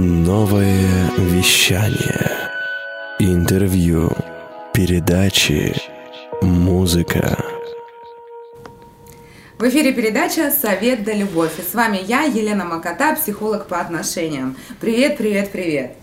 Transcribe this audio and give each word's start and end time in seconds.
Новое 0.00 1.10
вещание. 1.18 2.30
Интервью. 3.18 4.12
Передачи. 4.72 5.74
Музыка. 6.40 7.36
В 9.58 9.64
эфире 9.64 9.92
передача 9.92 10.52
«Совет 10.52 11.02
да 11.02 11.12
любовь». 11.12 11.58
И 11.58 11.62
с 11.68 11.74
вами 11.74 11.98
я, 12.06 12.22
Елена 12.22 12.64
Макота, 12.64 13.16
психолог 13.16 13.66
по 13.66 13.80
отношениям. 13.80 14.54
Привет, 14.80 15.16
привет, 15.16 15.50
привет. 15.50 15.94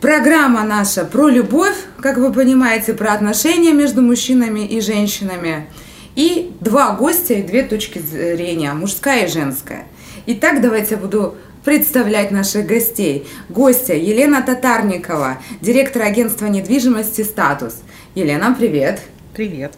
Программа 0.00 0.64
наша 0.64 1.04
про 1.04 1.28
любовь, 1.28 1.76
как 2.00 2.18
вы 2.18 2.32
понимаете, 2.32 2.92
про 2.92 3.12
отношения 3.12 3.72
между 3.72 4.02
мужчинами 4.02 4.66
и 4.66 4.80
женщинами. 4.80 5.68
И 6.16 6.50
два 6.58 6.96
гостя 6.96 7.34
и 7.34 7.42
две 7.42 7.62
точки 7.62 8.00
зрения, 8.00 8.72
мужская 8.72 9.26
и 9.26 9.30
женская. 9.30 9.86
Итак, 10.26 10.60
давайте 10.60 10.96
я 10.96 11.00
буду 11.00 11.36
представлять 11.64 12.30
наших 12.30 12.66
гостей. 12.66 13.26
Гостья 13.48 13.94
Елена 13.94 14.42
Татарникова, 14.42 15.38
директор 15.60 16.02
агентства 16.02 16.46
недвижимости 16.46 17.22
«Статус». 17.22 17.76
Елена, 18.14 18.54
привет. 18.58 19.00
Привет. 19.34 19.72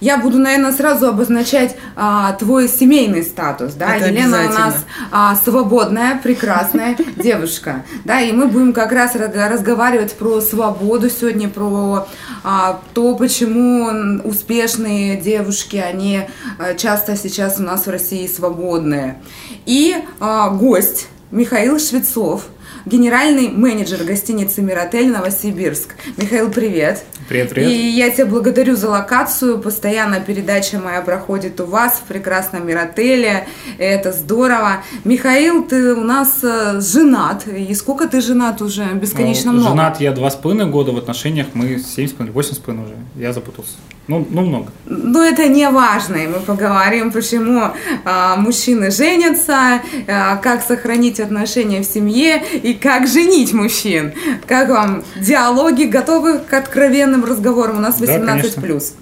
Я 0.00 0.16
буду, 0.16 0.38
наверное, 0.38 0.72
сразу 0.72 1.08
обозначать 1.08 1.76
а, 1.94 2.32
твой 2.32 2.68
семейный 2.68 3.22
статус, 3.22 3.74
да? 3.74 3.96
Это 3.96 4.08
Елена 4.08 4.46
у 4.48 4.52
нас 4.52 4.86
а, 5.10 5.36
свободная, 5.36 6.18
прекрасная 6.22 6.96
девушка, 7.16 7.84
да, 8.04 8.20
и 8.20 8.32
мы 8.32 8.46
будем 8.46 8.72
как 8.72 8.92
раз 8.92 9.14
разговаривать 9.14 10.14
про 10.14 10.40
свободу 10.40 11.10
сегодня, 11.10 11.50
про 11.50 12.08
а, 12.42 12.80
то, 12.94 13.14
почему 13.14 14.20
успешные 14.24 15.20
девушки, 15.20 15.76
они 15.76 16.22
а, 16.58 16.74
часто 16.74 17.14
сейчас 17.16 17.60
у 17.60 17.62
нас 17.62 17.86
в 17.86 17.90
России 17.90 18.26
свободные. 18.26 19.18
И 19.66 19.94
а, 20.18 20.48
гость 20.48 21.08
Михаил 21.30 21.78
Швецов, 21.78 22.46
генеральный 22.86 23.50
менеджер 23.50 24.02
гостиницы 24.02 24.62
«Миротель» 24.62 25.12
Новосибирск. 25.12 25.94
Михаил, 26.16 26.50
привет. 26.50 27.04
Привет, 27.30 27.50
привет. 27.50 27.70
И 27.70 27.90
я 27.90 28.10
тебя 28.10 28.26
благодарю 28.26 28.74
за 28.74 28.90
локацию. 28.90 29.60
Постоянно 29.60 30.18
передача 30.18 30.80
моя 30.80 31.00
проходит 31.00 31.60
у 31.60 31.64
вас 31.64 32.02
в 32.04 32.08
прекрасном 32.08 32.66
Миротеле. 32.66 33.46
Это 33.78 34.10
здорово. 34.10 34.82
Михаил, 35.04 35.62
ты 35.62 35.94
у 35.94 36.02
нас 36.02 36.40
э, 36.42 36.80
женат. 36.80 37.46
И 37.46 37.72
сколько 37.74 38.08
ты 38.08 38.20
женат 38.20 38.60
уже? 38.60 38.84
Бесконечно 38.94 39.52
ну, 39.52 39.60
много. 39.60 39.76
Женат 39.76 40.00
я 40.00 40.10
два 40.10 40.28
с 40.28 40.34
половиной 40.34 40.66
года 40.72 40.90
в 40.90 40.98
отношениях. 40.98 41.46
Мы 41.54 41.78
семь 41.78 42.08
с 42.08 42.10
половиной, 42.10 42.34
восемь 42.34 42.54
с 42.54 42.58
половиной 42.58 42.86
уже. 42.86 42.96
Я 43.14 43.32
запутался. 43.32 43.74
Ну, 44.08 44.26
ну 44.28 44.40
много. 44.40 44.72
Ну, 44.86 45.22
это 45.22 45.46
не 45.46 45.70
важно. 45.70 46.16
И 46.16 46.26
мы 46.26 46.40
поговорим, 46.40 47.12
почему 47.12 47.70
а, 48.04 48.34
мужчины 48.34 48.90
женятся, 48.90 49.82
а, 50.08 50.36
как 50.38 50.64
сохранить 50.64 51.20
отношения 51.20 51.80
в 51.80 51.84
семье 51.84 52.42
и 52.60 52.74
как 52.74 53.06
женить 53.06 53.52
мужчин. 53.52 54.12
Как 54.48 54.68
вам 54.68 55.04
диалоги? 55.16 55.84
Готовы 55.84 56.38
к 56.38 56.52
откровенным 56.52 57.19
разговорам? 57.24 57.78
У 57.78 57.80
нас 57.80 58.00
18+. 58.00 58.54
Да, 58.54 58.60
плюс. 58.60 58.94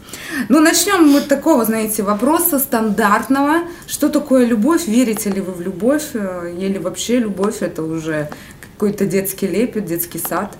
Ну, 0.49 0.61
начнем 0.61 1.09
мы 1.09 1.21
такого, 1.21 1.65
знаете, 1.65 2.03
вопроса 2.03 2.59
стандартного. 2.59 3.63
Что 3.87 4.09
такое 4.09 4.47
любовь? 4.47 4.87
Верите 4.87 5.31
ли 5.31 5.41
вы 5.41 5.53
в 5.53 5.61
любовь? 5.61 6.11
Э, 6.15 6.53
или 6.59 6.79
вообще 6.79 7.19
любовь 7.19 7.63
это 7.63 7.83
уже 7.83 8.31
какой-то 8.61 9.07
детский 9.07 9.47
лепет, 9.47 9.85
детский 9.87 10.19
сад? 10.19 10.57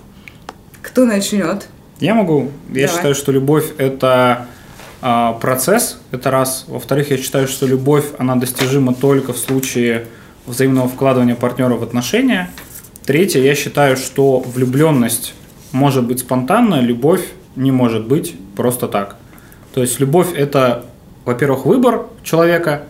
Кто 0.81 1.05
начнет? 1.05 1.67
Я 1.99 2.15
могу. 2.15 2.51
Я 2.69 2.85
Давай. 2.85 2.87
считаю, 2.87 3.15
что 3.15 3.31
любовь– 3.31 3.65
это 3.77 4.47
а, 5.01 5.33
процесс, 5.33 5.99
это 6.11 6.31
раз. 6.31 6.65
Во-вторых, 6.67 7.11
я 7.11 7.17
считаю, 7.17 7.47
что 7.47 7.65
любовь, 7.65 8.05
она 8.17 8.35
достижима 8.35 8.93
только 8.93 9.33
в 9.33 9.37
случае 9.37 10.05
взаимного 10.45 10.89
вкладывания 10.89 11.35
партнера 11.35 11.75
в 11.75 11.83
отношения. 11.83 12.49
Третье, 13.05 13.41
я 13.41 13.55
считаю, 13.55 13.95
что 13.95 14.39
влюбленность 14.39 15.33
может 15.71 16.05
быть 16.05 16.19
спонтанная, 16.19 16.81
любовь 16.81 17.25
не 17.55 17.71
может 17.71 18.07
быть 18.07 18.35
просто 18.55 18.87
так. 18.87 19.15
То 19.73 19.81
есть 19.81 19.99
любовь– 19.99 20.33
это, 20.35 20.85
во-первых, 21.25 21.65
выбор 21.65 22.07
человека, 22.23 22.83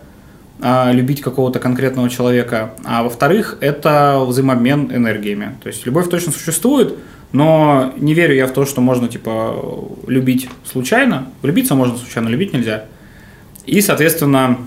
а, 0.60 0.92
любить 0.92 1.20
какого-то 1.20 1.58
конкретного 1.58 2.10
человека, 2.10 2.74
а 2.84 3.02
во-вторых, 3.02 3.56
это 3.60 4.22
взаимообмен 4.26 4.94
энергиями. 4.94 5.56
То 5.62 5.68
есть 5.68 5.86
любовь 5.86 6.08
точно 6.08 6.32
существует– 6.32 6.96
но 7.32 7.92
не 7.96 8.14
верю 8.14 8.34
я 8.34 8.46
в 8.46 8.52
то, 8.52 8.66
что 8.66 8.80
можно, 8.80 9.08
типа, 9.08 9.54
любить 10.06 10.48
случайно. 10.64 11.28
Влюбиться 11.42 11.74
можно 11.74 11.96
случайно, 11.96 12.28
любить 12.28 12.52
нельзя. 12.52 12.86
И, 13.66 13.80
соответственно, 13.80 14.58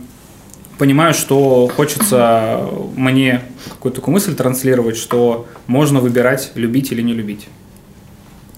понимаю, 0.77 1.13
что 1.13 1.69
хочется 1.75 2.69
мне 2.95 3.41
какую-то 3.69 3.97
такую 3.97 4.13
мысль 4.13 4.33
транслировать, 4.33 4.95
что 4.95 5.45
можно 5.67 5.99
выбирать, 5.99 6.51
любить 6.55 6.91
или 6.91 7.01
не 7.01 7.13
любить. 7.13 7.49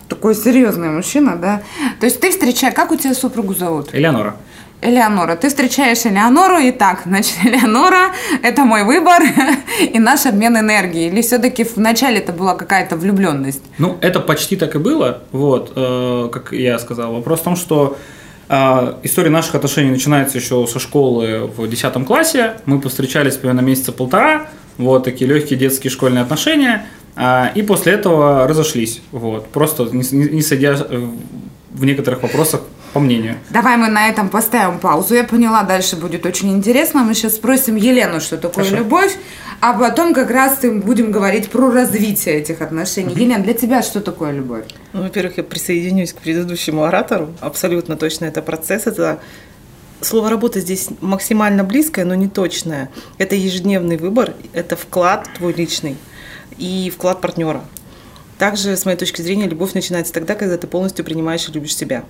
Такой 0.10 0.36
серьезный 0.36 0.90
мужчина, 0.90 1.36
да? 1.36 1.62
То 2.00 2.06
есть 2.06 2.20
ты 2.20 2.30
встречаешь... 2.32 2.74
Как 2.76 2.92
у 2.92 2.96
тебя 2.96 3.14
супругу 3.14 3.54
зовут? 3.54 3.90
Элеонора. 3.94 4.36
Элеонора. 4.82 5.36
Ты 5.36 5.50
встречаешь 5.50 6.06
Элеонору 6.06 6.60
и 6.60 6.72
так, 6.72 7.02
значит, 7.06 7.34
Элеонора– 7.44 8.12
это 8.44 8.66
мой 8.66 8.84
выбор 8.84 9.24
и 9.82 9.98
наш 10.00 10.26
обмен 10.26 10.58
энергией. 10.58 11.10
Или 11.10 11.22
все-таки 11.22 11.66
вначале 11.76 12.20
это 12.20 12.34
была 12.34 12.56
какая-то 12.56 12.96
влюбленность? 12.96 13.64
Ну, 13.78 13.98
это 14.02 14.20
почти 14.20 14.56
так 14.56 14.76
и 14.76 14.78
было, 14.78 15.24
вот, 15.32 15.74
э, 15.76 16.30
как 16.32 16.52
я 16.52 16.78
сказал. 16.78 17.14
Вопрос 17.14 17.40
в 17.40 17.44
том, 17.44 17.56
что 17.56 17.98
э, 18.48 18.94
история 19.04 19.32
наших 19.32 19.56
отношений 19.56 19.90
начинается 19.90 20.38
еще 20.38 20.68
со 20.68 20.80
школы 20.80 21.50
в 21.56 21.68
10 21.68 22.06
классе. 22.06 22.54
Мы 22.66 22.80
повстречались 22.80 23.38
примерно 23.38 23.62
месяца 23.62 23.92
полтора, 23.92 24.48
вот 24.78 25.06
такие 25.06 25.30
легкие 25.30 25.58
детские 25.58 25.90
школьные 25.90 26.22
отношения. 26.22 26.86
Э, 27.16 27.48
и 27.56 27.62
после 27.62 27.94
этого 27.94 28.48
разошлись, 28.48 29.02
вот, 29.12 29.48
просто 29.50 29.84
не, 29.92 30.04
не, 30.12 30.30
не 30.30 30.42
сойдя 30.42 30.76
в 31.76 31.86
некоторых 31.86 32.24
вопросах 32.24 32.62
по 32.94 33.02
мнению. 33.02 33.36
Давай 33.50 33.76
мы 33.76 33.90
на 33.90 34.08
этом 34.08 34.30
поставим 34.30 34.80
паузу. 34.80 35.16
Я 35.16 35.26
поняла, 35.26 35.64
дальше 35.64 35.98
будет 35.98 36.26
очень 36.26 36.54
интересно. 36.54 37.04
Мы 37.04 37.14
сейчас 37.14 37.36
спросим 37.36 37.76
Елену, 37.76 38.22
что 38.22 38.38
такое 38.38 38.64
Хорошо. 38.64 38.84
любовь, 38.84 39.18
а 39.60 39.74
потом 39.74 40.14
как 40.14 40.32
раз 40.32 40.60
будем 40.62 41.12
говорить 41.12 41.50
про 41.50 41.70
развитие 41.70 42.36
этих 42.36 42.62
отношений. 42.62 43.12
Угу. 43.12 43.20
Елена, 43.20 43.44
для 43.44 43.54
тебя 43.54 43.84
что 43.84 44.00
такое 44.00 44.32
любовь? 44.32 44.64
Ну, 44.94 45.04
во-первых, 45.04 45.36
я 45.36 45.44
присоединюсь 45.44 46.14
к 46.14 46.20
предыдущему 46.20 46.86
оратору. 46.86 47.34
Абсолютно 47.42 47.98
точно 47.98 48.26
это 48.26 48.42
процесс. 48.42 48.88
Это 48.88 49.20
Слово 50.02 50.30
«работа» 50.30 50.60
здесь 50.60 50.90
максимально 51.02 51.64
близкое, 51.64 52.06
но 52.06 52.16
не 52.16 52.28
точное. 52.28 52.90
Это 53.18 53.36
ежедневный 53.36 53.98
выбор, 53.98 54.34
это 54.54 54.76
вклад 54.76 55.28
твой 55.38 55.54
личный 55.54 55.98
и 56.58 56.92
вклад 56.94 57.22
партнера. 57.22 57.64
Также, 58.38 58.76
с 58.76 58.86
моей 58.86 58.98
точки 58.98 59.22
зрения, 59.22 59.48
любовь 59.48 59.74
начинается 59.74 60.12
тогда, 60.14 60.36
когда 60.36 60.58
ты 60.58 60.68
полностью 60.68 61.06
принимаешь 61.06 61.48
и 61.48 61.52
любишь 61.52 61.76
себя 61.76 62.04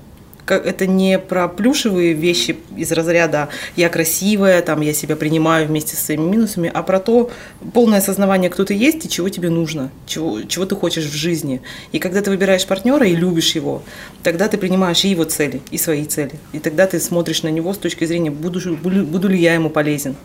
это 0.54 0.86
не 0.88 1.18
про 1.20 1.48
плюшевые 1.48 2.14
вещи 2.14 2.58
из 2.76 2.92
разряда 2.92 3.50
«я 3.76 3.90
красивая», 3.90 4.62
там, 4.62 4.82
«я 4.82 4.94
себя 4.94 5.16
принимаю 5.16 5.68
вместе 5.68 5.96
со 5.96 6.06
своими 6.06 6.24
минусами», 6.24 6.72
а 6.74 6.84
про 6.84 7.00
то 7.00 7.32
полное 7.74 8.00
осознавание, 8.00 8.50
кто 8.50 8.66
ты 8.66 8.74
есть 8.74 9.06
и 9.06 9.10
чего 9.10 9.30
тебе 9.30 9.50
нужно, 9.50 9.92
чего, 10.06 10.42
чего 10.44 10.66
ты 10.66 10.76
хочешь 10.76 11.06
в 11.06 11.16
жизни. 11.16 11.62
И 11.92 12.00
когда 12.00 12.22
ты 12.22 12.30
выбираешь 12.30 12.66
партнера 12.66 13.08
и 13.08 13.16
любишь 13.16 13.56
его, 13.56 13.82
тогда 14.24 14.48
ты 14.48 14.58
принимаешь 14.58 15.04
и 15.06 15.10
его 15.10 15.24
цели, 15.24 15.62
и 15.72 15.78
свои 15.78 16.06
цели. 16.06 16.34
И 16.54 16.60
тогда 16.60 16.88
ты 16.88 17.00
смотришь 17.00 17.44
на 17.44 17.50
него 17.50 17.74
с 17.74 17.78
точки 17.78 18.06
зрения, 18.06 18.32
буду, 18.32 18.60
буду 18.76 19.28
ли 19.28 19.40
я 19.40 19.54
ему 19.54 19.70
полезен, 19.70 20.16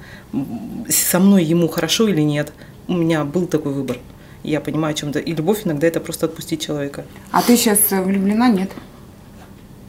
со 0.89 1.19
мной 1.19 1.45
ему 1.45 1.69
хорошо 1.69 2.09
или 2.09 2.21
нет. 2.21 2.53
У 2.89 2.95
меня 2.95 3.25
был 3.25 3.47
такой 3.47 3.73
выбор. 3.73 3.99
Я 4.43 4.61
понимаю, 4.61 4.93
о 4.93 4.97
чем-то. 4.97 5.19
И 5.19 5.35
любовь 5.35 5.61
иногда 5.65 5.87
это 5.87 6.01
просто 6.01 6.27
отпустить 6.27 6.65
человека. 6.65 7.05
А 7.31 7.43
ты 7.43 7.57
сейчас 7.57 7.79
влюблена, 7.91 8.49
нет? 8.49 8.71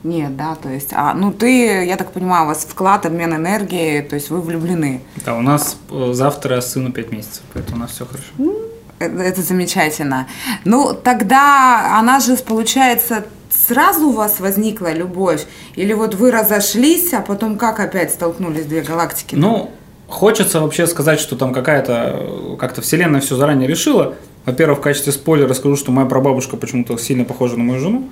Нет, 0.04 0.36
да, 0.36 0.56
то 0.56 0.70
есть, 0.70 0.90
а, 0.94 1.14
ну 1.14 1.32
ты, 1.32 1.86
я 1.86 1.96
так 1.96 2.12
понимаю, 2.12 2.46
у 2.46 2.48
вас 2.48 2.66
вклад, 2.68 3.06
обмен 3.06 3.36
энергии, 3.36 4.02
то 4.02 4.16
есть 4.16 4.32
вы 4.32 4.42
влюблены. 4.42 5.02
Да, 5.26 5.36
у 5.36 5.42
нас 5.42 5.78
э, 5.92 6.14
завтра 6.14 6.60
сыну 6.62 6.92
5 6.92 7.12
месяцев, 7.12 7.44
поэтому 7.54 7.78
у 7.78 7.80
нас 7.82 7.92
все 7.92 8.06
хорошо. 8.06 8.30
Ну, 8.40 8.56
это, 8.98 9.22
это 9.22 9.42
замечательно. 9.44 10.28
Ну, 10.66 10.94
тогда 10.94 12.00
она 12.00 12.20
же, 12.20 12.36
получается, 12.38 13.26
сразу 13.52 14.08
у 14.08 14.12
вас 14.12 14.40
возникла 14.40 14.92
любовь? 14.92 15.46
Или 15.76 15.94
вот 15.94 16.16
вы 16.16 16.32
разошлись, 16.32 17.14
а 17.14 17.22
потом 17.22 17.58
как 17.58 17.80
опять 17.80 18.12
столкнулись 18.12 18.66
две 18.66 18.82
галактики? 18.82 19.36
Ну, 19.36 19.72
хочется 20.08 20.62
вообще 20.62 20.88
сказать, 20.88 21.20
что 21.20 21.36
там 21.36 21.54
какая-то, 21.54 22.58
как-то 22.60 22.82
вселенная 22.82 23.22
все 23.22 23.36
заранее 23.36 23.68
решила. 23.68 24.16
Во-первых, 24.46 24.80
в 24.80 24.82
качестве 24.82 25.12
спойлера 25.12 25.54
скажу, 25.54 25.76
что 25.76 25.92
моя 25.92 26.08
прабабушка 26.08 26.58
почему-то 26.58 26.98
сильно 26.98 27.24
похожа 27.26 27.58
на 27.58 27.64
мою 27.64 27.80
жену 27.80 28.10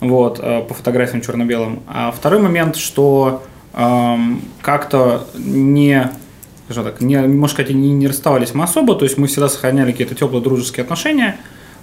вот, 0.00 0.40
э, 0.42 0.62
по 0.62 0.74
фотографиям 0.74 1.20
черно-белым. 1.20 1.80
А 1.86 2.10
второй 2.10 2.40
момент, 2.40 2.76
что 2.76 3.42
эм, 3.74 4.42
как-то 4.60 5.26
не, 5.36 6.10
скажем 6.66 6.84
так, 6.84 7.00
не, 7.00 7.20
можно 7.20 7.48
сказать, 7.48 7.74
не, 7.74 7.92
не 7.92 8.06
расставались 8.06 8.54
мы 8.54 8.64
особо, 8.64 8.94
то 8.94 9.04
есть 9.04 9.18
мы 9.18 9.26
всегда 9.26 9.48
сохраняли 9.48 9.92
какие-то 9.92 10.14
теплые 10.14 10.42
дружеские 10.42 10.84
отношения, 10.84 11.36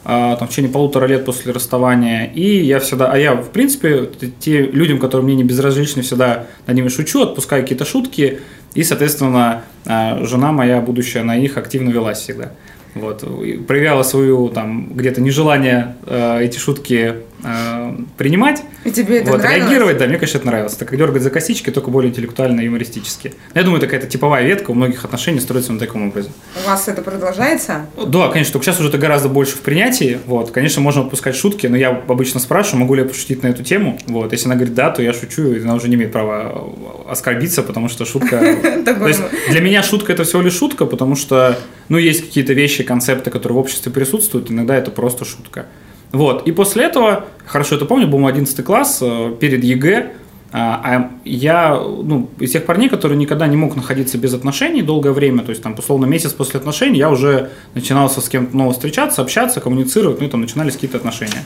э, 0.06 0.35
там, 0.39 0.47
в 0.47 0.51
течение 0.51 0.71
полутора 0.71 1.06
лет 1.06 1.25
после 1.25 1.51
расставания, 1.51 2.25
и 2.25 2.63
я 2.63 2.79
всегда, 2.79 3.12
а 3.12 3.17
я, 3.17 3.35
в 3.35 3.50
принципе, 3.50 4.09
те 4.39 4.61
людям, 4.61 5.00
которые 5.00 5.25
мне 5.25 5.35
не 5.35 5.44
безразличны, 5.44 6.01
всегда 6.01 6.47
над 6.68 6.75
ними 6.75 6.88
шучу, 6.88 7.21
отпускаю 7.21 7.63
какие-то 7.63 7.85
шутки, 7.85 8.39
и, 8.73 8.83
соответственно, 8.83 9.63
э, 9.85 10.25
жена 10.25 10.51
моя 10.51 10.81
будущая 10.81 11.23
на 11.23 11.38
них 11.38 11.57
активно 11.57 11.89
велась 11.89 12.19
всегда. 12.19 12.51
Вот, 12.95 13.24
проявляла 13.68 14.03
свою 14.03 14.50
там 14.50 14.94
где-то 14.94 15.21
нежелание 15.21 15.95
э, 16.06 16.44
эти 16.44 16.57
шутки 16.57 17.15
э, 17.44 17.95
принимать. 18.18 18.63
И 18.86 18.92
тебе 18.92 19.18
это 19.18 19.31
вот, 19.31 19.42
нравилось? 19.42 19.63
реагировать, 19.63 19.97
да, 19.97 20.06
мне, 20.07 20.18
конечно, 20.18 20.38
это 20.38 20.47
нравилось. 20.47 20.74
Так 20.75 20.88
как 20.88 20.97
дергать 20.97 21.21
за 21.21 21.30
косички, 21.30 21.69
только 21.71 21.92
более 21.92 22.12
интеллектуально 22.12 22.62
и 22.62 22.65
юмористически. 22.65 23.33
Я 23.53 23.63
думаю, 23.63 23.80
это 23.80 23.88
какая-то 23.88 24.07
типовая 24.07 24.45
ветка 24.45 24.71
у 24.71 24.74
многих 24.74 25.03
отношений 25.03 25.42
строится 25.42 25.74
на 25.74 25.80
таком 25.80 26.07
образе. 26.07 26.30
У 26.63 26.68
вас 26.68 26.88
это 26.88 27.01
продолжается? 27.01 27.88
Да, 27.97 28.30
конечно, 28.30 28.53
только 28.53 28.65
сейчас 28.65 28.80
уже 28.80 28.89
это 28.89 28.97
гораздо 28.97 29.27
больше 29.27 29.56
в 29.56 29.62
принятии. 29.62 30.19
Вот, 30.25 30.51
конечно, 30.51 30.81
можно 30.81 31.01
отпускать 31.01 31.36
шутки, 31.36 31.68
но 31.68 31.75
я 31.75 31.89
обычно 31.89 32.39
спрашиваю, 32.39 32.81
могу 32.81 32.95
ли 32.95 33.01
я 33.01 33.07
пошутить 33.07 33.44
на 33.44 33.47
эту 33.47 33.63
тему. 33.63 34.00
Вот, 34.07 34.31
если 34.31 34.45
она 34.45 34.56
говорит 34.56 34.74
да, 34.74 34.89
то 34.89 35.01
я 35.01 35.12
шучу, 35.12 35.51
и 35.51 35.62
она 35.62 35.75
уже 35.75 35.89
не 35.89 35.95
имеет 35.95 36.13
права 36.13 36.74
оскорбиться, 37.09 37.62
потому 37.62 37.89
что 37.89 38.06
шутка. 38.06 38.39
То 38.86 39.07
есть 39.07 39.21
для 39.50 39.59
меня 39.59 39.83
шутка 39.83 40.13
это 40.13 40.24
всего 40.24 40.42
лишь 40.42 40.53
шутка, 40.53 40.86
потому 40.86 41.15
что, 41.15 41.57
ну, 41.89 41.97
есть 41.97 42.21
какие-то 42.21 42.53
вещи, 42.53 42.83
концепты, 42.85 43.29
которые 43.29 43.57
в 43.57 43.59
обществе 43.59 43.91
присутствуют, 43.91 44.49
иногда 44.49 44.75
это 44.75 44.91
просто 44.91 45.25
шутка. 45.25 45.65
Вот, 46.11 46.47
и 46.47 46.51
после 46.51 46.85
этого, 46.85 47.25
хорошо 47.45 47.75
это 47.75 47.85
помню, 47.85 48.07
был 48.07 48.19
мой 48.19 48.31
11 48.31 48.63
класс, 48.63 48.99
э, 49.01 49.35
перед 49.39 49.63
ЕГЭ, 49.63 50.13
а, 50.57 50.81
а 50.83 51.11
я, 51.25 51.75
ну, 51.75 52.29
из 52.39 52.51
тех 52.51 52.65
парней, 52.65 52.87
которые 52.87 53.17
никогда 53.17 53.45
не 53.47 53.57
мог 53.57 53.75
находиться 53.75 54.17
без 54.17 54.33
отношений 54.33 54.81
долгое 54.81 55.11
время, 55.11 55.43
то 55.43 55.49
есть 55.49 55.61
там, 55.61 55.75
условно, 55.77 56.05
месяц 56.05 56.31
после 56.31 56.61
отношений, 56.61 56.97
я 56.97 57.09
уже 57.09 57.49
начинался 57.73 58.21
с 58.21 58.29
кем-то 58.29 58.55
новым 58.55 58.71
встречаться, 58.71 59.21
общаться, 59.21 59.59
коммуницировать, 59.59 60.21
ну 60.21 60.27
и 60.27 60.29
там 60.29 60.39
начинались 60.39 60.75
какие-то 60.75 60.95
отношения. 60.95 61.43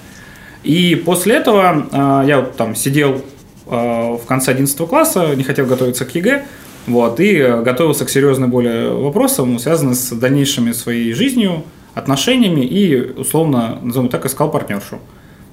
И 0.63 0.93
после 0.93 1.37
этого 1.37 1.87
э, 1.91 2.27
я 2.27 2.41
вот 2.41 2.55
там 2.55 2.75
сидел 2.75 3.23
э, 3.65 3.71
в 3.71 4.21
конце 4.27 4.51
11 4.51 4.77
класса, 4.87 5.35
не 5.35 5.43
хотел 5.43 5.65
готовиться 5.65 6.05
к 6.05 6.13
ЕГЭ, 6.13 6.45
вот, 6.89 7.19
и 7.19 7.61
готовился 7.63 8.05
к 8.05 8.09
серьезным 8.09 8.49
более 8.49 8.91
вопросам, 8.91 9.57
связанным 9.59 9.93
с 9.93 10.09
дальнейшими 10.11 10.73
своей 10.73 11.13
жизнью, 11.13 11.63
отношениями 11.95 12.61
и, 12.61 13.11
условно, 13.17 13.79
назовем 13.81 14.09
так, 14.09 14.25
искал 14.25 14.51
партнершу. 14.51 14.99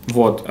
Вот. 0.08 0.44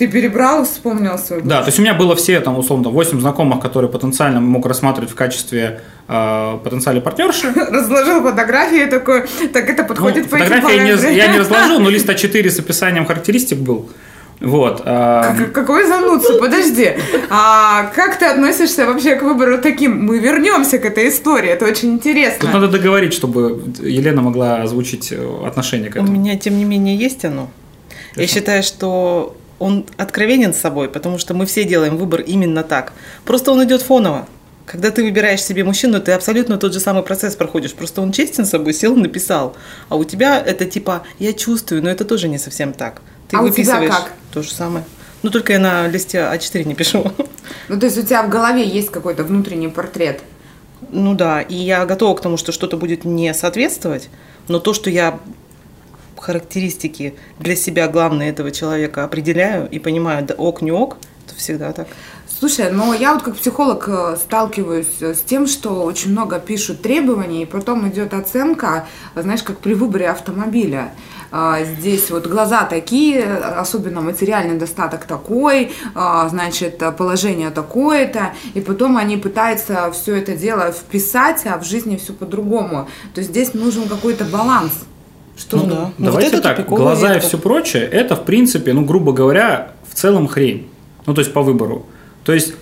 Ты 0.00 0.06
перебрал, 0.06 0.64
вспомнил 0.64 1.18
свой 1.18 1.42
Да, 1.42 1.60
то 1.60 1.66
есть 1.66 1.78
у 1.78 1.82
меня 1.82 1.92
было 1.92 2.16
все, 2.16 2.40
там, 2.40 2.56
условно, 2.56 2.88
8 2.88 3.20
знакомых, 3.20 3.60
которые 3.60 3.90
потенциально 3.90 4.40
мог 4.40 4.64
рассматривать 4.64 5.10
в 5.10 5.14
качестве 5.14 5.82
э, 6.08 6.58
потенциальной 6.64 7.02
партнерши. 7.02 7.52
Разложил 7.70 8.22
фотографии 8.22 8.86
такой, 8.86 9.26
так 9.52 9.68
это 9.68 9.82
Ну, 9.82 9.88
подходит 9.88 10.30
по 10.30 10.38
фотографии 10.38 10.74
я 10.74 10.84
не, 10.84 11.16
я 11.16 11.26
не 11.26 11.38
разложил, 11.38 11.80
но 11.80 11.90
лист 11.90 12.08
А4 12.08 12.48
с 12.48 12.58
описанием 12.58 13.04
характеристик 13.04 13.58
был. 13.58 13.90
Вот. 14.40 14.82
а, 14.86 15.34
Как- 15.36 15.52
Какой 15.52 15.86
занудца, 15.86 16.38
подожди. 16.38 16.92
А 17.28 17.84
как 17.94 18.18
ты 18.18 18.24
относишься 18.24 18.86
вообще 18.86 19.16
к 19.16 19.22
выбору 19.22 19.58
таким? 19.58 20.04
Мы 20.06 20.18
вернемся 20.18 20.78
к 20.78 20.84
этой 20.86 21.08
истории, 21.10 21.50
это 21.50 21.66
очень 21.66 21.98
Тут 21.98 22.06
интересно. 22.06 22.50
надо 22.50 22.68
договорить, 22.68 23.12
чтобы 23.12 23.62
Елена 23.80 24.22
могла 24.22 24.62
озвучить 24.62 25.12
э, 25.12 25.46
отношение 25.46 25.90
к 25.90 25.96
У 25.96 25.98
этому. 25.98 26.12
меня, 26.12 26.36
тем 26.38 26.56
не 26.58 26.64
менее, 26.64 26.96
есть 26.96 27.24
оно. 27.24 27.50
Я 28.16 28.26
считаю, 28.26 28.62
что 28.62 29.36
он 29.58 29.84
откровенен 29.98 30.54
с 30.54 30.58
собой, 30.58 30.88
потому 30.88 31.18
что 31.18 31.34
мы 31.34 31.44
все 31.44 31.64
делаем 31.64 31.96
выбор 31.98 32.22
именно 32.22 32.62
так. 32.62 32.92
Просто 33.26 33.52
он 33.52 33.62
идет 33.64 33.82
фоново. 33.82 34.26
Когда 34.64 34.90
ты 34.90 35.02
выбираешь 35.02 35.42
себе 35.42 35.64
мужчину, 35.64 36.00
ты 36.00 36.12
абсолютно 36.12 36.56
тот 36.56 36.72
же 36.72 36.80
самый 36.80 37.02
процесс 37.02 37.34
проходишь. 37.36 37.74
Просто 37.74 38.00
он 38.00 38.12
честен 38.12 38.46
с 38.46 38.50
собой, 38.50 38.72
сел, 38.72 38.96
написал. 38.96 39.54
А 39.88 39.96
у 39.96 40.04
тебя 40.04 40.40
это 40.40 40.64
типа 40.64 41.02
«я 41.18 41.32
чувствую», 41.34 41.82
но 41.82 41.90
это 41.90 42.04
тоже 42.04 42.28
не 42.28 42.38
совсем 42.38 42.72
так. 42.72 43.02
Ты 43.28 43.36
А 43.36 43.40
у 43.42 43.48
тебя 43.48 43.50
выписываешь 43.50 43.90
как? 43.90 44.12
То 44.32 44.42
же 44.42 44.52
самое. 44.52 44.84
Ну, 45.22 45.30
только 45.30 45.52
я 45.52 45.58
на 45.58 45.86
листе 45.88 46.18
А4 46.18 46.64
не 46.64 46.74
пишу. 46.74 47.12
Ну, 47.68 47.78
то 47.78 47.86
есть 47.86 47.98
у 47.98 48.02
тебя 48.02 48.22
в 48.22 48.28
голове 48.28 48.66
есть 48.66 48.90
какой-то 48.90 49.22
внутренний 49.24 49.68
портрет. 49.68 50.22
Ну 50.90 51.14
да, 51.14 51.40
и 51.42 51.54
я 51.54 51.84
готова 51.84 52.16
к 52.16 52.20
тому, 52.20 52.36
что 52.36 52.52
что-то 52.52 52.76
будет 52.76 53.04
не 53.04 53.34
соответствовать, 53.34 54.08
но 54.48 54.58
то, 54.58 54.72
что 54.72 54.90
я 54.90 55.20
характеристики 56.18 57.14
для 57.38 57.56
себя 57.56 57.88
главные 57.88 58.30
этого 58.30 58.50
человека 58.50 59.04
определяю 59.04 59.68
и 59.68 59.78
понимаю, 59.78 60.24
да 60.24 60.34
ок, 60.34 60.62
не 60.62 60.72
ок, 60.72 60.96
это 61.26 61.34
всегда 61.36 61.72
так. 61.72 61.88
Слушай, 62.40 62.70
но 62.72 62.94
я 62.94 63.12
вот 63.12 63.22
как 63.22 63.36
психолог 63.36 63.86
э, 63.86 64.16
сталкиваюсь 64.16 65.00
э, 65.00 65.14
с 65.14 65.20
тем, 65.20 65.46
что 65.46 65.82
очень 65.82 66.12
много 66.12 66.38
пишут 66.38 66.80
требований, 66.80 67.42
и 67.42 67.46
потом 67.46 67.86
идет 67.90 68.14
оценка, 68.14 68.86
знаешь, 69.14 69.42
как 69.42 69.58
при 69.58 69.74
выборе 69.74 70.08
автомобиля. 70.08 70.94
А, 71.32 71.62
Здесь 71.64 72.10
вот 72.10 72.26
глаза 72.26 72.64
такие, 72.64 73.24
особенно 73.24 74.00
материальный 74.00 74.58
достаток 74.58 75.04
такой, 75.04 75.72
а, 75.94 76.28
значит, 76.28 76.82
положение 76.96 77.50
такое-то, 77.50 78.32
и 78.54 78.60
потом 78.60 78.96
они 78.96 79.16
пытаются 79.16 79.90
все 79.92 80.16
это 80.16 80.34
дело 80.34 80.72
вписать, 80.72 81.42
а 81.46 81.58
в 81.58 81.64
жизни 81.64 81.96
все 81.96 82.12
по-другому. 82.12 82.88
То 83.14 83.20
есть 83.20 83.30
здесь 83.30 83.54
нужен 83.54 83.88
какой-то 83.88 84.24
баланс. 84.24 84.72
Что 85.36 85.56
Ну 85.56 85.66
да. 85.66 85.92
Ну, 85.96 86.06
Давайте 86.06 86.36
вот 86.36 86.42
так, 86.42 86.68
глаза 86.68 87.16
и 87.16 87.20
все 87.20 87.38
прочее, 87.38 87.84
это, 87.84 88.14
в 88.14 88.24
принципе, 88.24 88.72
ну, 88.72 88.84
грубо 88.84 89.12
говоря, 89.12 89.72
в 89.88 89.94
целом 89.94 90.28
хрень. 90.28 90.68
Ну, 91.06 91.14
то 91.14 91.20
есть 91.20 91.32
по 91.32 91.42
выбору. 91.42 91.86
То 92.24 92.34
есть, 92.34 92.54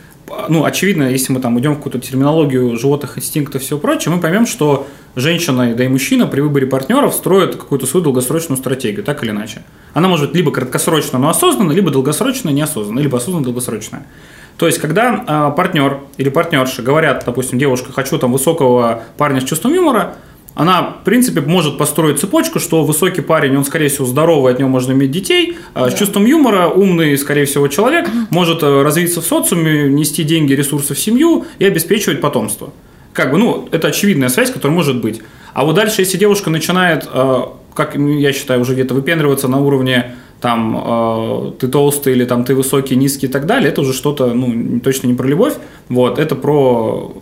ну, 0.48 0.64
очевидно, 0.64 1.04
если 1.04 1.32
мы 1.32 1.40
там 1.40 1.58
идем 1.60 1.74
в 1.74 1.76
какую-то 1.76 1.98
терминологию 1.98 2.76
животных 2.76 3.18
инстинктов 3.18 3.62
и 3.62 3.64
всего 3.64 3.78
прочего, 3.78 4.14
мы 4.14 4.20
поймем, 4.20 4.46
что 4.46 4.86
женщина, 5.16 5.74
да 5.74 5.84
и 5.84 5.88
мужчина 5.88 6.26
при 6.26 6.40
выборе 6.40 6.66
партнеров 6.66 7.14
строят 7.14 7.56
какую-то 7.56 7.86
свою 7.86 8.04
долгосрочную 8.04 8.56
стратегию, 8.56 9.04
так 9.04 9.22
или 9.22 9.30
иначе. 9.30 9.62
Она 9.94 10.08
может 10.08 10.28
быть 10.28 10.36
либо 10.36 10.50
краткосрочно, 10.52 11.18
но 11.18 11.28
осознанно, 11.28 11.72
либо 11.72 11.90
долгосрочно, 11.90 12.50
неосознанно, 12.50 13.00
либо 13.00 13.18
осознанно, 13.18 13.44
долгосрочная. 13.44 14.06
То 14.56 14.66
есть, 14.66 14.78
когда 14.78 15.24
а, 15.26 15.50
партнер 15.50 16.00
или 16.16 16.30
партнерша 16.30 16.82
говорят, 16.82 17.22
допустим, 17.24 17.58
девушка, 17.58 17.92
хочу 17.92 18.18
там 18.18 18.32
высокого 18.32 19.04
парня 19.16 19.40
с 19.40 19.44
чувством 19.44 19.72
юмора, 19.72 20.16
она, 20.58 20.96
в 21.00 21.04
принципе, 21.04 21.40
может 21.40 21.78
построить 21.78 22.18
цепочку, 22.18 22.58
что 22.58 22.82
высокий 22.82 23.20
парень, 23.20 23.56
он, 23.56 23.64
скорее 23.64 23.88
всего, 23.88 24.06
здоровый, 24.06 24.52
от 24.52 24.58
него 24.58 24.68
можно 24.68 24.90
иметь 24.90 25.12
детей, 25.12 25.56
а 25.72 25.88
с 25.88 25.94
чувством 25.94 26.26
юмора, 26.26 26.66
умный, 26.66 27.16
скорее 27.16 27.44
всего, 27.44 27.68
человек, 27.68 28.08
может 28.30 28.64
э, 28.64 28.82
развиться 28.82 29.20
в 29.20 29.24
социуме, 29.24 29.88
нести 29.88 30.24
деньги, 30.24 30.54
ресурсы 30.54 30.94
в 30.94 30.98
семью 30.98 31.46
и 31.60 31.64
обеспечивать 31.64 32.20
потомство. 32.20 32.72
Как 33.12 33.30
бы, 33.30 33.38
ну, 33.38 33.68
это 33.70 33.86
очевидная 33.86 34.30
связь, 34.30 34.50
которая 34.50 34.76
может 34.76 35.00
быть. 35.00 35.20
А 35.54 35.64
вот 35.64 35.76
дальше, 35.76 36.00
если 36.02 36.18
девушка 36.18 36.50
начинает, 36.50 37.08
э, 37.08 37.36
как 37.74 37.94
я 37.94 38.32
считаю, 38.32 38.60
уже 38.60 38.72
где-то 38.72 38.94
выпендриваться 38.94 39.46
на 39.46 39.60
уровне 39.60 40.16
там 40.40 40.76
э, 40.76 41.52
ты 41.60 41.68
толстый 41.68 42.14
или 42.14 42.24
там 42.24 42.42
ты 42.44 42.56
высокий, 42.56 42.96
низкий 42.96 43.26
и 43.26 43.30
так 43.30 43.46
далее, 43.46 43.70
это 43.70 43.82
уже 43.82 43.92
что-то, 43.92 44.34
ну, 44.34 44.80
точно 44.80 45.06
не 45.06 45.14
про 45.14 45.28
любовь, 45.28 45.54
вот, 45.88 46.18
это 46.18 46.34
про 46.34 47.12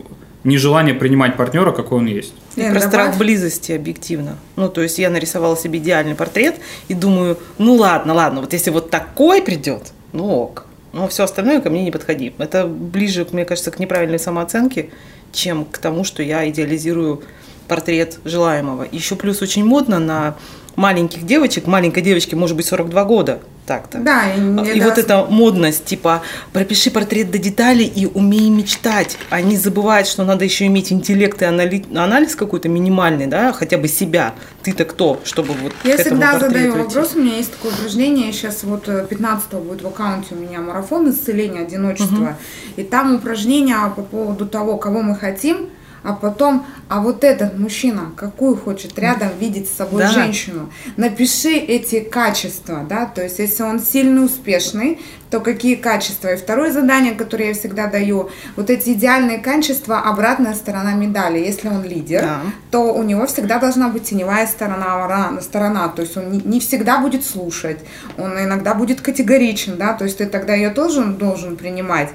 нежелание 0.46 0.94
принимать 0.94 1.36
партнера, 1.36 1.72
какой 1.72 1.98
он 1.98 2.06
есть. 2.06 2.32
И 2.54 2.62
про 2.62 2.68
добавь. 2.68 2.84
страх 2.84 3.18
близости 3.18 3.72
объективно. 3.72 4.38
Ну, 4.56 4.68
то 4.68 4.80
есть 4.80 4.98
я 4.98 5.10
нарисовала 5.10 5.56
себе 5.56 5.78
идеальный 5.78 6.14
портрет 6.14 6.56
и 6.88 6.94
думаю, 6.94 7.38
ну 7.58 7.74
ладно, 7.74 8.14
ладно, 8.14 8.40
вот 8.40 8.52
если 8.52 8.70
вот 8.70 8.90
такой 8.90 9.42
придет, 9.42 9.92
ну 10.12 10.30
ок. 10.30 10.66
Но 10.92 11.08
все 11.08 11.24
остальное 11.24 11.60
ко 11.60 11.68
мне 11.68 11.84
не 11.84 11.90
подходи. 11.90 12.32
Это 12.38 12.66
ближе, 12.66 13.26
мне 13.32 13.44
кажется, 13.44 13.70
к 13.70 13.78
неправильной 13.78 14.18
самооценке, 14.18 14.90
чем 15.32 15.66
к 15.66 15.76
тому, 15.76 16.04
что 16.04 16.22
я 16.22 16.48
идеализирую 16.48 17.22
портрет 17.68 18.20
желаемого. 18.24 18.86
Еще 18.90 19.16
плюс 19.16 19.42
очень 19.42 19.64
модно 19.64 19.98
на 19.98 20.36
маленьких 20.76 21.26
девочек, 21.26 21.66
маленькой 21.66 22.02
девочке 22.02 22.36
может 22.36 22.56
быть 22.56 22.66
42 22.66 23.04
года, 23.04 23.40
так-то. 23.66 23.98
Да, 23.98 24.32
и, 24.32 24.76
И 24.76 24.80
вот 24.80 24.98
эта 24.98 25.24
модность, 25.26 25.84
типа, 25.84 26.22
пропиши 26.52 26.90
портрет 26.90 27.30
до 27.30 27.38
деталей 27.38 27.86
и 27.86 28.06
умей 28.06 28.48
мечтать. 28.48 29.18
Они 29.30 29.56
забывают, 29.56 30.06
что 30.08 30.24
надо 30.24 30.44
еще 30.44 30.66
иметь 30.66 30.92
интеллект 30.92 31.40
и 31.42 31.44
анали- 31.44 31.84
анализ 31.96 32.36
какой-то 32.36 32.68
минимальный, 32.68 33.26
да, 33.26 33.52
хотя 33.52 33.76
бы 33.78 33.88
себя. 33.88 34.34
Ты-то 34.62 34.84
кто, 34.84 35.20
чтобы 35.24 35.54
вот 35.54 35.72
Я 35.84 35.96
всегда 35.98 36.38
задаю 36.38 36.70
идти? 36.70 36.78
вопрос, 36.78 37.12
у 37.14 37.20
меня 37.20 37.36
есть 37.36 37.52
такое 37.52 37.72
упражнение, 37.72 38.32
сейчас 38.32 38.62
вот 38.64 38.84
15 39.08 39.54
будет 39.54 39.82
в 39.82 39.86
аккаунте 39.86 40.34
у 40.34 40.36
меня 40.36 40.60
марафон 40.60 41.10
исцеления 41.10 41.60
одиночества, 41.60 42.36
и 42.76 42.82
там 42.82 43.14
упражнение 43.16 43.76
по 43.94 44.02
поводу 44.02 44.46
того, 44.46 44.76
кого 44.76 45.02
мы 45.02 45.16
хотим, 45.16 45.70
а 46.06 46.12
потом, 46.12 46.64
а 46.88 47.00
вот 47.00 47.24
этот 47.24 47.58
мужчина, 47.58 48.12
какую 48.16 48.56
хочет 48.56 48.98
рядом 48.98 49.30
видеть 49.40 49.68
с 49.68 49.76
собой 49.76 50.02
Да. 50.02 50.08
женщину. 50.08 50.70
Напиши 50.96 51.56
эти 51.56 52.00
качества, 52.00 52.86
да, 52.88 53.06
то 53.06 53.22
есть 53.24 53.38
если 53.40 53.64
он 53.64 53.80
сильный, 53.80 54.24
успешный, 54.24 55.00
то 55.36 55.40
какие 55.40 55.74
качества. 55.74 56.32
И 56.32 56.36
второе 56.36 56.72
задание, 56.72 57.14
которое 57.14 57.48
я 57.48 57.54
всегда 57.54 57.88
даю, 57.88 58.30
вот 58.56 58.70
эти 58.70 58.90
идеальные 58.94 59.38
качества, 59.38 60.00
обратная 60.00 60.54
сторона 60.54 60.94
медали. 60.94 61.38
Если 61.38 61.68
он 61.68 61.84
лидер, 61.84 62.22
Да. 62.22 62.40
то 62.70 62.94
у 62.94 63.02
него 63.02 63.26
всегда 63.26 63.58
должна 63.58 63.88
быть 63.88 64.04
теневая 64.04 64.46
сторона, 64.46 65.38
сторона. 65.42 65.88
То 65.88 66.02
есть 66.02 66.16
он 66.16 66.30
не, 66.32 66.40
не 66.40 66.58
всегда 66.60 67.00
будет 67.00 67.26
слушать, 67.26 67.80
он 68.16 68.32
иногда 68.42 68.74
будет 68.74 69.02
категоричен, 69.02 69.76
да, 69.76 69.92
то 69.92 70.04
есть 70.04 70.16
ты 70.18 70.26
тогда 70.26 70.54
ее 70.54 70.70
тоже 70.70 71.04
должен 71.04 71.56
принимать. 71.56 72.08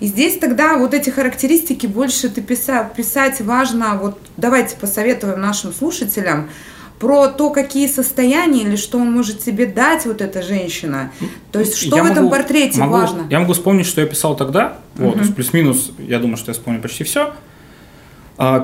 И 0.00 0.06
здесь 0.06 0.38
тогда 0.38 0.76
вот 0.76 0.92
эти 0.92 1.08
характеристики 1.08 1.86
больше 1.86 2.28
ты 2.28 2.42
писать, 2.42 2.92
писать 2.92 3.40
важно, 3.40 3.96
вот 3.96 4.18
давайте 4.36 4.76
посоветуем 4.76 5.40
нашим 5.40 5.72
слушателям, 5.72 6.50
про 6.98 7.28
то, 7.28 7.50
какие 7.50 7.86
состояния 7.88 8.62
или 8.62 8.76
что 8.76 8.98
он 8.98 9.12
может 9.12 9.40
тебе 9.40 9.66
дать, 9.66 10.06
вот 10.06 10.20
эта 10.22 10.42
женщина. 10.42 11.12
То 11.52 11.60
есть, 11.60 11.76
что 11.76 11.96
Я 11.96 12.02
в 12.02 12.06
этом 12.06 12.24
могу- 12.24 12.36
портрете 12.36 12.80
могу- 12.80 12.92
важно. 12.94 13.26
Я 13.28 13.40
могу 13.40 13.52
вспомнить, 13.52 13.86
что 13.86 14.00
я 14.00 14.06
писал 14.06 14.34
тогда. 14.36 14.78
Вот, 14.94 15.14
то 15.14 15.20
есть 15.20 15.34
плюс-минус, 15.34 15.92
я 15.98 16.18
думаю, 16.18 16.36
что 16.38 16.50
я 16.50 16.54
вспомню 16.54 16.80
почти 16.80 17.04
все. 17.04 17.32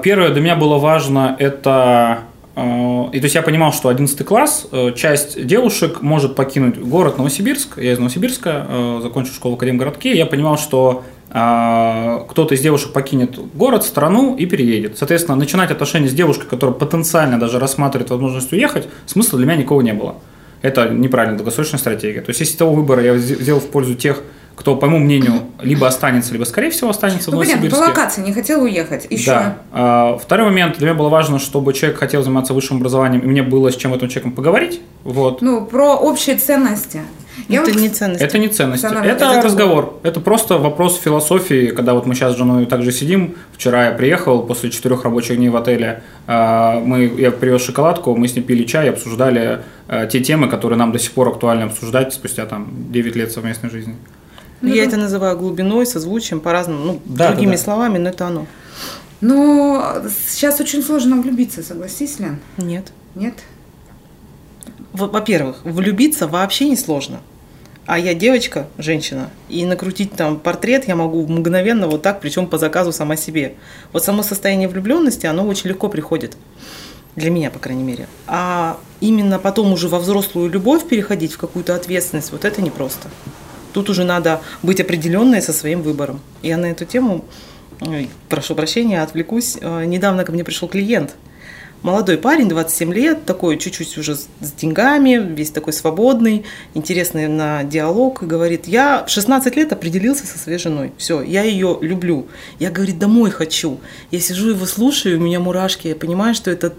Первое 0.03 0.31
для 0.31 0.41
меня 0.43 0.57
было 0.57 0.79
важно, 0.79 1.35
это 1.39 2.21
и 2.54 3.18
то 3.18 3.25
есть 3.25 3.35
я 3.35 3.42
понимал, 3.42 3.73
что 3.73 3.88
11 3.88 4.26
класс, 4.26 4.66
э, 4.71 4.92
часть 4.94 5.47
девушек 5.47 6.02
может 6.02 6.35
покинуть 6.35 6.78
город 6.78 7.16
Новосибирск, 7.16 7.78
я 7.78 7.92
из 7.92 7.99
Новосибирска, 7.99 8.66
э, 8.68 9.00
закончил 9.02 9.32
школу 9.32 9.54
в 9.54 9.56
Академгородке, 9.56 10.16
я 10.16 10.26
понимал, 10.26 10.59
что 10.59 11.04
кто-то 11.35 12.54
из 12.54 12.61
девушек 12.61 12.92
покинет 12.92 13.38
город, 13.54 13.85
страну 13.85 14.37
и 14.37 14.44
переедет. 14.44 14.99
Соответственно, 14.99 15.35
начинать 15.35 15.71
отношения 15.71 16.11
с 16.11 16.12
девушкой, 16.12 16.47
которая 16.47 16.76
потенциально 16.76 17.40
даже 17.40 17.59
рассматривает 17.59 18.11
возможность 18.11 18.52
уехать, 18.52 18.87
смысла 19.06 19.38
для 19.38 19.47
меня 19.47 19.56
никого 19.56 19.80
не 19.80 19.94
было. 19.94 20.16
Это 20.61 20.90
неправильная 20.90 21.38
долгосрочная 21.38 21.80
стратегия. 21.80 22.21
То 22.21 22.28
есть, 22.28 22.40
если 22.40 22.59
того 22.59 22.75
выбора 22.75 23.02
я 23.02 23.16
сделал 23.16 23.61
в 23.61 23.68
пользу 23.71 23.94
тех 23.94 24.23
кто, 24.54 24.76
по 24.76 24.87
моему 24.87 25.04
мнению, 25.04 25.42
либо 25.61 25.87
останется, 25.87 26.32
либо, 26.32 26.44
скорее 26.44 26.71
всего, 26.71 26.90
останется 26.90 27.30
ну, 27.30 27.38
в 27.38 27.40
Новосибирске. 27.40 27.71
понятно, 27.71 27.94
по 27.94 28.00
локации 28.00 28.21
не 28.23 28.32
хотел 28.32 28.62
уехать. 28.62 29.06
Еще. 29.11 29.30
Да. 29.30 29.56
А, 29.73 30.18
второй 30.18 30.47
момент. 30.47 30.78
Для 30.78 30.88
меня 30.88 30.99
было 30.99 31.09
важно, 31.09 31.38
чтобы 31.38 31.73
человек 31.73 31.99
хотел 31.99 32.23
заниматься 32.23 32.54
высшим 32.54 32.76
образованием, 32.76 33.23
и 33.23 33.26
мне 33.26 33.42
было 33.42 33.71
с 33.71 33.76
чем 33.76 33.94
этим 33.94 34.09
человеком 34.09 34.32
поговорить. 34.32 34.80
Вот. 35.04 35.42
Ну, 35.42 35.64
про 35.64 35.97
общие 35.97 36.37
ценности. 36.37 37.00
Я 37.49 37.62
это 37.62 37.73
вот... 37.73 37.80
не 37.80 37.88
ценности. 37.88 38.23
Это 38.23 38.38
не 38.38 38.49
ценности. 38.49 38.87
Это, 38.87 39.25
это 39.25 39.42
разговор. 39.42 39.99
Это 40.02 40.21
просто 40.21 40.59
вопрос 40.59 41.00
философии, 41.00 41.68
когда 41.68 41.94
вот 41.94 42.06
мы 42.06 42.14
сейчас 42.14 42.35
с 42.35 42.37
женой 42.37 42.66
также 42.66 42.92
сидим. 42.92 43.37
Вчера 43.52 43.87
я 43.87 43.92
приехал 43.92 44.42
после 44.42 44.71
четырех 44.71 45.04
рабочих 45.04 45.37
дней 45.37 45.49
в 45.49 45.56
отеле. 45.56 46.02
А, 46.26 46.78
мы, 46.80 47.04
я 47.18 47.30
привез 47.30 47.64
шоколадку, 47.64 48.14
мы 48.14 48.28
с 48.28 48.37
ней 48.37 48.42
пили 48.42 48.64
чай, 48.64 48.90
обсуждали 48.90 49.61
а, 49.88 50.06
те 50.06 50.21
темы, 50.21 50.49
которые 50.49 50.78
нам 50.78 50.92
до 50.92 50.99
сих 50.99 51.12
пор 51.12 51.28
актуально 51.28 51.64
обсуждать 51.64 52.12
спустя 52.12 52.47
там 52.47 52.68
9 52.92 53.16
лет 53.16 53.32
совместной 53.32 53.71
жизни. 53.71 53.97
Ну, 54.62 54.73
я 54.73 54.85
это 54.85 54.97
называю 54.97 55.37
глубиной, 55.37 55.87
созвучием, 55.87 56.40
по-разному, 56.40 56.85
ну, 56.85 57.02
да, 57.04 57.28
другими 57.28 57.52
да, 57.52 57.57
да. 57.57 57.62
словами, 57.62 57.99
но 57.99 58.09
это 58.11 58.26
оно. 58.26 58.47
Но 59.21 60.02
сейчас 60.28 60.61
очень 60.61 60.83
сложно 60.83 61.21
влюбиться, 61.21 61.62
согласись, 61.62 62.19
Лен? 62.19 62.38
Нет. 62.57 62.92
Нет? 63.14 63.35
Во-первых, 64.92 65.64
влюбиться 65.64 66.26
вообще 66.26 66.69
не 66.69 66.76
сложно. 66.76 67.21
А 67.87 67.99
я 67.99 68.14
девочка, 68.14 68.69
женщина, 68.78 69.31
и 69.49 69.64
накрутить 69.64 70.12
там 70.12 70.38
портрет 70.38 70.87
я 70.87 70.95
могу 70.95 71.26
мгновенно 71.26 71.88
вот 71.88 72.02
так, 72.02 72.21
причем 72.21 72.47
по 72.47 72.57
заказу 72.57 72.92
сама 72.92 73.16
себе. 73.16 73.54
Вот 73.92 74.04
само 74.04 74.23
состояние 74.23 74.69
влюбленности, 74.69 75.26
оно 75.26 75.47
очень 75.47 75.69
легко 75.69 75.88
приходит. 75.88 76.37
Для 77.16 77.31
меня, 77.31 77.50
по 77.50 77.59
крайней 77.59 77.83
мере. 77.83 78.07
А 78.26 78.78
именно 79.00 79.38
потом 79.38 79.73
уже 79.73 79.88
во 79.88 79.99
взрослую 79.99 80.49
любовь 80.49 80.87
переходить, 80.87 81.33
в 81.33 81.38
какую-то 81.38 81.75
ответственность, 81.75 82.33
вот 82.33 82.45
это 82.45 82.62
непросто. 82.62 83.09
Тут 83.73 83.91
уже 83.91 84.05
надо 84.05 84.41
быть 84.62 84.81
определенной 84.81 85.43
со 85.43 85.52
своим 85.52 85.83
выбором. 85.83 86.21
Я 86.43 86.57
на 86.57 86.67
эту 86.67 86.85
тему, 86.85 87.25
прошу 88.29 88.55
прощения, 88.55 89.02
отвлекусь. 89.02 89.57
Э, 89.61 89.85
недавно 89.85 90.25
ко 90.25 90.33
мне 90.33 90.45
пришел 90.45 90.69
клиент. 90.69 91.14
Молодой 91.83 92.17
парень, 92.17 92.49
27 92.49 92.95
лет, 92.95 93.25
такой 93.25 93.59
чуть-чуть 93.59 93.99
уже 93.99 94.14
с 94.14 94.52
деньгами, 94.57 95.19
весь 95.35 95.50
такой 95.50 95.73
свободный, 95.73 96.45
интересный 96.75 97.26
на 97.26 97.64
диалог, 97.64 98.23
говорит, 98.23 98.69
я 98.69 99.05
в 99.05 99.11
16 99.11 99.57
лет 99.57 99.73
определился 99.73 100.25
со 100.25 100.38
своей 100.38 100.59
женой, 100.59 100.93
все, 100.97 101.23
я 101.23 101.43
ее 101.43 101.79
люблю, 101.81 102.29
я, 102.61 102.71
говорит, 102.71 103.00
домой 103.00 103.33
хочу. 103.33 103.81
Я 104.12 104.21
сижу 104.21 104.50
его 104.50 104.64
слушаю, 104.67 105.19
у 105.19 105.23
меня 105.23 105.41
мурашки, 105.41 105.88
я 105.88 105.97
понимаю, 105.97 106.37
что 106.37 106.52
это 106.52 106.73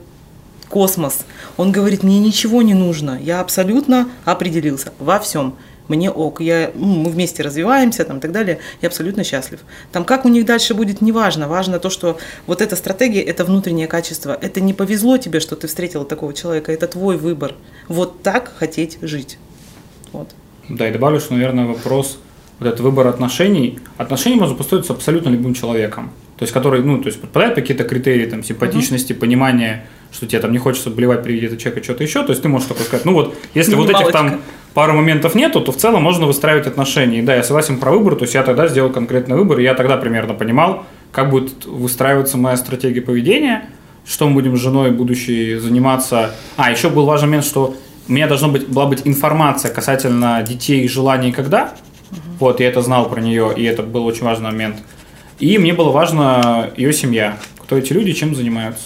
космос. 0.69 1.25
Он 1.57 1.73
говорит, 1.73 2.03
мне 2.03 2.19
ничего 2.19 2.61
не 2.61 2.73
нужно, 2.73 3.19
я 3.21 3.41
абсолютно 3.41 4.07
определился 4.23 4.93
во 4.99 5.19
всем 5.19 5.57
мне 5.87 6.09
ок, 6.09 6.41
я, 6.41 6.71
ну, 6.75 7.03
мы 7.03 7.09
вместе 7.09 7.43
развиваемся 7.43 8.05
там, 8.05 8.17
и 8.17 8.21
так 8.21 8.31
далее, 8.31 8.59
я 8.81 8.87
абсолютно 8.87 9.23
счастлив. 9.23 9.59
Там 9.91 10.05
как 10.05 10.25
у 10.25 10.29
них 10.29 10.45
дальше 10.45 10.73
будет, 10.73 11.01
неважно. 11.01 11.47
Важно 11.47 11.79
то, 11.79 11.89
что 11.89 12.17
вот 12.47 12.61
эта 12.61 12.75
стратегия– 12.75 13.21
это 13.21 13.45
внутреннее 13.45 13.87
качество. 13.87 14.37
Это 14.41 14.61
не 14.61 14.73
повезло 14.73 15.17
тебе, 15.17 15.39
что 15.39 15.55
ты 15.55 15.67
встретила 15.67 16.05
такого 16.05 16.33
человека, 16.33 16.71
это 16.71 16.87
твой 16.87 17.17
выбор. 17.17 17.55
Вот 17.87 18.21
так 18.21 18.53
хотеть 18.57 18.97
жить. 19.01 19.37
Вот. 20.11 20.29
Да, 20.69 20.87
и 20.87 20.93
добавлю, 20.93 21.19
что, 21.19 21.33
наверное, 21.33 21.65
вопрос 21.65 22.19
вот 22.59 22.67
этот 22.67 22.79
выбор 22.79 23.07
отношений. 23.07 23.79
Отношения 23.97 24.37
можно 24.37 24.55
построить 24.55 24.85
с 24.85 24.89
абсолютно 24.89 25.29
любым 25.29 25.53
человеком. 25.53 26.11
То 26.37 26.43
есть, 26.43 26.53
который, 26.53 26.81
ну, 26.83 26.99
то 26.99 27.07
есть, 27.07 27.19
подпадает 27.19 27.55
какие-то 27.55 27.83
критерии, 27.83 28.25
там, 28.25 28.43
симпатичности, 28.43 29.13
угу. 29.13 29.21
понимания, 29.21 29.85
что 30.13 30.27
тебе 30.27 30.39
там 30.39 30.51
не 30.51 30.57
хочется 30.59 30.89
блевать 30.89 31.23
при 31.23 31.33
виде 31.33 31.47
этого 31.47 31.59
человека 31.59 31.83
что-то 31.83 32.03
еще, 32.03 32.23
то 32.23 32.29
есть 32.29 32.41
ты 32.41 32.47
можешь 32.47 32.67
такой 32.67 32.85
сказать, 32.85 33.03
ну 33.05 33.13
вот, 33.13 33.35
если 33.55 33.75
вот 33.75 33.89
этих 33.89 34.11
там 34.11 34.41
пару 34.73 34.93
моментов 34.93 35.35
нету, 35.35 35.61
то 35.61 35.71
в 35.71 35.77
целом 35.77 36.03
можно 36.03 36.25
выстраивать 36.25 36.67
отношения. 36.67 37.19
И 37.19 37.21
да, 37.21 37.35
я 37.35 37.43
согласен 37.43 37.77
про 37.77 37.91
выбор, 37.91 38.15
то 38.15 38.23
есть 38.23 38.33
я 38.33 38.43
тогда 38.43 38.67
сделал 38.67 38.89
конкретный 38.91 39.35
выбор, 39.35 39.59
и 39.59 39.63
я 39.63 39.73
тогда 39.73 39.97
примерно 39.97 40.33
понимал, 40.33 40.85
как 41.11 41.29
будет 41.29 41.65
выстраиваться 41.65 42.37
моя 42.37 42.57
стратегия 42.57 43.01
поведения, 43.01 43.69
что 44.05 44.27
мы 44.27 44.33
будем 44.33 44.57
с 44.57 44.59
женой 44.59 44.91
будущей 44.91 45.55
заниматься. 45.55 46.31
А, 46.57 46.71
еще 46.71 46.89
был 46.89 47.05
важный 47.05 47.27
момент, 47.27 47.45
что 47.45 47.75
у 48.07 48.11
меня 48.11 48.27
должна 48.27 48.47
быть, 48.49 48.67
была 48.67 48.85
быть 48.87 49.01
информация 49.05 49.73
касательно 49.73 50.43
детей, 50.43 50.87
желаний 50.87 51.31
когда. 51.31 51.73
Угу. 52.11 52.19
Вот, 52.39 52.59
я 52.59 52.67
это 52.67 52.81
знал 52.81 53.09
про 53.09 53.21
нее, 53.21 53.53
и 53.55 53.63
это 53.63 53.83
был 53.83 54.05
очень 54.05 54.25
важный 54.25 54.51
момент. 54.51 54.77
И 55.39 55.57
мне 55.57 55.73
было 55.73 55.91
важно 55.91 56.71
ее 56.75 56.93
семья, 56.93 57.37
кто 57.59 57.77
эти 57.77 57.93
люди, 57.93 58.13
чем 58.13 58.35
занимаются. 58.35 58.83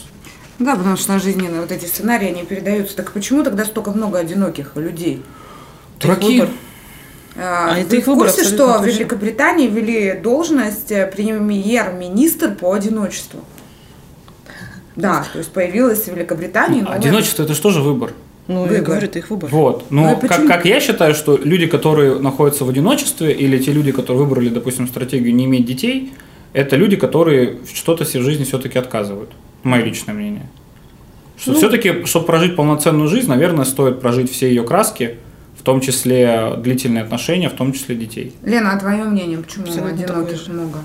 Да, 0.60 0.76
потому 0.76 0.98
что 0.98 1.14
на 1.14 1.20
жизненные 1.20 1.62
вот 1.62 1.72
эти 1.72 1.86
сценарии, 1.86 2.30
они 2.30 2.44
передаются. 2.44 2.96
Так 2.96 3.12
почему 3.12 3.44
тогда 3.44 3.64
столько 3.64 3.92
много 3.92 4.18
одиноких 4.18 4.76
людей? 4.76 5.22
Дураки. 6.00 6.44
А, 7.40 7.74
а 7.74 7.80
это 7.80 7.96
их 7.96 8.08
выбор, 8.08 8.30
в 8.30 8.36
курсе, 8.36 8.50
что 8.50 8.80
в 8.80 8.86
Великобритании 8.86 9.68
ввели 9.68 10.20
должность 10.20 10.92
э, 10.92 11.06
премьер-министр 11.08 12.56
по 12.56 12.74
одиночеству? 12.74 13.42
Да, 14.96 15.28
то 15.32 15.38
есть 15.38 15.52
появилась 15.52 16.06
в 16.06 16.08
Великобритании 16.08 16.82
новая... 16.82 16.98
Одиночество– 16.98 17.44
это 17.44 17.54
что 17.54 17.70
же 17.70 17.82
выбор? 17.82 18.14
Ну, 18.48 18.62
выбор. 18.62 18.76
я 18.78 18.82
говорю, 18.82 19.06
это 19.06 19.20
их 19.20 19.30
выбор. 19.30 19.50
Вот. 19.52 19.86
Ну, 19.92 20.10
ну 20.10 20.28
как, 20.28 20.48
как 20.48 20.66
я 20.66 20.80
считаю, 20.80 21.14
что 21.14 21.38
люди, 21.38 21.68
которые 21.68 22.18
находятся 22.18 22.66
в 22.66 22.70
одиночестве, 22.70 23.32
или 23.32 23.60
те 23.60 23.74
люди, 23.74 23.92
которые 23.92 24.24
выбрали, 24.24 24.50
допустим, 24.50 24.88
стратегию 24.88 25.36
не 25.36 25.46
иметь 25.46 25.66
детей, 25.66 26.14
это 26.54 26.76
люди, 26.76 26.96
которые 26.96 27.58
что-то 27.72 28.06
себе 28.06 28.22
в 28.22 28.26
жизни 28.26 28.46
все-таки 28.46 28.80
отказывают. 28.80 29.30
Мое 29.64 29.84
личное 29.84 30.16
мнение. 30.16 30.48
Что 31.38 31.52
ну, 31.52 31.58
все-таки, 31.58 32.06
чтобы 32.06 32.26
прожить 32.26 32.56
полноценную 32.56 33.10
жизнь, 33.10 33.30
наверное, 33.30 33.66
стоит 33.66 34.00
прожить 34.00 34.32
все 34.32 34.48
ее 34.50 34.64
краски, 34.64 35.18
том 35.68 35.82
числе 35.82 36.54
длительные 36.60 37.04
отношения, 37.04 37.50
в 37.50 37.54
том 37.54 37.74
числе 37.74 37.94
детей. 37.94 38.34
Лена, 38.42 38.72
а 38.72 38.80
твое 38.80 39.04
мнение, 39.04 39.38
почему 39.38 39.66
Абсолютно 39.66 39.90
одиноких 39.90 40.48
много? 40.48 40.80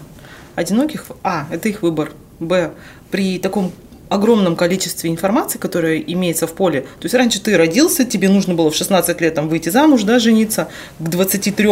Одиноких, 0.57 1.05
а, 1.23 1.47
это 1.53 1.69
их 1.69 1.83
выбор. 1.83 2.11
Б, 2.41 2.73
при 3.13 3.39
таком 3.39 3.71
огромном 4.13 4.57
количестве 4.57 5.11
информации, 5.11 5.59
которая 5.59 5.99
имеется 5.99 6.47
в 6.47 6.53
поле. 6.53 6.83
То 6.83 7.05
есть 7.05 7.15
раньше 7.15 7.41
ты 7.41 7.57
родился, 7.57 8.05
тебе 8.05 8.29
нужно 8.29 8.55
было 8.55 8.71
в 8.71 8.77
16 8.77 9.21
лет 9.21 9.35
там, 9.35 9.49
выйти 9.49 9.69
замуж, 9.69 10.03
да, 10.03 10.19
жениться, 10.19 10.69
к 10.99 11.09
23 11.09 11.69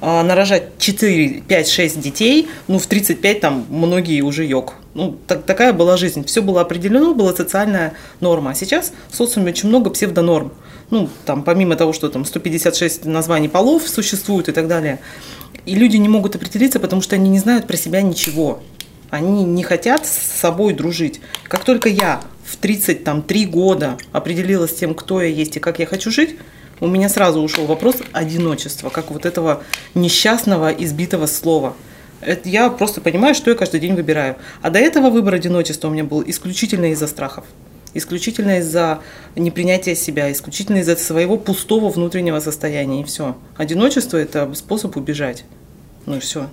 а, 0.00 0.22
нарожать 0.22 0.64
4, 0.78 1.42
5, 1.46 1.68
6 1.68 2.00
детей, 2.00 2.48
ну 2.68 2.78
в 2.78 2.86
35 2.86 3.40
там 3.40 3.66
многие 3.68 4.20
уже 4.22 4.44
йог. 4.44 4.74
Ну, 4.94 5.16
так, 5.26 5.44
такая 5.44 5.72
была 5.72 5.96
жизнь. 5.96 6.24
Все 6.24 6.40
было 6.40 6.60
определено, 6.60 7.14
была 7.14 7.34
социальная 7.34 7.94
норма. 8.20 8.52
А 8.52 8.54
сейчас 8.54 8.92
в 9.08 9.16
социуме 9.16 9.50
очень 9.50 9.68
много 9.68 9.90
псевдонорм. 9.90 10.52
Ну, 10.90 11.08
там, 11.26 11.42
помимо 11.42 11.74
того, 11.74 11.92
что 11.92 12.08
там 12.08 12.24
156 12.24 13.04
названий 13.04 13.48
полов 13.48 13.88
существует 13.88 14.48
и 14.48 14.52
так 14.52 14.68
далее. 14.68 15.00
И 15.66 15.74
люди 15.74 15.96
не 15.96 16.08
могут 16.08 16.36
определиться, 16.36 16.78
потому 16.78 17.02
что 17.02 17.16
они 17.16 17.28
не 17.28 17.40
знают 17.40 17.66
про 17.66 17.76
себя 17.76 18.02
ничего. 18.02 18.60
Они 19.10 19.44
не 19.44 19.62
хотят 19.62 20.06
с 20.06 20.10
собой 20.10 20.74
дружить. 20.74 21.20
Как 21.48 21.64
только 21.64 21.88
я 21.88 22.22
в 22.44 22.56
33 22.56 23.46
года 23.46 23.96
определилась 24.12 24.72
с 24.72 24.74
тем, 24.74 24.94
кто 24.94 25.20
я 25.20 25.28
есть 25.28 25.56
и 25.56 25.60
как 25.60 25.78
я 25.78 25.86
хочу 25.86 26.10
жить, 26.10 26.36
у 26.80 26.86
меня 26.86 27.08
сразу 27.08 27.40
ушел 27.40 27.66
вопрос 27.66 27.96
одиночества, 28.12 28.90
как 28.90 29.10
вот 29.10 29.26
этого 29.26 29.62
несчастного, 29.94 30.70
избитого 30.70 31.26
слова. 31.26 31.74
Это 32.20 32.48
я 32.48 32.70
просто 32.70 33.00
понимаю, 33.00 33.34
что 33.34 33.50
я 33.50 33.56
каждый 33.56 33.80
день 33.80 33.94
выбираю. 33.94 34.36
А 34.62 34.70
до 34.70 34.78
этого 34.78 35.10
выбор 35.10 35.34
одиночества 35.34 35.88
у 35.88 35.90
меня 35.90 36.04
был 36.04 36.22
исключительно 36.26 36.92
из-за 36.92 37.06
страхов. 37.06 37.44
Исключительно 37.92 38.58
из-за 38.58 39.00
непринятия 39.36 39.94
себя, 39.94 40.32
исключительно 40.32 40.78
из-за 40.78 40.96
своего 40.96 41.36
пустого 41.36 41.90
внутреннего 41.90 42.40
состояния. 42.40 43.02
И 43.02 43.04
все. 43.04 43.36
Одиночество– 43.56 44.16
это 44.18 44.52
способ 44.54 44.96
убежать. 44.96 45.44
Ну 46.06 46.16
и 46.16 46.20
все. 46.20 46.48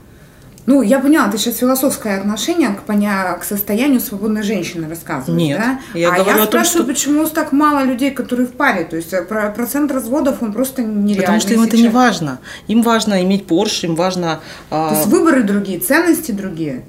Ну, 0.68 0.84
я 0.84 1.00
поняла, 1.00 1.28
ты 1.30 1.38
сейчас 1.38 1.58
философское 1.58 2.20
отношение 2.20 2.70
к, 2.70 2.84
поня... 2.84 3.34
к 3.34 3.44
состоянию 3.44 4.00
свободной 4.00 4.44
женщины 4.44 4.88
рассказываешь, 4.88 5.42
Нет, 5.42 5.60
да? 5.60 5.80
Я 5.98 6.10
а 6.10 6.18
говорю 6.18 6.30
я 6.30 6.36
о 6.36 6.38
том, 6.38 6.48
спрашиваю, 6.48 6.84
что... 6.84 6.94
почему 6.94 7.28
так 7.28 7.52
мало 7.52 7.84
людей, 7.84 8.12
которые 8.12 8.48
в 8.48 8.52
паре? 8.52 8.84
То 8.86 8.96
есть 8.96 9.12
э, 9.12 9.24
процент 9.24 9.92
разводов, 9.92 10.44
он 10.44 10.54
просто 10.54 10.84
нереальный 10.84 11.22
Потому 11.22 11.40
что 11.40 11.54
им 11.54 11.62
сейчас. 11.62 11.68
это 11.68 11.78
не 11.78 11.90
важно. 11.90 12.40
Им 12.68 12.84
важно 12.84 13.24
иметь 13.24 13.48
Порш, 13.48 13.84
им 13.84 13.96
важно... 13.96 14.40
А, 14.70 14.90
То 14.90 14.96
есть 14.96 15.08
выборы 15.08 15.42
другие, 15.44 15.80
ценности 15.80 16.32
другие? 16.32 16.84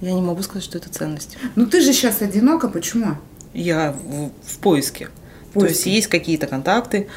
Я 0.00 0.12
не 0.12 0.22
могу 0.22 0.42
сказать, 0.42 0.64
что 0.64 0.78
это 0.78 0.90
ценность. 0.90 1.38
Ну, 1.54 1.66
ты 1.66 1.80
же 1.80 1.92
сейчас 1.92 2.20
одинока, 2.20 2.68
почему? 2.68 3.16
Я 3.54 3.92
в, 3.92 4.30
в 4.44 4.58
поиске. 4.58 5.08
В 5.50 5.52
поиске. 5.52 5.60
То 5.60 5.66
есть 5.66 5.86
есть 5.86 6.06
какие-то 6.08 6.48
контакты, 6.48 7.08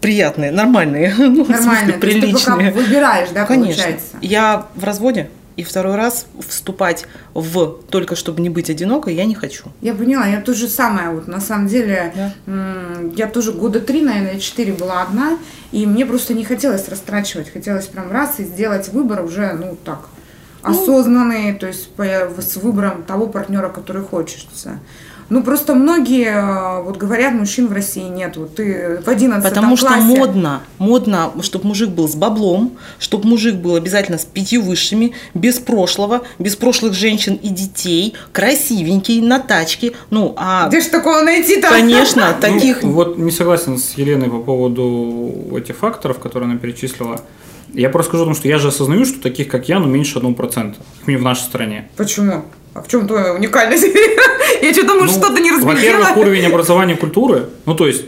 приятные, 0.00 0.50
нормальные, 0.50 1.14
ну, 1.18 1.44
нормальные, 1.44 1.56
смысле, 1.62 1.92
приличные. 1.94 2.70
Ты 2.72 2.80
выбираешь, 2.80 3.28
да, 3.34 3.44
Конечно. 3.46 3.74
получается? 3.82 4.16
Я 4.20 4.66
в 4.74 4.84
разводе, 4.84 5.28
И 5.56 5.64
второй 5.64 5.96
раз 5.96 6.26
вступать 6.48 7.04
в 7.34 7.80
только 7.90 8.14
чтобы 8.14 8.40
не 8.40 8.48
быть 8.48 8.70
одинокой 8.70 9.14
я 9.16 9.24
не 9.24 9.34
хочу. 9.34 9.64
Я 9.80 9.92
поняла, 9.94 10.24
я 10.26 10.40
то 10.40 10.54
же 10.54 10.68
самое. 10.68 11.10
Вот 11.10 11.26
на 11.26 11.40
самом 11.40 11.66
деле, 11.66 12.12
Да. 12.14 12.32
я 13.16 13.26
тоже 13.26 13.50
года 13.52 13.80
три, 13.80 14.02
наверное, 14.02 14.38
четыре 14.38 14.72
была 14.72 15.02
одна, 15.02 15.36
и 15.72 15.84
мне 15.84 16.06
просто 16.06 16.34
не 16.34 16.44
хотелось 16.44 16.88
растрачивать. 16.88 17.52
Хотелось 17.52 17.86
прям 17.86 18.12
раз 18.12 18.38
и 18.38 18.44
сделать 18.44 18.88
выбор 18.92 19.24
уже, 19.24 19.52
ну 19.52 19.76
так, 19.84 19.98
осознанный, 20.62 21.54
то 21.54 21.66
есть 21.66 21.88
по- 21.94 22.30
с 22.40 22.56
выбором 22.56 23.02
того 23.02 23.26
партнера, 23.26 23.68
который 23.68 24.02
хочется. 24.02 24.78
Ну, 25.30 25.42
просто 25.42 25.74
многие 25.74 26.28
э, 26.28 26.82
вот 26.82 26.96
говорят, 26.96 27.34
мужчин 27.34 27.68
в 27.68 27.72
России 27.72 28.08
нет. 28.08 28.36
Вот 28.36 28.56
ты 28.56 29.00
в 29.04 29.08
11 29.08 29.46
Потому 29.46 29.76
что 29.76 29.88
классе... 29.88 30.02
модно, 30.02 30.62
модно, 30.78 31.32
чтобы 31.42 31.66
мужик 31.66 31.90
был 31.90 32.08
с 32.08 32.14
баблом, 32.14 32.78
чтобы 32.98 33.28
мужик 33.28 33.56
был 33.56 33.76
обязательно 33.76 34.16
с 34.16 34.24
пятью 34.24 34.62
высшими, 34.62 35.12
без 35.34 35.58
прошлого, 35.58 36.22
без 36.38 36.56
прошлых 36.56 36.94
женщин 36.94 37.34
и 37.34 37.48
детей, 37.50 38.14
красивенький, 38.32 39.20
на 39.20 39.38
тачке. 39.38 39.92
Ну, 40.10 40.34
а, 40.36 40.68
Где 40.68 40.80
ж 40.80 40.86
такого 40.86 41.20
найти-то? 41.22 41.68
конечно, 41.68 42.34
Ну, 42.40 42.40
таких... 42.40 42.82
вот 42.82 43.18
не 43.18 43.30
согласен 43.30 43.76
с 43.76 43.98
Еленой 43.98 44.30
по 44.30 44.38
поводу 44.38 45.56
этих 45.56 45.76
факторов, 45.76 46.18
которые 46.20 46.50
она 46.50 46.58
перечислила. 46.58 47.20
Я 47.74 47.90
просто 47.90 48.10
скажу, 48.10 48.24
потому 48.24 48.36
что 48.36 48.48
я 48.48 48.58
же 48.58 48.68
осознаю, 48.68 49.04
что 49.04 49.20
таких, 49.20 49.48
как 49.48 49.68
я, 49.68 49.78
ну, 49.78 49.86
меньше 49.86 50.18
1%. 50.18 50.34
Как 50.38 51.06
минимум 51.06 51.22
в 51.22 51.24
нашей 51.24 51.42
стране. 51.42 51.90
Почему? 51.96 52.44
А 52.78 52.82
в 52.82 52.88
чем 52.88 53.08
твоя 53.08 53.34
уникальность? 53.34 53.84
Я 54.62 54.72
что 54.72 54.84
думаю, 54.84 55.06
Ну, 55.06 55.12
что-то 55.12 55.40
не 55.40 55.50
Во-первых, 55.50 55.74
разглядела. 55.74 56.12
уровень 56.16 56.46
образования 56.46 56.96
культуры, 56.96 57.46
ну, 57.66 57.74
то 57.74 57.86
есть, 57.86 58.04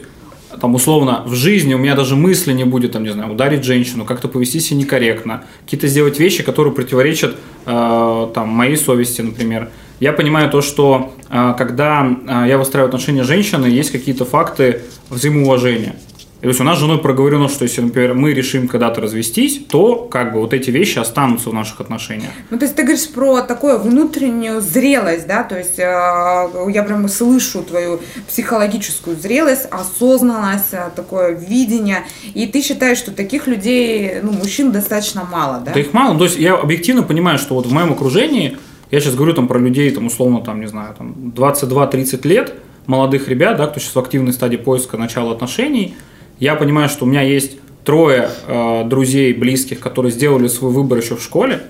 там, 0.61 0.75
условно, 0.75 1.23
в 1.27 1.35
жизни 1.35 1.75
у 1.75 1.79
меня 1.79 1.95
даже 1.97 2.15
мысли 2.15 2.53
не 2.53 2.65
будет, 2.65 2.93
там, 2.93 3.03
не 3.03 3.11
знаю, 3.11 3.33
ударить 3.33 3.65
женщину, 3.65 4.05
как-то 4.05 4.29
повести 4.29 4.61
себя 4.61 4.79
некорректно, 4.81 5.45
какие-то 5.65 5.89
сделать 5.89 6.19
вещи, 6.21 6.43
которые 6.45 6.73
противоречат, 6.73 7.35
э, 7.67 8.29
там, 8.35 8.49
моей 8.49 8.77
совести, 8.77 9.23
например. 9.23 9.71
Я 9.99 10.13
понимаю 10.13 10.51
то, 10.51 10.61
что 10.63 11.13
э, 11.31 11.55
когда 11.59 12.07
э, 12.07 12.49
я 12.49 12.57
выстраиваю 12.59 12.89
отношения 12.89 13.25
с 13.25 13.27
женщиной, 13.27 13.71
есть 13.73 13.91
какие-то 13.91 14.25
факты 14.25 14.83
взаимоуважения. 15.09 15.97
То 16.41 16.49
есть 16.49 16.61
у 16.61 16.65
нас 16.65 16.79
с 16.79 16.81
женой 16.81 16.99
проговорено, 16.99 17.49
что 17.49 17.65
если, 17.65 17.83
например, 17.83 18.15
мы 18.15 18.33
решим 18.33 18.67
когда-то 18.67 19.03
развестись, 19.03 19.61
то 19.69 19.97
как 19.97 20.33
бы 20.33 20.41
вот 20.41 20.55
эти 20.55 20.71
вещи 20.71 20.99
останутся 20.99 21.51
в 21.51 21.55
наших 21.55 21.81
отношениях. 21.81 22.31
Ну, 22.49 22.59
то 22.59 22.65
есть 22.65 22.75
ты 22.75 22.83
говоришь 22.83 23.09
про 23.11 23.43
такую 23.43 23.79
внутреннюю 23.79 24.63
зрелость, 24.63 25.27
да, 25.27 25.43
то 25.43 25.59
есть 25.59 25.79
э, 25.79 25.83
я 25.83 26.83
прям 26.83 27.07
слышу 27.09 27.63
твою 27.63 28.01
психологическую 28.27 29.17
зрелость, 29.17 29.67
осознанность, 29.71 30.73
э, 30.73 30.91
такое 30.97 31.33
видение, 31.33 32.05
и 32.33 32.47
ты 32.47 32.63
считаешь, 32.63 32.97
что 32.97 33.11
таких 33.11 33.47
людей, 33.47 34.21
ну, 34.23 34.33
мужчин 34.33 34.73
достаточно 34.73 35.25
мало, 35.31 35.61
да? 35.65 35.73
Да 35.75 35.81
их 35.81 35.93
мало. 35.93 36.17
То 36.17 36.25
есть 36.25 36.39
я 36.39 36.55
объективно 36.55 37.03
понимаю, 37.03 37.39
что 37.39 37.55
вот 37.55 37.67
в 37.67 37.73
моем 37.73 37.93
окружении, 37.93 38.57
я 38.91 39.01
сейчас 39.01 39.15
говорю 39.15 39.35
там 39.35 39.47
про 39.47 39.59
людей, 39.59 39.91
там 39.91 40.07
условно, 40.07 40.41
там, 40.41 40.61
не 40.61 40.67
знаю, 40.67 40.95
там 40.97 41.33
22-30 41.37 42.27
лет, 42.27 42.55
молодых 42.87 43.29
ребят, 43.29 43.59
да, 43.59 43.67
кто 43.67 43.79
сейчас 43.79 43.95
в 43.95 43.99
активной 43.99 44.33
стадии 44.33 44.57
поиска 44.57 44.97
начала 44.97 45.33
отношений, 45.33 45.97
я 46.41 46.55
понимаю, 46.57 46.89
что 46.89 47.05
у 47.05 47.09
меня 47.09 47.23
есть 47.23 47.59
трое 47.85 48.31
э, 48.47 48.85
друзей 48.85 49.33
близких, 49.33 49.81
которые 49.81 50.11
сделали 50.11 50.49
свой 50.49 50.73
выбор 50.73 50.99
еще 50.99 51.17
в 51.17 51.23
школе, 51.23 51.63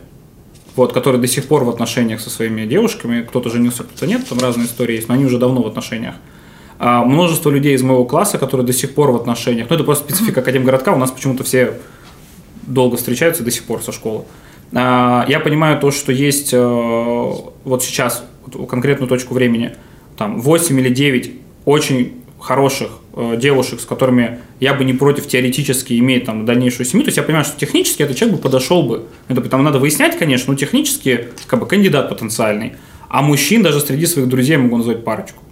вот, 0.76 0.92
которые 0.92 1.20
до 1.20 1.26
сих 1.26 1.46
пор 1.46 1.64
в 1.64 1.68
отношениях 1.68 2.20
со 2.20 2.30
своими 2.30 2.66
девушками, 2.66 3.22
кто-то 3.22 3.50
женился, 3.50 3.82
кто-то 3.82 4.06
нет, 4.06 4.28
там 4.28 4.38
разные 4.38 4.66
истории 4.66 4.94
есть, 4.94 5.08
но 5.08 5.14
они 5.14 5.24
уже 5.24 5.38
давно 5.38 5.62
в 5.62 5.66
отношениях. 5.66 6.14
А, 6.78 7.04
множество 7.04 7.50
людей 7.50 7.74
из 7.74 7.82
моего 7.82 8.04
класса, 8.04 8.38
которые 8.38 8.66
до 8.66 8.72
сих 8.72 8.94
пор 8.94 9.10
в 9.10 9.16
отношениях, 9.16 9.68
ну 9.68 9.74
это 9.74 9.84
просто 9.84 10.04
специфика 10.04 10.40
Академгородка, 10.40 10.90
у 10.90 10.98
нас 10.98 11.10
почему-то 11.10 11.44
все 11.44 11.74
долго 12.62 12.96
встречаются 12.96 13.42
до 13.42 13.50
сих 13.50 13.64
пор 13.64 13.82
со 13.82 13.92
школы. 13.92 14.24
А, 14.72 15.26
Я 15.28 15.40
понимаю 15.40 15.80
то, 15.80 15.90
что 15.90 16.12
есть 16.12 16.52
э, 16.52 16.58
вот 16.58 17.82
сейчас 17.82 18.24
вот 18.46 18.68
конкретную 18.68 19.08
точку 19.08 19.34
времени, 19.34 19.74
там 20.16 20.40
8 20.40 20.78
или 20.80 20.88
9 20.88 21.32
очень 21.64 22.19
хороших 22.40 22.90
э, 23.14 23.36
девушек, 23.36 23.80
с 23.80 23.84
которыми 23.84 24.40
я 24.60 24.74
бы 24.74 24.84
не 24.84 24.92
против 24.92 25.26
теоретически 25.26 25.98
иметь 25.98 26.24
там 26.24 26.46
дальнейшую 26.46 26.86
семью. 26.86 27.04
То 27.04 27.08
есть 27.08 27.18
я 27.18 27.22
понимаю, 27.22 27.44
что 27.44 27.58
технически 27.58 28.02
этот 28.02 28.16
человек 28.16 28.38
бы 28.38 28.42
подошел 28.42 28.82
бы. 28.82 29.06
Это 29.28 29.40
там 29.42 29.62
надо 29.62 29.78
выяснять, 29.78 30.18
конечно, 30.18 30.52
но 30.52 30.58
технически 30.58 31.28
как 31.46 31.60
бы 31.60 31.66
кандидат 31.66 32.08
потенциальный. 32.08 32.74
А 33.08 33.22
мужчин 33.22 33.62
даже 33.62 33.80
среди 33.80 34.06
своих 34.06 34.28
друзей 34.28 34.56
могу 34.56 34.78
назвать 34.78 35.04
парочку. 35.04 35.42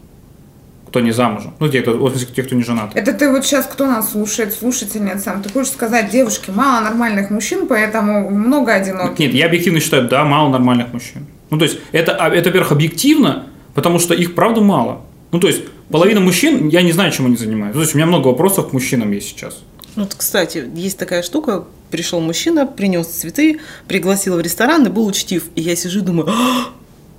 Кто 0.89 1.01
не 1.01 1.13
замужем. 1.13 1.53
Ну, 1.59 1.69
те, 1.69 1.83
кто, 1.83 1.93
в 1.93 2.11
смысле, 2.11 2.29
те, 2.35 2.43
кто 2.43 2.55
не 2.55 2.63
женат. 2.63 2.93
Это 2.95 3.13
ты 3.13 3.31
вот 3.31 3.45
сейчас, 3.45 3.67
кто 3.67 3.85
нас 3.85 4.13
слушает, 4.13 4.55
слушательница, 4.55 5.19
сам, 5.19 5.43
ты 5.43 5.51
хочешь 5.51 5.73
сказать, 5.73 6.11
девушки, 6.11 6.51
мало 6.51 6.83
нормальных 6.83 7.29
мужчин, 7.29 7.67
поэтому 7.67 8.31
много 8.31 8.73
одиноких. 8.73 9.19
Нет, 9.19 9.35
я 9.35 9.47
объективно 9.47 9.81
считаю, 9.81 10.09
да, 10.09 10.25
мало 10.25 10.49
нормальных 10.49 10.93
мужчин. 10.95 11.27
Ну, 11.51 11.59
то 11.59 11.65
есть, 11.65 11.79
это, 11.93 12.17
а, 12.17 12.31
это 12.31 12.49
во-первых, 12.49 12.73
объективно, 12.73 13.47
потому 13.75 13.99
что 13.99 14.15
их, 14.15 14.35
правда, 14.35 14.63
мало. 14.63 15.03
Ну, 15.31 15.41
то 15.41 15.47
есть, 15.49 15.63
половина 15.91 16.21
мужчин, 16.21 16.69
я 16.69 16.83
не 16.83 16.93
знаю, 16.93 17.13
чем 17.13 17.27
они 17.27 17.37
занимаются. 17.37 17.79
То 17.79 17.83
есть, 17.83 17.95
у 17.95 17.99
меня 17.99 18.07
много 18.07 18.29
вопросов 18.29 18.71
к 18.71 18.73
мужчинам 18.73 19.13
есть 19.13 19.29
сейчас. 19.29 19.59
Ну, 19.97 20.05
вот, 20.05 20.15
кстати, 20.15 20.65
есть 20.75 20.99
такая 20.99 21.23
штука. 21.23 21.65
Пришел 21.91 22.21
мужчина, 22.21 22.67
принес 22.67 23.07
цветы, 23.07 23.61
пригласил 23.89 24.37
в 24.37 24.41
ресторан 24.41 24.87
и 24.87 24.91
был 24.91 25.07
учтив. 25.07 25.45
И 25.55 25.61
я 25.61 25.75
сижу 25.77 26.01
и 26.01 26.03
думаю, 26.03 26.29
«А, 26.29 26.69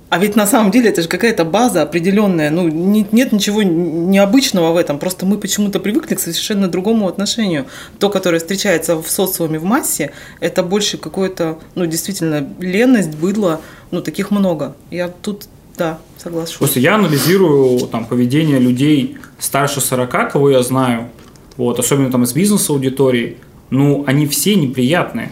а 0.08 0.18
ведь 0.18 0.34
на 0.36 0.46
самом 0.46 0.70
деле 0.70 0.88
это 0.90 1.02
же 1.02 1.08
какая-то 1.08 1.44
база 1.44 1.82
определенная. 1.82 2.50
Ну, 2.50 2.68
не- 2.68 3.06
нет 3.12 3.32
ничего 3.32 3.62
необычного 3.62 4.72
в 4.72 4.76
этом. 4.76 4.98
Просто 4.98 5.26
мы 5.26 5.38
почему-то 5.38 5.78
привыкли 5.78 6.14
к 6.14 6.20
совершенно 6.20 6.68
другому 6.68 7.06
отношению. 7.08 7.66
То, 7.98 8.08
которое 8.10 8.38
встречается 8.38 8.96
в 8.96 9.08
социуме 9.10 9.58
в 9.58 9.64
массе, 9.64 10.12
это 10.40 10.62
больше 10.62 10.98
какое-то, 10.98 11.58
ну, 11.74 11.86
действительно, 11.86 12.48
ленность, 12.60 13.14
быдло. 13.14 13.60
Ну, 13.90 14.00
таких 14.02 14.30
много. 14.30 14.74
Я 14.90 15.08
тут, 15.08 15.44
да, 15.76 15.98
согласна. 16.18 16.58
Просто 16.58 16.80
я 16.80 16.96
анализирую 16.96 17.80
там, 17.88 18.04
поведение 18.04 18.58
людей 18.58 19.16
старше 19.38 19.80
40, 19.80 20.32
кого 20.32 20.50
я 20.50 20.62
знаю, 20.62 21.08
вот, 21.56 21.78
особенно 21.78 22.10
там 22.10 22.24
из 22.24 22.32
бизнес-аудитории, 22.32 23.36
ну, 23.70 24.04
они 24.06 24.26
все 24.26 24.54
неприятные. 24.54 25.30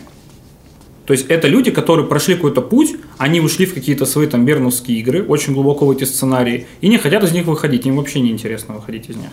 То 1.07 1.13
есть 1.13 1.27
это 1.29 1.49
люди, 1.49 1.71
которые 1.71 2.07
прошли 2.07 2.35
какой-то 2.35 2.61
путь, 2.61 2.97
они 3.17 3.41
ушли 3.41 3.65
в 3.65 3.73
какие-то 3.73 4.05
свои 4.05 4.27
там 4.27 4.45
берновские 4.45 4.99
игры, 4.99 5.25
очень 5.25 5.55
глубоко 5.55 5.87
в 5.87 5.91
эти 5.91 6.05
сценарии, 6.05 6.67
и 6.83 6.89
не 6.89 6.99
хотят 6.99 7.25
из 7.25 7.33
них 7.33 7.47
выходить, 7.47 7.87
им 7.87 7.97
вообще 7.97 8.21
не 8.21 8.31
интересно 8.31 8.75
выходить 8.75 9.09
из 9.09 9.17
них. 9.17 9.31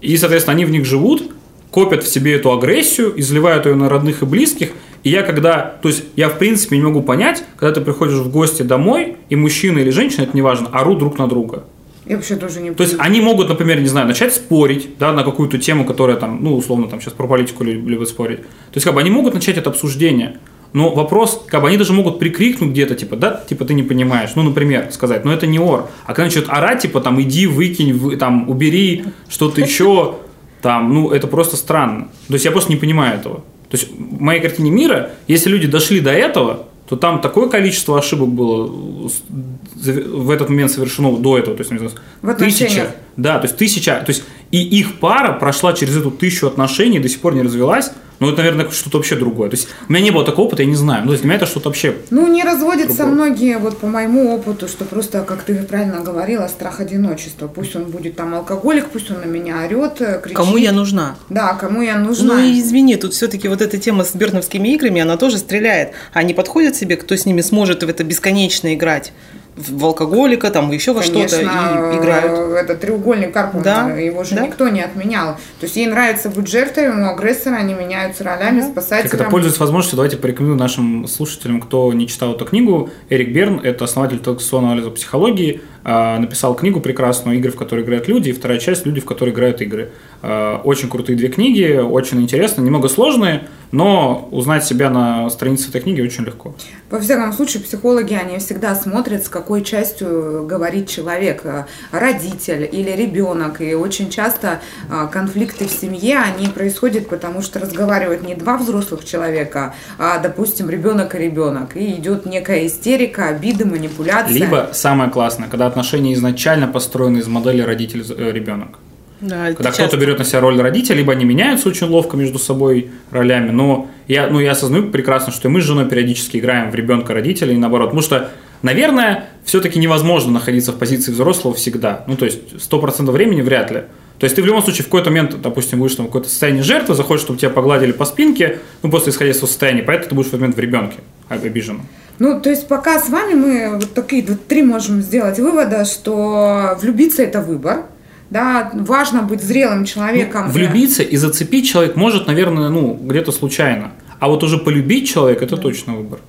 И, 0.00 0.16
соответственно, 0.16 0.54
они 0.54 0.64
в 0.64 0.70
них 0.70 0.84
живут, 0.84 1.32
копят 1.72 2.04
в 2.04 2.08
себе 2.08 2.34
эту 2.34 2.52
агрессию, 2.52 3.18
изливают 3.18 3.66
ее 3.66 3.74
на 3.74 3.88
родных 3.88 4.22
и 4.22 4.26
близких. 4.26 4.70
И 5.04 5.10
я 5.10 5.22
когда, 5.22 5.74
то 5.82 5.88
есть 5.88 6.04
я 6.16 6.28
в 6.28 6.38
принципе 6.38 6.76
не 6.76 6.82
могу 6.82 7.02
понять, 7.02 7.42
когда 7.56 7.74
ты 7.74 7.80
приходишь 7.80 8.18
в 8.18 8.30
гости 8.30 8.62
домой, 8.62 9.16
и 9.30 9.36
мужчина 9.36 9.78
или 9.80 9.90
женщина, 9.90 10.22
это 10.22 10.36
неважно, 10.36 10.68
орут 10.72 10.98
друг 10.98 11.18
на 11.18 11.26
друга. 11.28 11.64
Я 12.06 12.16
вообще 12.16 12.36
тоже 12.36 12.60
не 12.60 12.72
То 12.72 12.82
есть 12.82 12.96
они 12.98 13.20
могут, 13.20 13.48
например, 13.48 13.80
не 13.80 13.86
знаю, 13.86 14.06
начать 14.08 14.34
спорить, 14.34 14.98
да, 14.98 15.12
на 15.12 15.22
какую-то 15.22 15.58
тему, 15.58 15.84
которая 15.84 16.16
там, 16.16 16.42
ну, 16.42 16.56
условно, 16.56 16.88
там 16.88 17.00
сейчас 17.00 17.14
про 17.14 17.26
политику 17.28 17.62
лю- 17.64 17.86
любят 17.86 18.08
спорить. 18.08 18.38
То 18.40 18.74
есть, 18.74 18.84
как 18.84 18.94
бы 18.94 19.00
они 19.00 19.10
могут 19.10 19.34
начать 19.34 19.56
это 19.56 19.70
обсуждение. 19.70 20.38
Но 20.72 20.92
вопрос, 20.94 21.44
как 21.48 21.62
бы 21.62 21.68
они 21.68 21.76
даже 21.76 21.92
могут 21.92 22.18
прикрикнуть 22.18 22.70
где-то, 22.70 22.94
типа, 22.94 23.14
да, 23.16 23.42
типа, 23.48 23.64
ты 23.64 23.74
не 23.74 23.82
понимаешь. 23.82 24.30
Ну, 24.34 24.42
например, 24.42 24.88
сказать, 24.90 25.24
ну, 25.24 25.30
это 25.30 25.46
не 25.46 25.58
ор. 25.60 25.90
А 26.04 26.08
когда 26.14 26.24
начнут 26.24 26.46
орать, 26.48 26.82
типа, 26.82 27.00
там, 27.00 27.20
иди, 27.22 27.46
выкинь, 27.46 27.92
вы- 27.92 28.16
там, 28.16 28.48
убери, 28.50 29.04
что-то 29.28 29.60
еще, 29.60 30.16
там, 30.60 30.92
ну, 30.94 31.10
это 31.10 31.26
просто 31.28 31.56
странно. 31.56 32.08
То 32.26 32.32
есть, 32.34 32.44
я 32.44 32.50
просто 32.50 32.72
не 32.72 32.78
понимаю 32.78 33.18
этого. 33.20 33.44
То 33.72 33.78
есть, 33.78 33.90
в 33.90 34.20
моей 34.20 34.42
картине 34.42 34.70
мира, 34.70 35.12
если 35.28 35.48
люди 35.48 35.66
дошли 35.66 36.00
до 36.00 36.10
этого, 36.10 36.66
то 36.90 36.96
там 36.96 37.22
такое 37.22 37.48
количество 37.48 37.98
ошибок 37.98 38.28
было 38.28 38.66
в 38.66 40.30
этот 40.30 40.50
момент 40.50 40.70
совершено 40.70 41.16
до 41.16 41.38
этого, 41.38 41.56
то 41.56 41.62
есть, 41.62 41.72
В 42.20 42.34
тысяча, 42.34 42.94
да, 43.16 43.38
то 43.38 43.46
есть 43.46 43.56
тысяча, 43.56 44.02
то 44.04 44.10
есть 44.10 44.24
и 44.52 44.58
их 44.58 45.00
пара 45.00 45.32
прошла 45.32 45.72
через 45.72 45.96
эту 45.96 46.10
тысячу 46.10 46.46
отношений, 46.46 47.00
до 47.00 47.08
сих 47.08 47.20
пор 47.20 47.34
не 47.34 47.42
развелась, 47.42 47.90
но 48.20 48.28
это, 48.28 48.42
наверное, 48.42 48.70
что-то 48.70 48.98
вообще 48.98 49.16
другое. 49.16 49.50
То 49.50 49.56
есть 49.56 49.66
у 49.88 49.92
меня 49.92 50.04
не 50.04 50.12
было 50.12 50.24
такого 50.24 50.46
опыта, 50.46 50.62
я 50.62 50.68
не 50.68 50.76
знаю. 50.76 51.00
Ну, 51.00 51.08
то 51.08 51.12
есть 51.14 51.22
для 51.24 51.30
меня 51.30 51.38
это 51.38 51.46
что-то 51.46 51.70
вообще 51.70 51.96
Ну, 52.10 52.28
не 52.28 52.44
разводятся 52.44 52.98
Другое. 52.98 53.14
многие, 53.14 53.58
вот 53.58 53.78
по 53.78 53.88
моему 53.88 54.32
опыту, 54.32 54.68
что 54.68 54.84
просто, 54.84 55.22
как 55.22 55.42
ты 55.42 55.54
правильно 55.56 56.02
говорила, 56.02 56.46
страх 56.46 56.78
одиночества. 56.78 57.48
Пусть 57.48 57.74
он 57.74 57.86
будет 57.86 58.14
там 58.14 58.32
алкоголик, 58.34 58.90
пусть 58.92 59.10
он 59.10 59.22
на 59.22 59.24
меня 59.24 59.64
орет, 59.64 60.00
э, 60.00 60.20
кричит. 60.22 60.36
Кому 60.36 60.56
я 60.56 60.70
нужна? 60.70 61.16
Да, 61.30 61.54
кому 61.54 61.82
я 61.82 61.98
нужна. 61.98 62.34
Ну 62.34 62.40
и 62.40 62.60
извини, 62.60 62.94
тут 62.94 63.14
все-таки 63.14 63.48
вот 63.48 63.60
эта 63.60 63.76
тема 63.78 64.04
с 64.04 64.14
берновскими 64.14 64.68
играми, 64.68 65.00
она 65.00 65.16
тоже 65.16 65.38
стреляет. 65.38 65.90
Они 66.12 66.32
подходят 66.32 66.76
себе, 66.76 66.96
кто 66.96 67.16
с 67.16 67.26
ними 67.26 67.40
сможет 67.40 67.82
в 67.82 67.88
это 67.88 68.04
бесконечно 68.04 68.72
играть. 68.72 69.12
В 69.54 69.84
алкоголика, 69.84 70.50
там, 70.50 70.70
еще 70.70 70.94
во 70.94 71.02
что-то 71.02 71.36
и 71.40 71.44
играют. 71.44 72.32
э, 72.32 72.56
Это 72.62 72.74
треугольник 72.74 73.32
Карпмана, 73.32 73.64
Да, 73.64 73.90
его 73.90 74.24
же 74.24 74.34
да. 74.34 74.46
никто 74.46 74.68
не 74.68 74.80
отменял. 74.80 75.34
То 75.60 75.64
есть 75.66 75.76
ей 75.76 75.86
нравится 75.86 76.30
быть 76.30 76.48
жертвой, 76.48 76.88
у 76.88 77.04
агрессора 77.06 77.56
они 77.56 77.74
меняются 77.74 78.24
ролями, 78.24 78.62
спасателем. 78.62 79.10
Как 79.10 79.20
это 79.20 79.30
пользуясь 79.30 79.58
возможностью, 79.58 79.96
давайте 79.96 80.16
порекомендую 80.16 80.58
нашим 80.58 81.06
слушателям, 81.06 81.60
кто 81.60 81.92
не 81.92 82.08
читал 82.08 82.32
эту 82.32 82.46
книгу. 82.46 82.88
Эрик 83.10 83.28
Берн– 83.34 83.60
это 83.62 83.84
основатель 83.84 84.20
традиционного 84.20 84.72
анализа 84.72 84.90
психологии. 84.90 85.60
Э, 85.84 86.18
написал 86.18 86.54
книгу 86.54 86.80
прекрасную 86.80 87.38
«Игры, 87.38 87.52
в 87.52 87.56
которые 87.56 87.84
играют 87.84 88.08
люди», 88.08 88.30
и 88.30 88.32
вторая 88.32 88.58
часть 88.58 88.86
«Люди, 88.86 89.00
в 89.00 89.04
которые 89.04 89.34
играют 89.34 89.60
игры». 89.60 89.90
Э, 90.22 90.58
очень 90.64 90.88
крутые 90.88 91.16
две 91.16 91.28
книги, 91.28 91.78
очень 91.78 92.20
интересно, 92.20 92.62
немного 92.62 92.88
сложные, 92.88 93.48
но 93.72 94.28
узнать 94.30 94.64
себя 94.64 94.90
на 94.90 95.28
странице 95.30 95.70
этой 95.70 95.80
книги 95.80 96.00
очень 96.00 96.24
легко. 96.24 96.54
Во 96.90 97.00
всяком 97.00 97.32
случае, 97.32 97.62
психологи, 97.62 98.14
они 98.14 98.38
всегда 98.38 98.74
смотрят, 98.74 99.24
с 99.24 99.28
какой 99.28 99.62
частью 99.62 100.44
говорит 100.46 100.88
человек, 100.88 101.42
родитель 101.90 102.68
или 102.70 102.90
ребенок. 102.90 103.60
И 103.60 103.74
очень 103.74 104.10
часто 104.10 104.60
э, 104.90 105.08
конфликты 105.10 105.66
в 105.66 105.70
семье, 105.70 106.18
они 106.18 106.48
происходят 106.48 107.08
потому, 107.08 107.42
что 107.42 107.58
разговаривают 107.58 108.22
не 108.22 108.34
два 108.34 108.58
взрослых 108.58 109.04
человека, 109.04 109.74
а, 109.98 110.18
допустим, 110.18 110.68
ребенок 110.70 111.14
и 111.14 111.18
ребенок. 111.18 111.76
И 111.76 111.94
идет 111.94 112.26
некая 112.26 112.66
истерика, 112.66 113.28
обиды, 113.28 113.64
манипуляция. 113.64 114.34
Либо 114.34 114.70
самое 114.72 115.10
классное, 115.10 115.48
когда 115.48 115.71
отношения 115.72 116.14
изначально 116.14 116.68
построены 116.68 117.18
из 117.18 117.26
модели 117.26 117.62
родитель-ребенок. 117.62 118.78
Да, 119.22 119.52
Когда 119.52 119.70
кто-то 119.70 119.96
берет 119.96 120.18
на 120.18 120.24
себя 120.24 120.40
роль 120.40 120.60
родителя, 120.60 120.96
либо 120.96 121.12
они 121.12 121.24
меняются 121.24 121.68
очень 121.68 121.86
ловко 121.86 122.16
между 122.16 122.40
собой 122.40 122.90
ролями, 123.12 123.50
но 123.50 123.88
я, 124.08 124.26
ну, 124.26 124.40
я 124.40 124.50
осознаю 124.50 124.90
прекрасно, 124.90 125.32
что 125.32 125.48
мы 125.48 125.60
с 125.60 125.64
женой 125.64 125.88
периодически 125.88 126.38
играем 126.38 126.72
в 126.72 126.74
ребенка 126.74 127.14
родителя 127.14 127.52
и 127.52 127.56
наоборот. 127.56 127.90
Потому 127.90 128.02
что, 128.02 128.30
наверное, 128.62 129.28
все-таки 129.44 129.78
невозможно 129.78 130.32
находиться 130.32 130.72
в 130.72 130.76
позиции 130.76 131.12
взрослого 131.12 131.54
всегда. 131.54 132.04
Ну, 132.08 132.16
то 132.16 132.24
есть, 132.24 132.40
100% 132.54 133.10
времени 133.12 133.42
вряд 133.42 133.70
ли. 133.70 133.84
То 134.18 134.24
есть 134.24 134.36
ты 134.36 134.42
в 134.42 134.46
любом 134.46 134.62
случае 134.62 134.82
в 134.82 134.86
какой-то 134.86 135.10
момент, 135.10 135.40
допустим, 135.40 135.80
будешь 135.80 135.94
там 135.94 136.06
в 136.06 136.08
какое-то 136.08 136.28
состояние 136.28 136.62
жертвы, 136.62 136.94
захочешь, 136.94 137.24
чтобы 137.24 137.38
тебя 137.38 137.50
погладили 137.50 137.92
по 137.92 138.04
спинке, 138.04 138.60
ну, 138.82 138.90
просто 138.90 139.10
исходя 139.10 139.30
из 139.30 139.36
своего 139.36 139.48
состояния, 139.48 139.82
поэтому 139.82 140.08
ты 140.08 140.14
будешь 140.14 140.26
в 140.26 140.30
этот 140.30 140.40
момент 140.40 140.56
в 140.56 140.60
ребенке 140.60 140.96
обиженном. 141.28 141.86
Ну, 142.18 142.40
то 142.40 142.50
есть 142.50 142.68
пока 142.68 143.00
с 143.00 143.08
вами 143.08 143.34
мы 143.34 143.78
вот 143.78 143.94
такие 143.94 144.24
вот 144.24 144.46
три 144.46 144.62
можем 144.62 145.02
сделать 145.02 145.38
вывода, 145.38 145.84
что 145.84 146.78
влюбиться– 146.80 147.22
это 147.24 147.40
выбор, 147.40 147.86
да, 148.30 148.70
важно 148.74 149.22
быть 149.22 149.42
зрелым 149.42 149.84
человеком. 149.84 150.46
Ну, 150.46 150.52
влюбиться 150.52 151.02
и 151.02 151.16
зацепить 151.16 151.68
человек 151.68 151.96
может, 151.96 152.26
наверное, 152.26 152.68
ну, 152.68 152.94
где-то 152.94 153.32
случайно. 153.32 153.92
А 154.20 154.28
вот 154.28 154.44
уже 154.44 154.58
полюбить 154.58 155.08
человека– 155.08 155.44
это 155.46 155.56
да. 155.56 155.62
точно 155.62 155.96
выбор. 155.96 156.20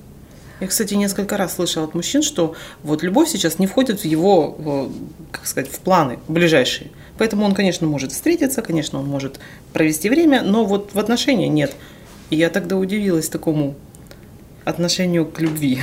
Я, 0.60 0.66
кстати, 0.66 0.94
несколько 0.94 1.36
раз 1.36 1.54
слышала 1.54 1.84
от 1.84 1.94
мужчин, 1.94 2.22
что 2.22 2.54
вот 2.82 3.02
любовь 3.02 3.28
сейчас 3.28 3.58
не 3.58 3.66
входит 3.66 4.00
в 4.00 4.04
его, 4.04 4.90
как 5.30 5.46
сказать, 5.46 5.70
в 5.70 5.78
планы 5.78 6.18
ближайшие. 6.28 6.90
Поэтому 7.18 7.44
он, 7.44 7.54
конечно, 7.54 7.86
может 7.86 8.12
встретиться, 8.12 8.62
конечно, 8.62 8.98
он 8.98 9.06
может 9.06 9.38
провести 9.72 10.08
время, 10.08 10.42
но 10.42 10.64
вот 10.64 10.90
в 10.94 10.98
отношения 10.98 11.48
нет. 11.48 11.74
И 12.30 12.36
я 12.36 12.50
тогда 12.50 12.76
удивилась 12.76 13.28
такому 13.28 13.74
отношению 14.64 15.26
к 15.26 15.40
любви. 15.40 15.80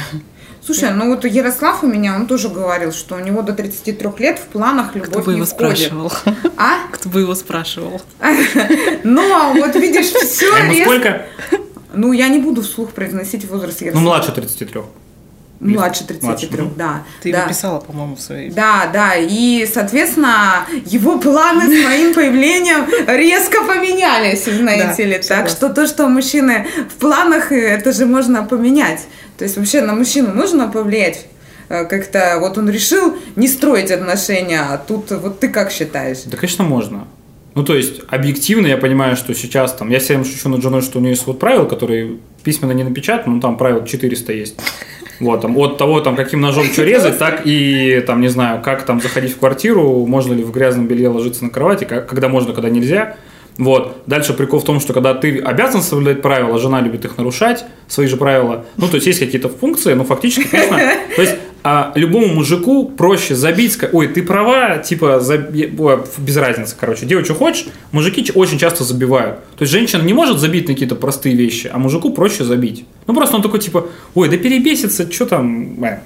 Слушай, 0.63 0.91
ну 0.91 1.09
вот 1.09 1.25
Ярослав 1.25 1.83
у 1.83 1.87
меня, 1.87 2.15
он 2.15 2.27
тоже 2.27 2.49
говорил, 2.49 2.91
что 2.91 3.15
у 3.15 3.19
него 3.19 3.41
до 3.41 3.53
33 3.53 4.09
лет 4.19 4.37
в 4.37 4.45
планах 4.47 4.93
любовь 4.95 5.09
Кто 5.09 5.21
бы 5.21 5.31
не 5.31 5.37
его 5.37 5.45
входит. 5.45 5.77
спрашивал? 5.77 6.11
А? 6.57 6.87
Кто 6.91 7.09
бы 7.09 7.21
его 7.21 7.33
спрашивал? 7.33 8.01
Но 9.03 9.53
вот 9.55 9.75
видишь, 9.75 10.07
все 10.07 10.53
А 10.53 10.59
ему 10.59 10.83
сколько? 10.83 11.25
Ну, 11.93 12.13
я 12.13 12.27
не 12.27 12.39
буду 12.39 12.61
вслух 12.61 12.91
произносить 12.91 13.45
возраст 13.45 13.81
Ярослава. 13.81 14.03
Ну, 14.03 14.09
младше 14.09 14.31
33. 14.31 14.81
Младше 15.61 16.07
33, 16.07 16.27
Младше, 16.27 16.49
ну. 16.57 16.71
да. 16.75 17.03
Ты 17.21 17.31
да. 17.31 17.47
писала, 17.47 17.79
по-моему, 17.79 18.15
в 18.15 18.21
своей... 18.21 18.49
Да, 18.49 18.89
да, 18.91 19.15
и, 19.15 19.67
соответственно, 19.71 20.65
его 20.85 21.19
планы 21.19 21.65
с 21.65 21.85
моим 21.85 22.13
появлением 22.15 22.85
резко 23.07 23.63
поменялись, 23.63 24.45
знаете 24.45 25.03
Да, 25.03 25.09
ли. 25.09 25.19
Так 25.19 25.49
что 25.49 25.69
то, 25.69 25.85
что 25.85 26.07
мужчины 26.07 26.65
в 26.89 26.95
планах, 26.95 27.51
э, 27.51 27.59
это 27.59 27.93
же 27.93 28.07
можно 28.07 28.43
поменять. 28.43 29.01
То 29.37 29.43
есть 29.43 29.55
вообще 29.57 29.81
на 29.81 29.93
мужчину 29.93 30.33
можно 30.33 30.67
повлиять? 30.67 31.27
Э, 31.69 31.85
Как-то 31.85 32.37
вот 32.39 32.57
он 32.57 32.67
решил 32.67 33.15
не 33.35 33.47
строить 33.47 33.91
отношения, 33.91 34.61
а 34.61 34.77
тут 34.79 35.11
вот 35.11 35.39
ты 35.39 35.47
как 35.47 35.71
считаешь? 35.71 36.23
Да, 36.25 36.37
конечно, 36.37 36.63
можно. 36.63 37.07
Ну, 37.53 37.63
то 37.63 37.75
есть, 37.75 38.01
объективно 38.07 38.65
я 38.65 38.77
понимаю, 38.77 39.15
что 39.15 39.35
сейчас 39.35 39.73
там, 39.73 39.89
я 39.89 39.99
всем 39.99 40.23
шучу 40.25 40.49
над 40.49 40.61
женой, 40.63 40.81
что 40.81 40.99
у 40.99 41.01
нее 41.01 41.11
есть 41.11 41.27
вот 41.27 41.37
правила, 41.37 41.65
которые 41.65 42.17
письменно 42.43 42.71
не 42.71 42.83
напечатаны, 42.83 43.35
ну, 43.35 43.41
там 43.41 43.57
правил 43.57 43.85
400 43.85 44.33
есть. 44.33 44.55
Вот, 45.21 45.41
там, 45.41 45.55
от 45.57 45.77
того, 45.77 46.01
там, 46.01 46.15
каким 46.15 46.41
ножом 46.41 46.65
что 46.65 46.83
резать, 46.83 47.19
так 47.19 47.43
и, 47.45 48.03
там, 48.07 48.21
не 48.21 48.27
знаю, 48.27 48.61
как 48.61 48.83
там 48.83 48.99
заходить 48.99 49.33
в 49.33 49.37
квартиру, 49.37 50.05
можно 50.07 50.33
ли 50.33 50.43
в 50.43 50.51
грязном 50.51 50.87
белье 50.87 51.09
ложиться 51.09 51.43
на 51.43 51.51
кровати, 51.51 51.83
как, 51.83 52.07
когда 52.07 52.27
можно, 52.27 52.53
когда 52.53 52.69
нельзя. 52.69 53.17
Вот. 53.61 54.01
Дальше 54.07 54.33
прикол 54.33 54.59
в 54.59 54.65
том, 54.65 54.79
что 54.79 54.91
когда 54.91 55.13
ты 55.13 55.37
обязан 55.37 55.83
соблюдать 55.83 56.23
правила, 56.23 56.57
жена 56.57 56.81
любит 56.81 57.05
их 57.05 57.19
нарушать, 57.19 57.63
свои 57.87 58.07
же 58.07 58.17
правила. 58.17 58.65
Ну, 58.75 58.87
то 58.87 58.95
есть 58.95 59.05
есть 59.05 59.19
какие-то 59.19 59.49
функции, 59.49 59.93
но 59.93 60.03
фактически, 60.03 60.47
конечно, 60.47 60.77
то 61.15 61.21
есть 61.21 61.35
а, 61.63 61.91
любому 61.93 62.25
мужику 62.25 62.85
проще 62.85 63.35
забить, 63.35 63.77
ой, 63.91 64.07
ты 64.07 64.23
права, 64.23 64.79
типа, 64.79 65.21
ой, 65.23 65.99
без 66.17 66.37
разницы, 66.37 66.75
короче, 66.79 67.05
делай, 67.05 67.23
что 67.23 67.35
хочешь. 67.35 67.67
Мужики 67.91 68.31
очень 68.33 68.57
часто 68.57 68.83
забивают. 68.83 69.35
То 69.57 69.61
есть 69.61 69.71
женщина 69.71 70.01
не 70.01 70.13
может 70.13 70.39
забить 70.39 70.67
на 70.67 70.73
какие-то 70.73 70.95
простые 70.95 71.35
вещи, 71.35 71.69
а 71.71 71.77
мужику 71.77 72.09
проще 72.09 72.43
забить. 72.43 72.85
Ну, 73.05 73.13
просто 73.13 73.35
он 73.35 73.43
такой, 73.43 73.59
типа, 73.59 73.89
ой, 74.15 74.27
да 74.27 74.37
перебесится, 74.37 75.11
что 75.11 75.27
там, 75.27 75.83
э, 75.83 75.99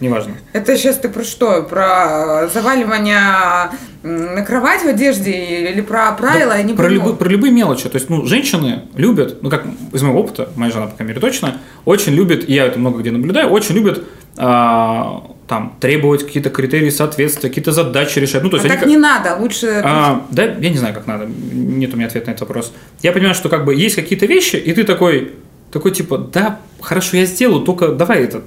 неважно. 0.00 0.34
Это 0.52 0.76
сейчас 0.76 0.96
ты 0.98 1.08
про 1.08 1.22
что? 1.24 1.62
Про 1.62 2.48
заваливание 2.52 3.70
м, 4.02 4.34
на 4.34 4.42
кровать 4.44 4.82
в 4.82 4.86
одежде 4.88 5.30
или 5.70 5.80
про 5.80 6.12
правила? 6.12 6.52
Я 6.56 6.62
не 6.62 6.74
про, 6.74 6.88
любые, 6.88 7.14
про 7.16 7.28
любые 7.28 7.52
мелочи. 7.52 7.88
То 7.88 7.96
есть, 7.98 8.08
ну, 8.10 8.24
женщины 8.26 8.82
любят, 8.96 9.42
ну, 9.42 9.50
как 9.50 9.64
из 9.92 10.02
моего 10.02 10.20
опыта, 10.20 10.50
моя 10.56 10.72
жена, 10.72 10.86
по 10.86 10.96
крайней 10.96 11.10
мере, 11.14 11.20
точно, 11.20 11.58
очень 11.84 12.12
любит, 12.14 12.48
я 12.48 12.66
это 12.66 12.78
много 12.78 13.00
где 13.00 13.10
наблюдаю, 13.10 13.48
очень 13.50 13.74
любят 13.74 14.02
а, 14.36 15.22
там 15.48 15.76
требовать 15.80 16.24
какие-то 16.24 16.50
критерии 16.50 16.90
соответствия, 16.90 17.48
какие-то 17.48 17.72
задачи 17.72 18.18
решать. 18.18 18.42
Ну, 18.42 18.48
то 18.50 18.56
А 18.56 18.58
есть 18.58 18.64
они 18.66 18.72
так 18.72 18.80
как- 18.80 18.88
не 18.88 18.96
надо, 18.96 19.36
лучше... 19.38 19.82
а, 19.84 20.24
да, 20.30 20.44
я 20.44 20.70
не 20.70 20.78
знаю, 20.78 20.94
как 20.94 21.06
надо. 21.06 21.26
Нет 21.26 21.92
у 21.92 21.96
меня 21.96 22.06
ответа 22.06 22.28
на 22.28 22.30
этот 22.30 22.42
вопрос. 22.42 22.72
Я 23.02 23.12
понимаю, 23.12 23.34
что 23.34 23.48
как 23.48 23.64
бы 23.64 23.74
есть 23.74 23.96
какие-то 23.96 24.26
вещи, 24.26 24.56
и 24.56 24.72
ты 24.72 24.84
такой, 24.84 25.32
такой 25.72 25.90
типа, 25.90 26.16
да, 26.18 26.60
хорошо, 26.80 27.16
я 27.16 27.26
сделаю, 27.26 27.62
только 27.64 27.88
давай 27.88 28.24
этот, 28.24 28.44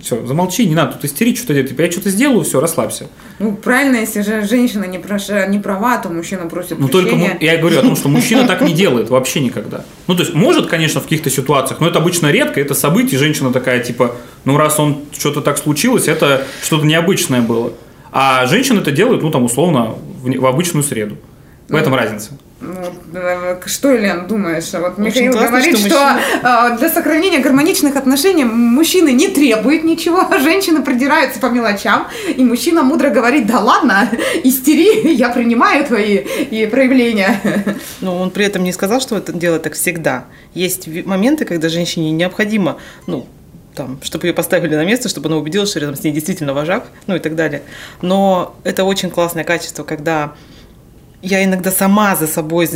все, 0.00 0.24
замолчи, 0.26 0.66
не 0.66 0.74
надо 0.74 0.92
тут 0.92 1.04
истерить, 1.04 1.38
что-то 1.38 1.54
делать. 1.54 1.70
Типа, 1.70 1.82
я 1.82 1.90
что-то 1.92 2.10
сделаю, 2.10 2.42
все, 2.44 2.60
расслабься. 2.60 3.06
Ну, 3.38 3.54
правильно, 3.56 3.96
если 3.96 4.22
же 4.22 4.46
женщина 4.46 4.84
не, 4.84 4.98
проша, 4.98 5.46
не 5.46 5.58
права, 5.58 5.98
то 5.98 6.08
мужчина 6.08 6.46
просит 6.46 6.78
Ну, 6.78 6.88
только 6.88 7.16
му- 7.16 7.28
я 7.40 7.56
говорю 7.56 7.78
о 7.78 7.82
том, 7.82 7.96
что 7.96 8.08
мужчина 8.08 8.46
так 8.46 8.60
не 8.62 8.72
делает 8.72 9.10
вообще 9.10 9.40
никогда. 9.40 9.84
Ну, 10.06 10.14
то 10.14 10.22
есть, 10.22 10.34
может, 10.34 10.66
конечно, 10.66 11.00
в 11.00 11.04
каких-то 11.04 11.30
ситуациях, 11.30 11.80
но 11.80 11.88
это 11.88 11.98
обычно 11.98 12.30
редко, 12.30 12.60
это 12.60 12.74
событие, 12.74 13.18
женщина 13.18 13.52
такая, 13.52 13.80
типа, 13.80 14.14
ну, 14.44 14.56
раз 14.56 14.78
он 14.78 15.02
что-то 15.12 15.40
так 15.40 15.58
случилось, 15.58 16.08
это 16.08 16.44
что-то 16.62 16.86
необычное 16.86 17.40
было. 17.42 17.72
А 18.12 18.46
женщины 18.46 18.78
это 18.80 18.90
делают, 18.90 19.22
ну, 19.22 19.30
там, 19.30 19.44
условно, 19.44 19.94
в, 20.22 20.30
в 20.30 20.46
обычную 20.46 20.82
среду. 20.82 21.16
В 21.68 21.74
этом 21.74 21.94
разница. 21.94 22.30
Ну, 22.60 22.74
что, 23.66 23.92
Лен, 23.92 24.26
думаешь? 24.26 24.72
Вот 24.72 24.98
общем, 24.98 25.04
Михаил 25.04 25.32
классно, 25.32 25.48
говорит, 25.48 25.78
что 25.78 25.88
что, 25.88 26.20
э, 26.42 26.78
для 26.78 26.88
сохранения 26.88 27.38
гармоничных 27.38 27.94
отношений 27.94 28.44
мужчины 28.44 29.12
не 29.12 29.28
требуют 29.28 29.84
ничего, 29.84 30.26
а 30.28 30.38
женщины 30.40 30.82
придираются 30.82 31.38
по 31.38 31.46
мелочам, 31.46 32.08
и 32.28 32.42
мужчина 32.42 32.82
мудро 32.82 33.10
говорит, 33.10 33.46
да 33.46 33.60
ладно, 33.60 34.10
истери, 34.42 35.12
я 35.14 35.28
принимаю 35.28 35.86
твои 35.86 36.16
и 36.16 36.66
проявления. 36.66 37.40
Но 38.00 38.18
он 38.18 38.30
при 38.30 38.46
этом 38.46 38.64
не 38.64 38.72
сказал, 38.72 39.00
что 39.00 39.16
это 39.16 39.32
делать 39.32 39.62
так 39.62 39.74
всегда. 39.74 40.24
Есть 40.52 40.88
моменты, 41.06 41.44
когда 41.44 41.68
женщине 41.68 42.10
необходимо, 42.10 42.78
ну, 43.06 43.28
там, 43.76 44.00
чтобы 44.02 44.26
ее 44.26 44.34
поставили 44.34 44.74
на 44.74 44.84
место, 44.84 45.08
чтобы 45.08 45.28
она 45.28 45.36
убедилась, 45.36 45.70
что 45.70 45.78
рядом 45.78 45.94
с 45.94 46.02
ней 46.02 46.12
действительно 46.12 46.54
вожак, 46.54 46.88
ну 47.06 47.14
и 47.14 47.20
так 47.20 47.36
далее. 47.36 47.62
Но 48.02 48.56
это 48.64 48.82
очень 48.82 49.10
классное 49.10 49.44
качество, 49.44 49.84
когда 49.84 50.32
я 51.22 51.44
иногда 51.44 51.70
сама 51.70 52.16
за 52.16 52.26
собой 52.26 52.68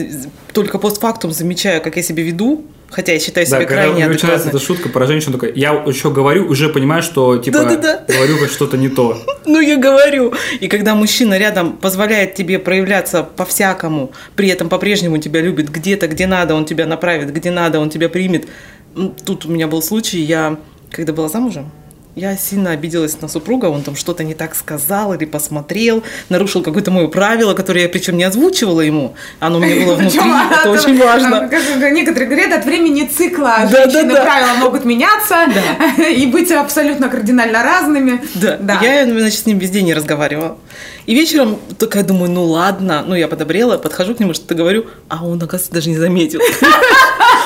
только 0.52 0.78
постфактум 0.78 1.32
замечаю, 1.32 1.80
как 1.82 1.96
я 1.96 2.02
себя 2.02 2.22
веду, 2.22 2.64
хотя 2.90 3.12
я 3.12 3.18
считаю 3.20 3.46
себя 3.46 3.60
Да, 3.60 3.64
когда 3.64 3.82
крайне 3.84 4.06
начинается 4.08 4.48
адекватной. 4.48 4.50
эта 4.50 4.66
шутка 4.66 4.88
про 4.88 5.06
женщину, 5.06 5.32
такой, 5.34 5.52
я 5.54 5.72
еще 5.86 6.10
говорю, 6.10 6.46
уже 6.48 6.68
понимаю, 6.68 7.02
что, 7.02 7.38
типа, 7.38 7.60
Да-да-да. 7.60 8.04
говорю 8.12 8.38
как 8.38 8.50
что-то 8.50 8.76
не 8.76 8.88
то. 8.88 9.22
Ну, 9.44 9.60
я 9.60 9.76
говорю. 9.76 10.32
И 10.60 10.68
когда 10.68 10.94
мужчина 10.94 11.36
рядом 11.36 11.76
позволяет 11.76 12.34
тебе 12.34 12.58
проявляться 12.60 13.22
по-всякому, 13.24 14.12
при 14.36 14.48
этом 14.48 14.68
по-прежнему 14.68 15.18
тебя 15.18 15.40
любит 15.40 15.68
где-то, 15.68 16.06
где 16.06 16.26
надо, 16.26 16.54
он 16.54 16.64
тебя 16.64 16.86
направит, 16.86 17.32
где 17.32 17.50
надо, 17.50 17.80
он 17.80 17.90
тебя 17.90 18.08
примет. 18.08 18.46
Тут 19.24 19.46
у 19.46 19.50
меня 19.50 19.66
был 19.66 19.82
случай, 19.82 20.20
я, 20.20 20.58
когда 20.90 21.12
была 21.12 21.28
замужем, 21.28 21.70
я 22.14 22.36
сильно 22.36 22.72
обиделась 22.72 23.20
на 23.20 23.28
супруга, 23.28 23.66
он 23.66 23.82
там 23.82 23.96
что-то 23.96 24.22
не 24.24 24.34
так 24.34 24.54
сказал 24.54 25.14
или 25.14 25.24
посмотрел, 25.24 26.02
нарушил 26.28 26.62
какое-то 26.62 26.90
мое 26.90 27.08
правило, 27.08 27.54
которое 27.54 27.82
я 27.82 27.88
причем 27.88 28.16
не 28.16 28.24
озвучивала 28.24 28.82
ему, 28.82 29.14
оно 29.40 29.58
у 29.58 29.60
меня 29.62 29.86
было 29.86 29.94
внутри, 29.96 30.20
это 30.20 30.70
очень 30.70 30.98
важно. 30.98 31.48
некоторые 31.90 32.28
говорят, 32.28 32.52
от 32.52 32.64
времени 32.66 33.06
цикла 33.06 33.66
женщины 33.70 34.14
правила 34.14 34.54
могут 34.58 34.84
меняться 34.84 35.46
и 36.10 36.26
быть 36.26 36.50
абсолютно 36.50 37.08
кардинально 37.08 37.62
разными. 37.62 38.20
Да, 38.34 38.58
я, 38.82 39.04
значит, 39.04 39.40
с 39.40 39.46
ним 39.46 39.58
везде 39.58 39.82
не 39.82 39.94
разговаривала. 39.94 40.58
И 41.06 41.14
вечером 41.14 41.58
такая 41.78 42.04
думаю, 42.04 42.30
ну 42.30 42.44
ладно, 42.44 43.04
ну 43.06 43.14
я 43.14 43.26
подобрела, 43.26 43.78
подхожу 43.78 44.14
к 44.14 44.20
нему, 44.20 44.34
что-то 44.34 44.54
говорю, 44.54 44.86
а 45.08 45.24
он, 45.24 45.38
оказывается, 45.42 45.72
даже 45.72 45.88
не 45.88 45.96
заметил. 45.96 46.40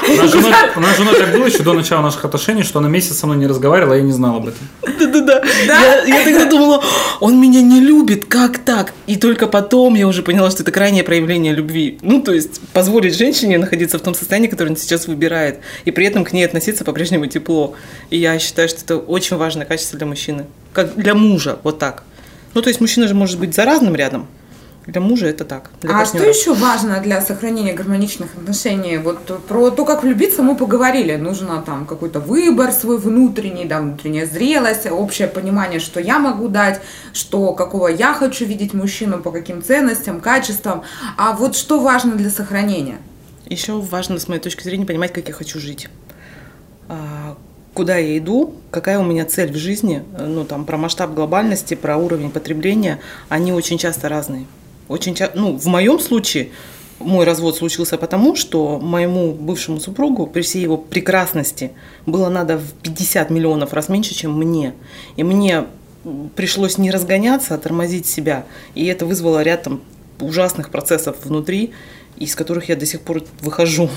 У 0.09 0.14
нас, 0.14 0.30
женой, 0.30 0.52
у 0.76 0.80
нас 0.80 0.94
с 0.94 0.98
женой 0.98 1.14
так 1.14 1.32
было 1.32 1.46
еще 1.46 1.62
до 1.62 1.72
начала 1.72 2.02
наших 2.02 2.24
отношений, 2.24 2.62
что 2.62 2.78
она 2.78 2.88
месяц 2.88 3.18
со 3.18 3.26
мной 3.26 3.38
не 3.38 3.46
разговаривала, 3.46 3.94
а 3.94 3.96
я 3.96 4.02
не 4.02 4.12
знал 4.12 4.37
об 4.37 4.48
этом. 4.48 4.68
Да-да-да. 4.82 5.42
Я, 5.66 6.02
я 6.04 6.24
тогда 6.24 6.44
думала, 6.46 6.82
он 7.20 7.40
меня 7.40 7.62
не 7.62 7.80
любит, 7.80 8.26
как 8.26 8.59
так? 8.59 8.92
И 9.06 9.16
только 9.16 9.46
потом 9.46 9.94
я 9.94 10.06
уже 10.06 10.22
поняла, 10.22 10.50
что 10.50 10.62
это 10.62 10.72
крайнее 10.72 11.02
проявление 11.02 11.54
любви. 11.54 11.98
Ну, 12.02 12.22
то 12.22 12.32
есть 12.32 12.61
позволить 12.72 13.16
женщине 13.16 13.59
находиться 13.59 13.98
в 13.98 14.02
том 14.02 14.14
состоянии, 14.14 14.48
которое 14.48 14.70
он 14.70 14.76
сейчас 14.76 15.06
выбирает, 15.06 15.61
и 15.85 15.90
при 15.90 16.06
этом 16.06 16.24
к 16.24 16.32
ней 16.32 16.44
относиться 16.44 16.85
по-прежнему 16.85 17.26
тепло. 17.26 17.74
И 18.11 18.18
я 18.18 18.38
считаю, 18.38 18.68
что 18.68 18.80
это 18.82 18.96
очень 18.98 19.37
важное 19.37 19.66
качество 19.66 19.98
для 19.98 20.06
мужчины. 20.06 20.46
Как 20.72 20.94
для 20.94 21.14
мужа, 21.14 21.59
вот 21.62 21.78
так. 21.78 22.04
Ну, 22.54 22.62
то 22.62 22.68
есть 22.68 22.80
мужчина 22.80 23.06
же 23.06 23.14
может 23.14 23.38
быть 23.38 23.54
заразным 23.54 23.94
рядом, 23.94 24.26
для 24.87 25.01
мужа 25.01 25.27
это 25.27 25.44
так. 25.44 25.70
Для 25.81 25.90
а 25.90 25.99
партнера. 25.99 26.33
что 26.33 26.38
еще 26.38 26.55
важно 26.55 27.01
для 27.01 27.20
сохранения 27.20 27.72
гармоничных 27.72 28.37
отношений? 28.37 28.99
Вот 28.99 29.18
про 29.46 29.70
то, 29.70 29.85
как 29.85 30.05
влюбиться, 30.05 30.42
мы 30.42 30.57
поговорили. 30.57 31.16
Нужно 31.16 31.61
там 31.62 31.87
какой-то 31.87 32.20
выбор 32.20 32.70
свой 32.70 32.99
внутренний, 32.99 33.64
да, 33.64 33.81
внутренняя 33.81 34.27
зрелость, 34.27 34.87
общее 34.87 35.27
понимание, 35.27 35.81
что 35.81 35.99
я 35.99 36.20
могу 36.20 36.46
дать, 36.49 36.81
что 37.12 37.53
какого 37.53 37.88
я 37.88 38.14
хочу 38.14 38.44
видеть 38.44 38.75
мужчину, 38.75 39.18
по 39.18 39.33
каким 39.33 39.61
ценностям, 39.61 40.20
качествам. 40.20 40.83
А 41.16 41.33
вот 41.33 41.57
что 41.57 41.81
важно 41.81 42.14
для 42.14 42.31
сохранения? 42.31 42.99
Еще 43.46 43.81
важно, 43.81 44.20
с 44.20 44.29
моей 44.29 44.40
точки 44.40 44.62
зрения, 44.62 44.87
понимать, 44.87 45.12
как 45.12 45.27
я 45.27 45.35
хочу 45.35 45.59
жить. 45.59 45.88
А, 46.88 47.37
куда 47.75 47.96
я 47.96 48.16
иду, 48.18 48.55
какая 48.70 49.01
у 49.01 49.05
меня 49.05 49.25
цель 49.25 49.53
в 49.53 49.57
жизни, 49.57 50.05
ну 50.16 50.44
там 50.44 50.64
про 50.64 50.77
масштаб 50.77 51.12
глобальности, 51.12 51.75
про 51.75 51.96
уровень 51.96 52.31
потребления, 52.31 53.01
они 53.29 53.53
очень 53.53 53.79
часто 53.79 54.09
разные. 54.09 54.46
Очень 54.88 55.14
часто, 55.14 55.38
ну, 55.38 55.57
в 55.57 55.66
моем 55.66 55.99
случае 55.99 56.51
мой 56.99 57.25
развод 57.25 57.57
случился 57.57 57.99
потому, 57.99 58.37
что 58.37 58.79
моему 58.79 59.33
бывшему 59.33 59.81
супругу 59.81 60.27
при 60.27 60.42
всей 60.42 60.62
его 60.62 60.77
прекрасности 60.77 61.72
было 62.07 62.29
надо 62.29 62.59
в 62.59 62.72
50 62.83 63.31
миллионов 63.31 63.72
раз 63.72 63.88
меньше, 63.88 64.14
чем 64.14 64.37
мне. 64.37 64.75
И 65.16 65.25
мне 65.25 65.66
пришлось 66.37 66.79
не 66.79 66.90
разгоняться, 66.90 67.55
а 67.55 67.59
тормозить 67.59 68.07
себя. 68.07 68.46
И 68.75 68.87
это 68.87 69.07
вызвало 69.07 69.42
ряд 69.42 69.64
там, 69.64 69.83
ужасных 70.20 70.70
процессов 70.70 71.16
внутри, 71.25 71.72
из 72.16 72.35
которых 72.35 72.68
я 72.68 72.77
до 72.77 72.87
сих 72.87 73.01
пор 73.03 73.22
выхожу. 73.40 73.90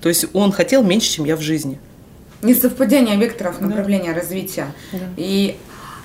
То 0.00 0.08
есть 0.08 0.26
он 0.32 0.52
хотел 0.52 0.82
меньше, 0.82 1.10
чем 1.10 1.24
я 1.24 1.36
в 1.36 1.40
жизни. 1.40 1.78
Несовпадение 2.42 3.16
векторов 3.16 3.60
направления 3.60 4.14
да. 4.14 4.20
развития. 4.20 4.72
Да. 4.92 4.98
И 5.16 5.56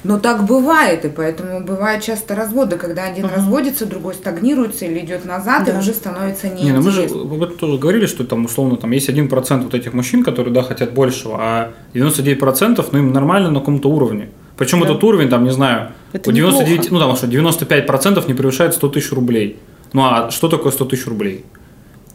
но 0.04 0.20
так 0.20 0.46
бывает, 0.46 1.06
и 1.06 1.10
поэтому 1.10 1.64
бывают 1.64 2.04
часто 2.04 2.36
разводы, 2.36 2.78
когда 2.78 3.06
один 3.06 3.26
угу. 3.26 3.36
разводится, 3.36 3.86
другой 3.86 4.14
стагнируется 4.16 4.86
или 4.86 5.00
идет 5.00 5.26
назад, 5.26 5.64
да. 5.66 5.74
и 5.74 5.80
уже 5.80 5.94
становится 5.94 6.48
неинтересно. 6.48 6.72
Не, 6.72 6.78
ну 6.78 6.84
мы 6.84 6.92
же 6.92 7.04
об 7.04 7.44
этом 7.44 7.58
тоже 7.58 7.78
говорили, 7.78 8.06
что 8.06 8.24
там 8.26 8.46
условно 8.46 8.78
там 8.78 8.92
есть 8.92 9.10
один 9.10 9.30
процент 9.30 9.64
вот 9.64 9.74
этих 9.74 9.94
мужчин, 9.94 10.24
которые 10.24 10.54
да, 10.54 10.64
хотят 10.64 10.94
большего, 10.94 11.38
а 11.40 11.72
99% 11.94 12.86
ну, 12.92 13.00
им 13.00 13.14
нормально 13.14 13.50
на 13.50 13.60
каком-то 13.60 13.90
уровне. 13.90 14.30
Причем 14.58 14.82
да. 14.82 14.86
этот 14.88 15.04
уровень, 15.04 15.30
там, 15.30 15.44
не 15.44 15.52
знаю, 15.52 15.92
Это 16.12 16.30
у 16.30 16.34
99, 16.34 16.86
неплохо. 16.86 16.94
ну 16.94 17.00
там 17.00 17.16
что, 17.16 17.28
95% 17.28 18.28
не 18.28 18.34
превышает 18.34 18.74
100 18.74 18.90
тысяч 18.90 19.12
рублей. 19.12 19.58
Ну 19.94 20.04
а 20.04 20.32
что 20.32 20.50
такое 20.50 20.72
100 20.72 20.86
тысяч 20.86 21.08
рублей? 21.08 21.46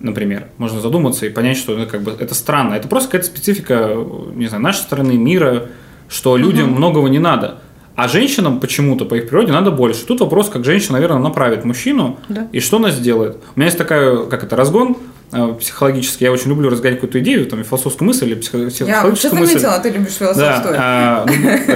например, 0.01 0.47
можно 0.59 0.81
задуматься 0.81 1.27
и 1.27 1.29
понять, 1.29 1.57
что 1.57 1.77
ну, 1.77 1.87
как 1.87 2.03
бы 2.03 2.15
это 2.19 2.35
странно. 2.35 2.75
Это 2.75 2.89
просто 2.89 3.09
какая-то 3.09 3.27
специфика, 3.27 3.97
не 4.35 4.47
знаю, 4.47 4.63
нашей 4.63 4.83
страны, 4.83 5.15
мира, 5.15 5.67
что 6.09 6.37
людям 6.37 6.71
угу. 6.71 6.79
многого 6.79 7.09
не 7.09 7.19
надо. 7.19 7.59
А 7.99 8.07
женщинам 8.07 8.61
почему-то 8.61 9.05
по 9.07 9.17
их 9.17 9.29
природе 9.29 9.51
надо 9.51 9.73
больше. 9.73 10.07
Тут 10.07 10.21
вопрос, 10.21 10.49
как 10.49 10.65
женщина, 10.65 10.93
наверное, 10.93 11.19
направит 11.19 11.65
мужчину 11.65 12.17
да. 12.29 12.47
и 12.53 12.61
что 12.61 12.77
она 12.77 12.93
сделает. 12.93 13.39
У 13.57 13.59
меня 13.59 13.67
есть 13.67 13.77
такая, 13.77 14.19
как 14.19 14.45
это, 14.45 14.55
разгон 14.55 14.97
э, 15.33 15.55
психологический. 15.59 16.25
Я 16.25 16.31
очень 16.31 16.49
люблю 16.51 16.71
разгонять 16.71 17.01
какую-то 17.01 17.19
идею, 17.19 17.45
там, 17.47 17.65
философскую 17.65 18.07
мысль 18.07 18.27
или 18.27 18.35
психологическую 18.37 18.89
я 18.89 19.03
мысль. 19.03 19.25
Я 19.25 19.31
заметила, 19.31 19.81
ты 19.81 19.91
любишь 19.91 20.13
философскую. 20.13 20.75
Да, 20.75 20.81
а, 20.81 21.27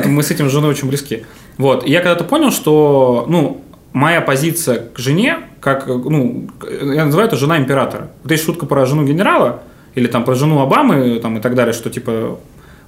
ну, 0.04 0.10
мы 0.10 0.22
с 0.22 0.30
этим 0.30 0.48
с 0.48 0.52
женой 0.52 0.70
очень 0.70 0.86
близки. 0.86 1.26
Вот, 1.58 1.84
и 1.84 1.90
я 1.90 1.98
когда-то 1.98 2.22
понял, 2.22 2.52
что, 2.52 3.26
ну, 3.28 3.60
моя 3.92 4.20
позиция 4.20 4.78
к 4.94 5.00
жене, 5.00 5.40
как, 5.58 5.88
ну, 5.88 6.48
я 6.70 7.04
называю 7.04 7.26
это 7.26 7.36
жена 7.36 7.58
императора. 7.58 8.12
Вот 8.22 8.30
есть 8.30 8.44
шутка 8.44 8.66
про 8.66 8.86
жену 8.86 9.02
генерала, 9.04 9.64
или 9.96 10.06
там 10.06 10.24
про 10.24 10.36
жену 10.36 10.60
Обамы, 10.60 11.18
там, 11.18 11.38
и 11.38 11.40
так 11.40 11.56
далее, 11.56 11.72
что 11.72 11.90
типа 11.90 12.38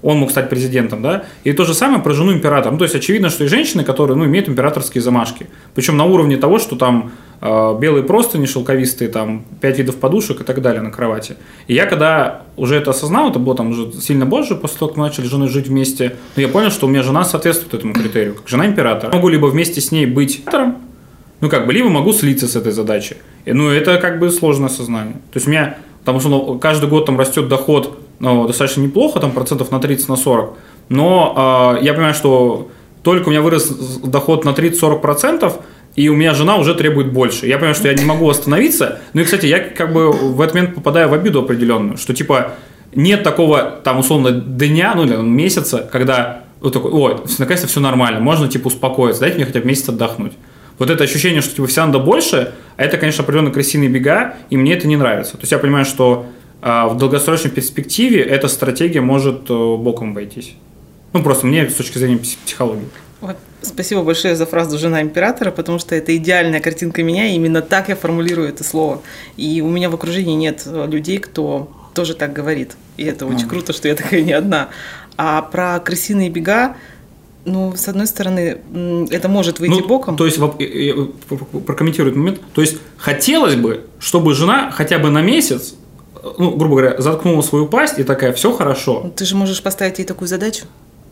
он 0.05 0.19
мог 0.19 0.31
стать 0.31 0.51
президентом, 0.51 1.03
да, 1.03 1.25
и 1.45 1.53
то 1.53 1.65
же 1.65 1.73
самое 1.73 2.03
про 2.03 2.13
жену 2.13 2.33
императора. 2.33 2.71
Ну, 2.71 2.79
то 2.79 2.85
есть 2.85 2.95
очевидно, 2.95 3.31
что 3.31 3.45
и 3.45 3.49
женщины, 3.49 3.85
которые, 3.85 4.17
ну, 4.17 4.27
имеют 4.27 4.49
императорские 4.49 5.01
замашки, 5.01 5.47
причем 5.75 5.97
на 5.97 6.05
уровне 6.05 6.37
того, 6.37 6.59
что 6.59 6.77
там 6.77 7.13
э, 7.41 7.79
белые 7.81 8.05
простыни 8.05 8.45
шелковистые, 8.45 9.09
там, 9.09 9.45
пять 9.63 9.79
видов 9.79 9.97
подушек 9.97 10.43
и 10.43 10.45
так 10.45 10.61
далее 10.61 10.83
на 10.83 10.91
кровати. 10.91 11.37
И 11.69 11.75
я 11.75 11.87
когда 11.87 12.43
уже 12.57 12.77
это 12.77 12.91
осознал, 12.91 13.31
это 13.31 13.39
было 13.39 13.57
там 13.57 13.71
уже 13.71 13.93
сильно 13.93 14.27
позже, 14.27 14.57
после 14.57 14.79
того, 14.79 14.91
как 14.91 14.99
мы 14.99 15.07
начали 15.07 15.25
с 15.25 15.31
женой 15.31 15.49
жить 15.49 15.69
вместе, 15.69 16.17
но 16.37 16.43
я 16.43 16.49
понял, 16.49 16.71
что 16.71 16.87
у 16.87 16.91
меня 16.91 17.03
жена 17.03 17.25
соответствует 17.25 17.73
этому 17.73 17.95
критерию, 17.95 18.35
как 18.35 18.47
жена 18.47 18.67
императора. 18.67 19.11
Я 19.11 19.17
могу 19.17 19.31
либо 19.31 19.47
вместе 19.47 19.81
с 19.81 19.91
ней 19.91 20.05
быть 20.05 20.41
императором, 20.41 20.77
ну, 21.41 21.49
как 21.49 21.67
бы, 21.67 21.73
либо 21.73 21.89
могу 21.89 22.13
слиться 22.13 22.47
с 22.47 22.57
этой 22.57 22.73
задачей. 22.73 23.17
И, 23.47 23.53
ну, 23.53 23.71
это 23.71 23.97
как 23.97 24.19
бы 24.19 24.31
сложное 24.31 24.69
сознание. 24.69 25.15
То 25.33 25.37
есть 25.37 25.47
у 25.47 25.51
меня, 25.51 25.79
потому 26.01 26.21
что 26.21 26.29
ну, 26.29 26.59
каждый 26.59 26.89
год 26.91 27.07
там 27.07 27.19
растет 27.19 27.49
доход 27.49 28.04
ну, 28.19 28.47
достаточно 28.47 28.81
неплохо, 28.81 29.21
там 29.21 29.33
процентов 29.33 29.71
на 29.71 29.81
30, 29.81 30.09
на 30.09 30.17
40. 30.17 30.57
Но 30.89 31.77
э, 31.81 31.85
я 31.85 31.95
понимаю, 31.95 32.15
что 32.15 32.69
только 33.03 33.29
у 33.29 33.31
меня 33.31 33.43
вырос 33.43 33.69
доход 33.69 34.45
на 34.45 34.51
30-40 34.51 35.01
процентов, 35.01 35.59
и 35.95 36.09
у 36.09 36.17
меня 36.17 36.35
жена 36.35 36.57
уже 36.57 36.75
требует 36.75 37.13
больше. 37.13 37.47
Я 37.47 37.57
понимаю, 37.57 37.75
что 37.75 37.89
я 37.89 37.95
не 37.95 38.05
могу 38.05 38.29
остановиться. 38.29 38.99
Ну 39.13 39.21
и, 39.21 39.25
кстати, 39.25 39.47
я 39.47 39.61
как 39.61 39.93
бы 39.93 40.11
в 40.11 40.41
этот 40.41 40.55
момент 40.55 40.75
попадаю 40.75 41.09
в 41.09 41.15
обиду 41.15 41.41
определенную, 41.41 41.99
что 41.99 42.15
типа 42.15 42.53
нет 42.95 43.23
такого 43.23 43.81
там 43.85 43.99
условно 43.99 44.31
дня, 44.31 44.95
ну 44.97 45.05
или 45.05 45.17
месяца, 45.17 45.89
когда 45.91 46.45
вот 46.61 46.73
такой, 46.73 46.91
ой, 46.91 47.17
наконец-то 47.39 47.69
все 47.69 47.81
нормально, 47.81 48.21
можно 48.21 48.49
типа 48.49 48.69
успокоиться, 48.69 49.21
дайте 49.21 49.37
мне 49.37 49.47
хотя 49.47 49.61
бы 49.61 49.67
месяц 49.67 49.89
отдохнуть. 49.89 50.33
Вот 50.79 50.91
это 50.91 51.05
ощущение, 51.05 51.41
что 51.41 51.55
типа 51.55 51.69
вся 51.69 51.87
надо 51.87 51.99
больше, 52.01 52.53
а 52.77 52.83
это, 52.83 52.97
конечно, 52.97 53.23
определенно 53.23 53.51
крысиные 53.51 53.89
бега, 53.89 54.35
и 54.51 54.57
мне 54.57 54.73
это 54.73 54.89
не 54.89 54.97
нравится. 54.97 55.33
То 55.33 55.43
есть 55.43 55.53
я 55.53 55.59
понимаю, 55.59 55.85
что 55.85 56.27
а 56.67 56.89
в 56.89 56.97
долгосрочной 56.97 57.51
перспективе 57.51 58.23
эта 58.23 58.49
стратегия 58.49 59.03
может 59.03 59.51
э, 59.51 59.77
боком 59.77 60.13
обойтись. 60.13 60.55
Ну, 61.13 61.23
просто 61.23 61.47
мне 61.47 61.69
с 61.69 61.75
точки 61.75 61.99
зрения 61.99 62.17
психологии. 62.17 62.89
Вот. 63.21 63.37
Спасибо 63.61 64.03
большое 64.03 64.35
за 64.35 64.47
фразу 64.47 64.79
«жена 64.79 65.03
императора», 65.03 65.51
потому 65.51 65.79
что 65.79 65.95
это 65.95 66.17
идеальная 66.17 66.61
картинка 66.61 67.03
меня, 67.03 67.27
и 67.27 67.35
именно 67.35 67.61
так 67.61 67.91
я 67.91 67.97
формулирую 67.97 68.49
это 68.49 68.65
слово. 68.65 69.03
И 69.37 69.61
у 69.61 69.69
меня 69.69 69.91
в 69.91 69.95
окружении 69.95 70.35
нет 70.37 70.63
э, 70.65 70.87
людей, 70.91 71.19
кто 71.19 71.71
тоже 71.93 72.15
так 72.15 72.33
говорит. 72.33 72.77
И 72.97 73.05
это 73.05 73.27
очень 73.27 73.45
mm. 73.45 73.51
круто, 73.51 73.75
что 73.75 73.89
я 73.89 73.95
такая 73.95 74.23
не 74.23 74.33
одна. 74.33 74.71
А 75.19 75.43
про 75.43 75.79
крысиные 75.81 76.31
бега, 76.31 76.77
ну, 77.45 77.77
с 77.77 77.89
одной 77.89 78.07
стороны, 78.07 78.57
это 79.11 79.29
может 79.29 79.61
выйти 79.61 79.81
ну, 79.81 79.87
боком. 79.87 80.17
То 80.17 80.25
есть, 80.25 80.39
прокомментирую 80.39 82.17
момент. 82.17 82.41
То 82.55 82.63
есть, 82.63 82.79
хотелось 82.97 83.55
бы, 83.55 83.85
чтобы 83.99 84.33
жена 84.33 84.71
хотя 84.71 84.99
бы 84.99 85.11
на 85.11 85.21
месяц 85.21 85.75
ну, 86.39 86.51
грубо 86.57 86.77
говоря, 86.77 87.01
заткнула 87.01 87.43
свою 87.43 87.67
пасть 87.67 87.99
и 87.99 88.05
такая, 88.05 88.33
все 88.33 88.53
хорошо. 88.53 89.03
Ну, 89.05 89.11
ты 89.11 89.25
же 89.25 89.37
можешь 89.37 89.63
поставить 89.63 89.99
ей 89.99 90.05
такую 90.05 90.29
задачу. 90.29 90.65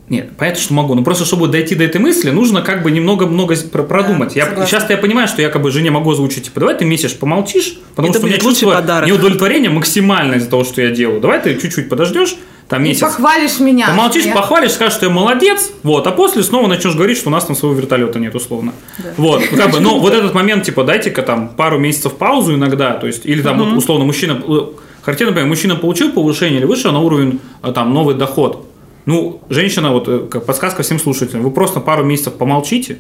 Нет, 0.09 0.37
понятно, 0.37 0.61
что 0.61 0.75
могу. 0.75 0.94
Но 0.94 1.03
просто, 1.03 1.25
чтобы 1.25 1.48
дойти 1.48 1.75
до 1.75 1.85
этой 1.85 1.98
мысли, 1.98 2.31
нужно 2.31 2.61
как 2.61 2.83
бы 2.83 2.90
немного-много 2.90 3.57
продумать. 3.57 4.35
Да, 4.35 4.40
я, 4.40 4.66
сейчас 4.66 4.90
я 4.90 4.98
понимаю, 4.98 5.29
что 5.29 5.40
я 5.40 5.48
как 5.48 5.62
бы 5.62 5.70
жене 5.70 5.90
могу 5.90 6.11
озвучить, 6.11 6.44
типа, 6.44 6.61
давай 6.61 6.77
ты 6.77 6.85
месяц 6.85 7.12
помолчишь, 7.12 7.79
потому 7.94 8.09
Это 8.09 8.18
что 8.18 8.27
у 8.27 8.29
меня 8.29 8.38
чувство 8.38 8.75
подарок. 8.75 9.09
неудовлетворения 9.09 9.70
максимальное 9.70 10.38
из-за 10.38 10.51
того, 10.51 10.64
что 10.64 10.83
я 10.83 10.90
делаю. 10.90 11.20
Давай 11.20 11.40
ты 11.40 11.59
чуть-чуть 11.59 11.88
подождешь, 11.88 12.37
там 12.68 12.83
месяц. 12.83 13.01
И 13.01 13.05
похвалишь 13.05 13.61
меня. 13.61 13.87
Помолчишь, 13.87 14.25
я... 14.25 14.35
похвалишь, 14.35 14.72
скажешь, 14.72 14.94
что 14.94 15.07
я 15.07 15.12
молодец, 15.12 15.70
вот, 15.83 16.07
а 16.07 16.11
после 16.11 16.42
снова 16.42 16.66
начнешь 16.66 16.94
говорить, 16.94 17.16
что 17.16 17.29
у 17.29 17.33
нас 17.33 17.44
там 17.44 17.57
своего 17.57 17.79
вертолета 17.79 18.18
нет, 18.18 18.35
условно. 18.35 18.75
Да. 18.98 19.11
Вот, 19.16 19.42
как 19.46 19.70
бы, 19.70 19.81
но 19.81 19.98
вот 20.01 20.12
этот 20.12 20.35
момент, 20.35 20.64
типа, 20.64 20.85
дайте-ка 20.85 21.22
там 21.22 21.48
пару 21.48 21.79
месяцев 21.79 22.14
паузу 22.14 22.55
иногда, 22.55 22.94
то 22.94 23.07
есть, 23.07 23.25
или 23.25 23.40
там, 23.40 23.59
вот, 23.59 23.79
условно, 23.79 24.05
мужчина 24.05 24.42
Характерно, 25.03 25.33
например, 25.33 25.49
мужчина 25.49 25.77
получил 25.77 26.12
повышение 26.12 26.59
или 26.59 26.67
вышел 26.67 26.93
на 26.93 27.01
уровень 27.01 27.41
а, 27.61 27.73
там 27.73 27.93
новый 27.93 28.15
доход. 28.15 28.67
Ну, 29.05 29.41
женщина, 29.49 29.91
вот 29.91 30.09
э, 30.09 30.21
как 30.31 30.47
подсказка 30.47 30.83
всем 30.83 31.01
слушателям, 31.01 31.43
вы 31.43 31.51
просто 31.51 31.81
пару 31.81 32.05
месяцев 32.05 32.35
помолчите. 32.35 32.99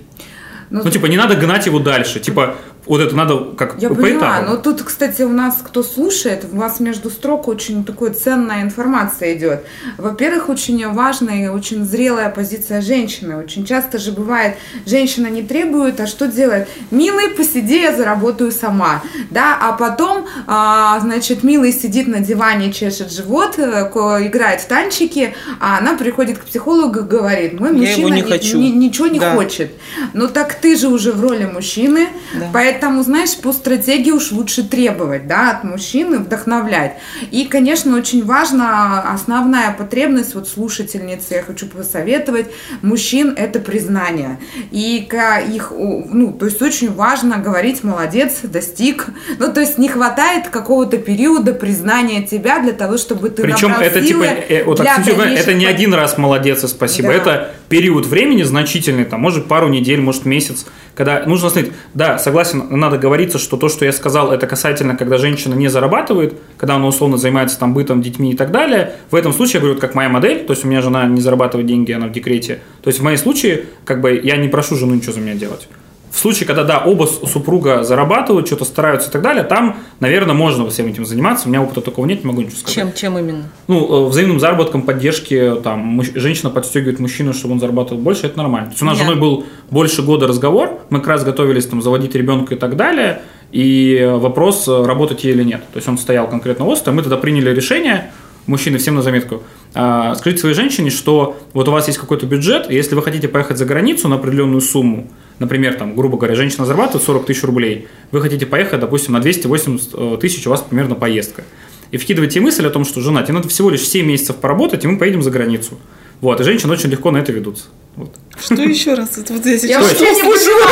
Ну, 0.68 0.82
ну 0.84 0.90
типа, 0.90 1.06
не 1.06 1.16
надо 1.16 1.36
гнать 1.36 1.66
его 1.66 1.78
дальше. 1.78 2.18
Типа, 2.18 2.56
вот 2.86 3.00
это 3.00 3.14
надо 3.14 3.54
как 3.56 3.76
Я 3.78 3.88
по 3.88 3.94
понимаю, 3.94 4.46
но 4.48 4.56
тут, 4.56 4.82
кстати, 4.82 5.22
у 5.22 5.28
нас, 5.28 5.58
кто 5.62 5.84
слушает, 5.84 6.44
у 6.50 6.56
вас 6.56 6.80
между 6.80 7.10
строк 7.10 7.46
очень 7.46 7.84
такой 7.84 8.10
ценная 8.10 8.62
информация 8.62 9.34
идет. 9.34 9.64
Во-первых, 9.98 10.48
очень 10.48 10.88
важная 10.88 11.44
и 11.44 11.48
очень 11.48 11.84
зрелая 11.84 12.28
позиция 12.28 12.80
женщины. 12.80 13.36
Очень 13.36 13.64
часто 13.64 13.98
же 13.98 14.10
бывает, 14.10 14.56
женщина 14.84 15.28
не 15.28 15.42
требует, 15.42 16.00
а 16.00 16.06
что 16.08 16.26
делает? 16.26 16.68
Милый, 16.90 17.28
посиди, 17.30 17.80
я 17.80 17.94
заработаю 17.94 18.50
сама. 18.50 19.02
Да, 19.30 19.56
а 19.60 19.72
потом, 19.74 20.26
а, 20.48 20.98
значит, 21.00 21.44
милый 21.44 21.72
сидит 21.72 22.08
на 22.08 22.18
диване, 22.18 22.72
чешет 22.72 23.12
живот, 23.12 23.58
э, 23.58 23.90
играет 24.26 24.60
в 24.60 24.66
танчики, 24.66 25.34
а 25.60 25.78
она 25.78 25.96
приходит 25.96 26.38
к 26.38 26.44
психологу 26.44 27.00
и 27.00 27.02
говорит, 27.02 27.60
мой 27.60 27.70
мужчина 27.70 28.14
не 28.14 28.22
ни, 28.22 28.56
ни, 28.56 28.86
ничего 28.86 29.06
не 29.06 29.20
да. 29.20 29.36
хочет. 29.36 29.70
Ну 30.14 30.26
так 30.26 30.54
ты 30.54 30.76
же 30.76 30.88
уже 30.88 31.12
в 31.12 31.20
роли 31.20 31.44
мужчины, 31.44 32.08
да. 32.34 32.50
поэтому 32.52 32.71
Поэтому, 32.72 33.02
знаешь, 33.02 33.36
по 33.36 33.52
стратегии 33.52 34.12
уж 34.12 34.32
лучше 34.32 34.66
требовать, 34.66 35.26
да, 35.26 35.50
от 35.50 35.62
мужчины, 35.62 36.18
вдохновлять. 36.20 36.94
И, 37.30 37.44
конечно, 37.44 37.94
очень 37.98 38.24
важно, 38.24 39.12
основная 39.12 39.72
потребность 39.72 40.34
вот 40.34 40.48
слушательницы, 40.48 41.34
я 41.34 41.42
хочу 41.42 41.66
посоветовать, 41.66 42.46
мужчин 42.80 43.34
это 43.36 43.60
признание. 43.60 44.38
И 44.70 45.06
их, 45.48 45.70
ну, 45.70 46.32
то 46.32 46.46
есть 46.46 46.62
очень 46.62 46.90
важно 46.90 47.36
говорить, 47.36 47.84
молодец, 47.84 48.40
достиг. 48.42 49.08
Ну, 49.38 49.52
то 49.52 49.60
есть 49.60 49.76
не 49.76 49.88
хватает 49.88 50.48
какого-то 50.48 50.96
периода 50.96 51.52
признания 51.52 52.22
тебя 52.22 52.58
для 52.60 52.72
того, 52.72 52.96
чтобы 52.96 53.28
ты 53.28 53.42
Причем 53.42 53.72
это 53.72 54.00
типа, 54.00 54.24
э, 54.24 54.64
вот 54.64 54.78
так, 54.78 55.06
это 55.06 55.52
не 55.52 55.66
один 55.66 55.92
раз 55.92 56.16
молодец 56.16 56.64
и 56.64 56.68
спасибо, 56.68 57.08
да. 57.08 57.14
это 57.14 57.50
период 57.68 58.06
времени 58.06 58.44
значительный, 58.44 59.04
там, 59.04 59.20
может 59.20 59.46
пару 59.46 59.68
недель, 59.68 60.00
может 60.00 60.24
месяц, 60.24 60.64
когда 60.94 61.24
нужно 61.26 61.50
смотреть, 61.50 61.72
да, 61.94 62.18
согласен, 62.18 62.61
надо 62.70 62.98
говориться, 62.98 63.38
что 63.38 63.56
то, 63.56 63.68
что 63.68 63.84
я 63.84 63.92
сказал, 63.92 64.32
это 64.32 64.46
касательно, 64.46 64.96
когда 64.96 65.18
женщина 65.18 65.54
не 65.54 65.68
зарабатывает, 65.68 66.34
когда 66.56 66.76
она 66.76 66.86
условно 66.86 67.16
занимается 67.16 67.58
там 67.58 67.74
бытом, 67.74 68.02
детьми 68.02 68.32
и 68.32 68.36
так 68.36 68.50
далее. 68.50 68.94
В 69.10 69.14
этом 69.14 69.32
случае 69.32 69.54
я 69.54 69.60
говорю, 69.60 69.80
как 69.80 69.94
моя 69.94 70.08
модель, 70.08 70.44
то 70.44 70.52
есть 70.52 70.64
у 70.64 70.68
меня 70.68 70.82
жена 70.82 71.06
не 71.06 71.20
зарабатывает 71.20 71.66
деньги, 71.66 71.92
она 71.92 72.06
в 72.06 72.12
декрете. 72.12 72.60
То 72.82 72.88
есть 72.88 73.00
в 73.00 73.02
моем 73.02 73.18
случае, 73.18 73.64
как 73.84 74.00
бы 74.00 74.20
я 74.22 74.36
не 74.36 74.48
прошу 74.48 74.76
жену 74.76 74.94
ничего 74.94 75.12
за 75.12 75.20
меня 75.20 75.34
делать. 75.34 75.68
В 76.12 76.18
случае, 76.18 76.46
когда, 76.46 76.62
да, 76.62 76.82
оба 76.84 77.06
супруга 77.06 77.84
зарабатывают, 77.84 78.46
что-то 78.46 78.66
стараются 78.66 79.08
и 79.08 79.12
так 79.12 79.22
далее, 79.22 79.44
там, 79.44 79.78
наверное, 79.98 80.34
можно 80.34 80.68
всем 80.68 80.86
этим 80.86 81.06
заниматься. 81.06 81.46
У 81.46 81.48
меня 81.48 81.62
опыта 81.62 81.80
такого 81.80 82.04
нет, 82.04 82.22
не 82.22 82.28
могу 82.28 82.42
ничего 82.42 82.58
сказать. 82.58 82.74
Чем, 82.74 82.92
чем 82.92 83.18
именно? 83.18 83.44
Ну, 83.66 84.06
э, 84.06 84.08
взаимным 84.10 84.38
заработком, 84.38 84.82
поддержки, 84.82 85.54
там, 85.64 86.02
женщина 86.14 86.50
подстегивает 86.50 87.00
мужчину, 87.00 87.32
чтобы 87.32 87.54
он 87.54 87.60
зарабатывал 87.60 88.02
больше, 88.02 88.26
это 88.26 88.36
нормально. 88.36 88.66
То 88.66 88.72
есть 88.72 88.82
у 88.82 88.84
нас 88.84 88.98
с 88.98 89.00
женой 89.00 89.16
был 89.16 89.46
больше 89.70 90.02
года 90.02 90.28
разговор, 90.28 90.80
мы 90.90 90.98
как 90.98 91.08
раз 91.08 91.24
готовились 91.24 91.66
там 91.66 91.80
заводить 91.80 92.14
ребенка 92.14 92.56
и 92.56 92.58
так 92.58 92.76
далее, 92.76 93.22
и 93.50 94.06
вопрос, 94.16 94.68
э, 94.68 94.84
работать 94.84 95.24
ей 95.24 95.32
или 95.32 95.44
нет. 95.44 95.62
То 95.72 95.78
есть 95.78 95.88
он 95.88 95.96
стоял 95.96 96.28
конкретно 96.28 96.66
остро, 96.66 96.92
мы 96.92 97.00
тогда 97.00 97.16
приняли 97.16 97.54
решение, 97.54 98.12
мужчины, 98.46 98.76
всем 98.76 98.96
на 98.96 99.02
заметку, 99.02 99.42
а, 99.72 100.14
скажите 100.14 100.40
своей 100.40 100.54
женщине, 100.54 100.90
что 100.90 101.38
вот 101.54 101.68
у 101.68 101.72
вас 101.72 101.86
есть 101.86 101.98
какой-то 101.98 102.26
бюджет, 102.26 102.70
и 102.70 102.74
если 102.74 102.94
вы 102.94 103.02
хотите 103.02 103.28
поехать 103.28 103.56
за 103.56 103.64
границу 103.64 104.08
на 104.08 104.16
определенную 104.16 104.60
сумму, 104.60 105.08
например, 105.38 105.74
там, 105.74 105.96
грубо 105.96 106.16
говоря, 106.16 106.34
женщина 106.34 106.66
зарабатывает 106.66 107.04
40 107.04 107.26
тысяч 107.26 107.42
рублей, 107.42 107.88
вы 108.10 108.20
хотите 108.20 108.46
поехать, 108.46 108.80
допустим, 108.80 109.12
на 109.12 109.20
280 109.20 109.90
э, 109.92 110.18
тысяч, 110.20 110.46
у 110.46 110.50
вас 110.50 110.62
примерно 110.62 110.94
поездка. 110.94 111.44
И 111.90 111.98
вкидываете 111.98 112.40
мысль 112.40 112.66
о 112.66 112.70
том, 112.70 112.84
что 112.84 113.00
жена, 113.00 113.22
тебе 113.22 113.34
надо 113.34 113.48
всего 113.48 113.68
лишь 113.68 113.86
7 113.86 114.06
месяцев 114.06 114.36
поработать, 114.36 114.84
и 114.84 114.88
мы 114.88 114.98
поедем 114.98 115.22
за 115.22 115.30
границу. 115.30 115.78
Вот, 116.22 116.40
и 116.40 116.44
женщины 116.44 116.72
очень 116.72 116.88
легко 116.88 117.10
на 117.10 117.18
это 117.18 117.32
ведутся. 117.32 117.64
Вот. 117.96 118.14
Что 118.40 118.62
еще 118.62 118.94
раз? 118.94 119.16
Вот 119.16 119.44
я 119.44 119.58
сейчас 119.58 119.70
я 119.70 119.80
вообще 119.80 120.14
не 120.14 120.22
поняла. 120.22 120.68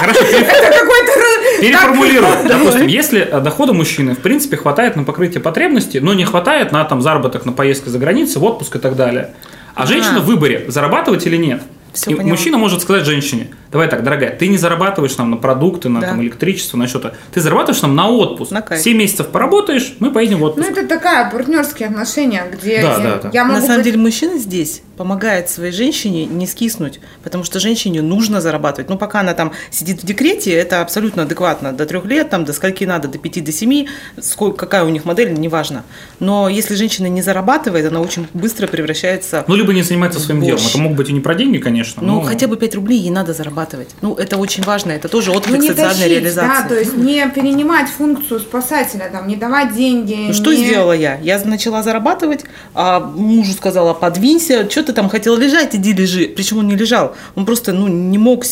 Хорошо, 0.00 0.20
это 0.20 0.78
какой-то... 0.78 1.60
Переформулирую. 1.60 2.48
Допустим, 2.48 2.86
если 2.88 3.20
э, 3.20 3.40
дохода 3.40 3.72
мужчины, 3.72 4.14
в 4.14 4.18
принципе, 4.18 4.56
хватает 4.56 4.96
на 4.96 5.04
покрытие 5.04 5.40
потребностей, 5.40 6.00
но 6.00 6.12
не 6.12 6.24
хватает 6.24 6.72
на 6.72 6.84
там 6.84 7.00
заработок, 7.00 7.46
на 7.46 7.52
поездку 7.52 7.88
за 7.88 7.98
границу, 7.98 8.40
в 8.40 8.44
отпуск 8.44 8.76
и 8.76 8.78
так 8.78 8.96
далее. 8.96 9.34
А 9.74 9.86
женщина 9.86 10.20
в 10.20 10.26
выборе, 10.26 10.66
зарабатывать 10.68 11.26
или 11.26 11.36
нет. 11.36 11.62
Все 11.94 12.10
и 12.10 12.14
мужчина 12.14 12.58
может 12.58 12.82
сказать 12.82 13.04
женщине, 13.04 13.48
давай 13.74 13.88
так, 13.88 14.04
дорогая, 14.04 14.30
ты 14.30 14.46
не 14.46 14.56
зарабатываешь 14.56 15.16
нам 15.16 15.32
на 15.32 15.36
продукты, 15.36 15.88
на 15.88 16.00
да. 16.00 16.06
там, 16.10 16.22
электричество, 16.22 16.76
на 16.76 16.86
что-то. 16.86 17.16
Ты 17.32 17.40
зарабатываешь 17.40 17.82
нам 17.82 17.96
на 17.96 18.08
отпуск. 18.08 18.52
На 18.52 18.64
7 18.64 18.96
месяцев 18.96 19.28
поработаешь, 19.30 19.96
мы 19.98 20.12
поедем 20.12 20.38
в 20.38 20.44
отпуск. 20.44 20.68
Ну, 20.68 20.72
это 20.72 20.86
такая 20.86 21.28
партнерские 21.28 21.88
отношения, 21.88 22.44
где 22.52 22.80
да, 22.80 22.92
я, 22.92 22.98
да, 22.98 23.18
да. 23.24 23.30
я 23.32 23.44
могу... 23.44 23.56
На 23.56 23.62
самом 23.62 23.78
быть... 23.78 23.86
деле, 23.86 23.98
мужчина 23.98 24.38
здесь 24.38 24.82
помогает 24.96 25.50
своей 25.50 25.72
женщине 25.72 26.24
не 26.24 26.46
скиснуть, 26.46 27.00
потому 27.24 27.42
что 27.42 27.58
женщине 27.58 28.00
нужно 28.00 28.40
зарабатывать. 28.40 28.88
Ну, 28.88 28.96
пока 28.96 29.20
она 29.20 29.34
там 29.34 29.50
сидит 29.70 30.04
в 30.04 30.06
декрете, 30.06 30.52
это 30.52 30.80
абсолютно 30.80 31.24
адекватно. 31.24 31.72
До 31.72 31.84
трех 31.84 32.04
лет, 32.04 32.30
там, 32.30 32.44
до 32.44 32.52
скольки 32.52 32.84
надо, 32.84 33.08
до 33.08 33.18
пяти, 33.18 33.40
до 33.40 33.50
семи, 33.50 33.88
сколько, 34.20 34.56
какая 34.56 34.84
у 34.84 34.88
них 34.88 35.04
модель, 35.04 35.34
неважно. 35.34 35.82
Но 36.20 36.48
если 36.48 36.76
женщина 36.76 37.08
не 37.08 37.22
зарабатывает, 37.22 37.86
она 37.86 38.00
очень 38.00 38.28
быстро 38.34 38.68
превращается 38.68 39.44
Ну, 39.48 39.56
либо 39.56 39.72
не 39.72 39.82
занимается 39.82 40.20
своим 40.20 40.40
борщ. 40.40 40.50
делом. 40.50 40.66
Это 40.68 40.78
могут 40.78 40.98
быть 40.98 41.08
и 41.08 41.12
не 41.12 41.20
про 41.20 41.34
деньги, 41.34 41.58
конечно. 41.58 42.00
Ну, 42.00 42.20
но... 42.20 42.22
хотя 42.22 42.46
бы 42.46 42.56
5 42.56 42.76
рублей 42.76 43.00
ей 43.00 43.10
надо 43.10 43.32
зарабатывать. 43.32 43.63
Ну, 44.00 44.14
это 44.14 44.36
очень 44.36 44.62
важно, 44.62 44.92
это 44.92 45.08
тоже 45.08 45.30
отклик 45.30 45.60
ну, 45.60 45.68
социальной 45.68 45.94
тащить, 45.94 46.10
реализации. 46.10 46.62
Да, 46.62 46.68
то 46.68 46.78
есть 46.78 46.96
не 46.96 47.26
перенимать 47.28 47.88
функцию 47.88 48.40
спасателя, 48.40 49.08
там, 49.10 49.28
не 49.28 49.36
давать 49.36 49.74
деньги. 49.74 50.14
Ну, 50.14 50.28
не... 50.28 50.32
что 50.32 50.54
сделала 50.54 50.92
я? 50.92 51.18
Я 51.22 51.42
начала 51.44 51.82
зарабатывать, 51.82 52.44
а 52.74 53.00
мужу 53.00 53.52
сказала, 53.52 53.94
подвинься, 53.94 54.68
что 54.70 54.82
ты 54.82 54.92
там 54.92 55.08
хотел 55.08 55.36
лежать, 55.36 55.74
иди 55.74 55.92
лежи. 55.92 56.26
Причем 56.26 56.58
он 56.58 56.68
не 56.68 56.76
лежал, 56.76 57.14
он 57.34 57.46
просто 57.46 57.72
ну, 57.72 57.88
не 57.88 58.18
мог 58.18 58.44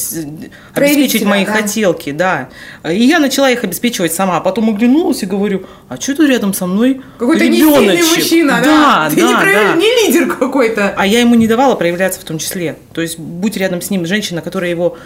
обеспечить 0.74 1.20
себя, 1.20 1.30
мои 1.30 1.44
да. 1.44 1.52
хотелки, 1.52 2.12
да. 2.12 2.48
И 2.88 3.04
я 3.04 3.18
начала 3.18 3.50
их 3.50 3.64
обеспечивать 3.64 4.12
сама. 4.12 4.38
А 4.38 4.40
потом 4.40 4.70
оглянулась 4.70 5.22
и 5.22 5.26
говорю, 5.26 5.66
а 5.88 6.00
что 6.00 6.14
ты 6.16 6.26
рядом 6.26 6.54
со 6.54 6.66
мной 6.66 7.02
Какой-то 7.18 7.48
несильный 7.48 8.02
мужчина, 8.02 8.60
да? 8.64 9.08
да 9.08 9.10
ты 9.10 9.20
да, 9.20 9.28
не, 9.28 9.34
прояв... 9.34 9.74
да. 9.74 9.80
не 9.80 10.06
лидер 10.06 10.34
какой-то. 10.34 10.94
А 10.96 11.06
я 11.06 11.20
ему 11.20 11.34
не 11.34 11.46
давала 11.46 11.74
проявляться 11.74 12.20
в 12.20 12.24
том 12.24 12.38
числе. 12.38 12.76
То 12.92 13.00
есть 13.00 13.18
будь 13.18 13.56
рядом 13.56 13.80
с 13.80 13.90
ним 13.90 14.06
женщина, 14.06 14.40
которая 14.40 14.70
его 14.70 14.96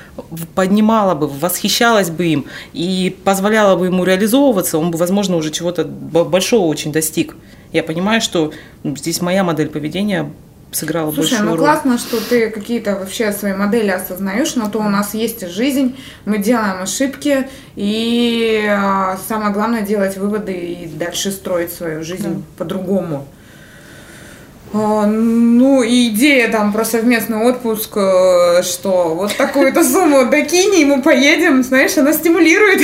поднимала 0.55 1.15
бы, 1.15 1.27
восхищалась 1.29 2.11
бы 2.11 2.27
им 2.27 2.47
и 2.73 3.17
позволяла 3.25 3.77
бы 3.77 3.87
ему 3.87 4.05
реализовываться, 4.05 4.79
он 4.79 4.91
бы, 4.91 4.99
возможно, 4.99 5.37
уже 5.37 5.51
чего-то 5.51 5.85
большого 5.85 6.67
очень 6.67 6.93
достиг. 6.93 7.37
Я 7.73 7.83
понимаю, 7.83 8.21
что 8.21 8.53
здесь 8.85 9.21
моя 9.21 9.45
модель 9.45 9.69
поведения 9.69 10.31
сыграла 10.73 11.13
Слушай, 11.13 11.31
большую 11.31 11.51
ну 11.51 11.57
роль. 11.57 11.59
классно, 11.59 11.99
что 11.99 12.21
ты 12.21 12.51
какие-то 12.51 12.97
вообще 12.97 13.33
свои 13.33 13.55
модели 13.55 13.91
осознаешь, 13.91 14.55
но 14.57 14.69
то 14.69 14.79
у 14.79 14.89
нас 14.89 15.15
есть 15.15 15.49
жизнь, 15.49 15.97
мы 16.25 16.39
делаем 16.39 16.83
ошибки, 16.83 17.49
и 17.77 18.65
э, 18.69 19.17
самое 19.29 19.53
главное 19.53 19.83
делать 19.83 20.17
выводы 20.17 20.53
и 20.53 20.87
дальше 20.87 21.31
строить 21.31 21.73
свою 21.73 22.03
жизнь 22.05 22.35
да. 22.35 22.41
по-другому. 22.59 23.27
А, 24.73 25.07
ну, 25.07 25.83
и 25.83 26.09
идея 26.09 26.51
там 26.51 26.73
про 26.73 26.85
совместный 26.85 27.39
отпуск, 27.39 27.97
э, 27.97 28.63
что 28.63 29.15
вот 29.15 29.37
такую-то 29.37 29.85
сумму 29.85 30.29
докинь, 30.29 30.75
и 30.75 30.85
мы 30.85 31.03
поедем, 31.03 31.63
знаешь, 31.63 31.97
она 31.97 32.13
стимулирует. 32.13 32.83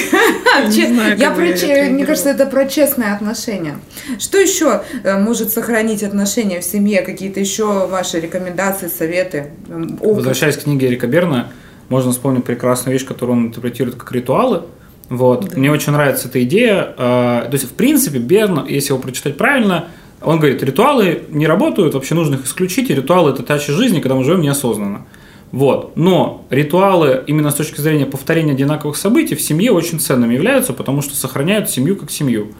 Я 1.18 1.31
про, 1.33 1.90
мне 1.90 2.07
кажется, 2.07 2.31
это 2.31 2.47
про 2.47 2.66
честные 2.66 3.12
отношения. 3.12 3.79
Что 4.18 4.38
еще 4.38 4.83
э, 5.03 5.18
может 5.18 5.51
сохранить 5.51 6.03
отношения 6.03 6.61
в 6.61 6.64
семье? 6.64 7.03
Какие-то 7.03 7.40
еще 7.40 7.87
ваши 7.87 8.21
рекомендации, 8.21 8.88
советы? 8.88 9.51
Возвращаясь 9.66 10.57
к 10.57 10.62
книге 10.62 10.87
Эрика 10.87 11.07
Берна, 11.07 11.49
можно 11.88 12.12
вспомнить 12.12 12.45
прекрасную 12.45 12.97
вещь, 12.97 13.07
которую 13.07 13.38
он 13.38 13.47
интерпретирует 13.49 13.97
как 13.97 14.12
ритуалы. 14.12 14.62
Вот. 15.09 15.49
Да. 15.49 15.59
Мне 15.59 15.71
очень 15.71 15.92
нравится 15.92 16.29
эта 16.29 16.42
идея. 16.45 16.95
А, 16.97 17.42
то 17.42 17.53
есть, 17.53 17.64
в 17.64 17.75
принципе, 17.75 18.18
Берн, 18.18 18.66
если 18.66 18.92
его 18.92 18.99
прочитать 18.99 19.37
правильно, 19.37 19.88
он 20.24 20.38
говорит, 20.38 20.62
ритуалы 20.62 21.22
не 21.30 21.46
работают, 21.46 21.94
вообще 21.94 22.14
нужно 22.14 22.37
их 22.37 22.44
исключить, 22.44 22.90
и 22.90 22.94
ритуалы– 22.94 23.30
это 23.32 23.42
та 23.42 23.58
часть 23.58 23.76
жизни, 23.76 24.00
когда 24.00 24.14
мы 24.14 24.24
живем 24.24 24.40
неосознанно. 24.40 25.06
Вот. 25.52 25.96
Но 25.96 26.46
ритуалы 26.50 27.22
именно 27.26 27.50
с 27.50 27.54
точки 27.54 27.80
зрения 27.80 28.06
повторения 28.06 28.52
одинаковых 28.52 28.96
событий 28.96 29.35
в 29.35 29.42
семье 29.42 29.72
очень 29.72 30.00
ценными 30.00 30.35
являются, 30.35 30.72
потому 30.72 31.02
что 31.02 31.14
сохраняют 31.14 31.68
семью 31.68 31.96
как 31.96 32.11
семью. 32.11 32.52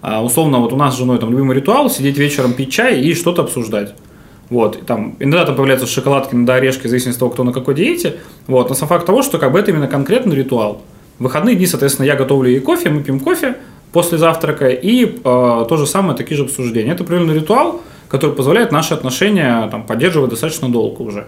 А, 0.00 0.24
условно, 0.24 0.58
вот 0.58 0.72
у 0.72 0.76
нас 0.76 0.94
с 0.94 0.98
женой 0.98 1.18
там 1.18 1.30
любимый 1.30 1.56
ритуал– 1.56 1.90
сидеть 1.90 2.16
вечером, 2.16 2.54
пить 2.54 2.72
чай 2.72 3.00
и 3.00 3.14
что-то 3.14 3.42
обсуждать. 3.42 3.94
Вот, 4.48 4.76
и 4.76 4.84
там, 4.84 5.16
иногда 5.18 5.44
там 5.44 5.56
появляются 5.56 5.86
шоколадки, 5.86 6.34
иногда 6.34 6.54
орешки, 6.54 6.86
в 6.86 6.90
зависимости 6.90 7.18
от 7.18 7.20
того, 7.20 7.30
кто 7.32 7.44
на 7.44 7.52
какой 7.52 7.74
диете. 7.74 8.16
Вот, 8.46 8.70
но 8.70 8.74
сам 8.74 8.88
факт 8.88 9.04
того, 9.04 9.22
что 9.22 9.38
как 9.38 9.52
бы 9.52 9.58
это 9.58 9.70
именно 9.70 9.88
конкретный 9.88 10.34
ритуал. 10.34 10.82
В 11.18 11.24
выходные 11.24 11.54
дни, 11.54 11.66
соответственно, 11.66 12.06
я 12.06 12.16
готовлю 12.16 12.48
ей 12.48 12.60
кофе, 12.60 12.88
мы 12.88 13.02
пьем 13.02 13.20
кофе, 13.20 13.56
после 13.92 14.18
завтрака, 14.18 14.68
и 14.68 15.04
э, 15.04 15.18
то 15.22 15.76
же 15.76 15.86
самое, 15.86 16.16
такие 16.16 16.36
же 16.36 16.44
обсуждения. 16.44 16.92
Это 16.92 17.04
определенный 17.04 17.34
ритуал, 17.34 17.80
который 18.08 18.34
позволяет 18.34 18.72
наши 18.72 18.94
отношения 18.94 19.68
там, 19.70 19.84
поддерживать 19.84 20.30
достаточно 20.30 20.68
долго 20.68 21.02
уже. 21.02 21.26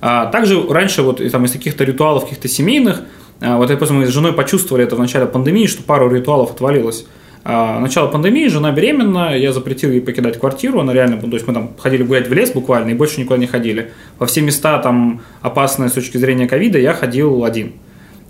А 0.00 0.26
также 0.26 0.62
раньше 0.68 1.02
вот 1.02 1.20
там, 1.30 1.44
из 1.44 1.52
каких-то 1.52 1.84
ритуалов, 1.84 2.24
каких-то 2.24 2.48
семейных, 2.48 3.02
а, 3.40 3.56
вот 3.56 3.68
просто 3.76 3.94
мы 3.94 4.06
с 4.06 4.10
женой 4.10 4.32
почувствовали 4.32 4.84
это 4.84 4.96
в 4.96 4.98
начале 4.98 5.26
пандемии, 5.26 5.66
что 5.66 5.82
пару 5.82 6.12
ритуалов 6.12 6.52
отвалилось. 6.52 7.06
А, 7.42 7.80
начало 7.80 8.08
пандемии, 8.08 8.48
жена 8.48 8.70
беременна, 8.70 9.36
я 9.36 9.52
запретил 9.52 9.90
ей 9.90 10.00
покидать 10.00 10.38
квартиру, 10.38 10.80
она 10.80 10.92
реально, 10.92 11.18
то 11.18 11.28
есть 11.28 11.46
мы 11.46 11.54
там 11.54 11.70
ходили 11.78 12.02
гулять 12.02 12.28
в 12.28 12.32
лес 12.32 12.50
буквально 12.52 12.90
и 12.90 12.94
больше 12.94 13.20
никуда 13.20 13.38
не 13.38 13.46
ходили. 13.46 13.92
Во 14.18 14.26
все 14.26 14.42
места 14.42 14.78
там 14.78 15.22
опасные 15.40 15.88
с 15.88 15.92
точки 15.92 16.18
зрения 16.18 16.46
ковида 16.46 16.78
я 16.78 16.92
ходил 16.92 17.44
один. 17.44 17.72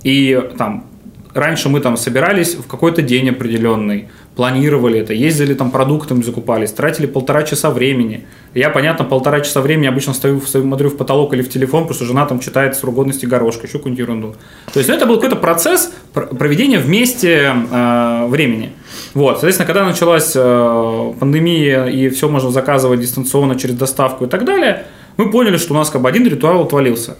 И 0.04 0.40
там 0.56 0.86
раньше 1.34 1.68
мы 1.68 1.80
там 1.80 1.96
собирались 1.96 2.54
в 2.54 2.66
какой-то 2.66 3.02
день 3.02 3.30
определенный, 3.30 4.08
планировали 4.36 5.00
это, 5.00 5.12
ездили 5.12 5.54
там 5.54 5.70
продуктами 5.70 6.22
закупались, 6.22 6.72
тратили 6.72 7.06
полтора 7.06 7.42
часа 7.42 7.70
времени. 7.70 8.26
Я, 8.54 8.70
понятно, 8.70 9.04
полтора 9.04 9.40
часа 9.40 9.60
времени 9.60 9.86
обычно 9.86 10.14
стою, 10.14 10.40
смотрю 10.40 10.90
в 10.90 10.96
потолок 10.96 11.34
или 11.34 11.42
в 11.42 11.48
телефон, 11.48 11.82
потому 11.82 11.94
что 11.94 12.04
жена 12.04 12.26
там 12.26 12.40
читает 12.40 12.76
срок 12.76 12.94
годности 12.94 13.26
горошка, 13.26 13.66
еще 13.66 13.78
какую-нибудь 13.78 14.00
ерунду. 14.00 14.34
То 14.72 14.80
есть 14.80 14.88
ну, 14.88 14.96
это 14.96 15.06
был 15.06 15.16
какой-то 15.16 15.36
процесс 15.36 15.92
проведения 16.12 16.78
вместе 16.78 17.54
э, 17.70 18.26
времени. 18.28 18.72
Вот, 19.14 19.32
соответственно, 19.32 19.66
когда 19.66 19.84
началась 19.84 20.32
э, 20.34 21.12
пандемия 21.20 21.86
и 21.86 22.08
все 22.08 22.28
можно 22.28 22.50
заказывать 22.50 23.00
дистанционно 23.00 23.58
через 23.58 23.76
доставку 23.76 24.24
и 24.24 24.28
так 24.28 24.44
далее, 24.44 24.86
мы 25.16 25.30
поняли, 25.30 25.58
что 25.58 25.74
у 25.74 25.76
нас 25.76 25.90
как 25.90 26.02
бы 26.02 26.08
один 26.08 26.26
ритуал 26.26 26.62
отвалился. 26.62 27.16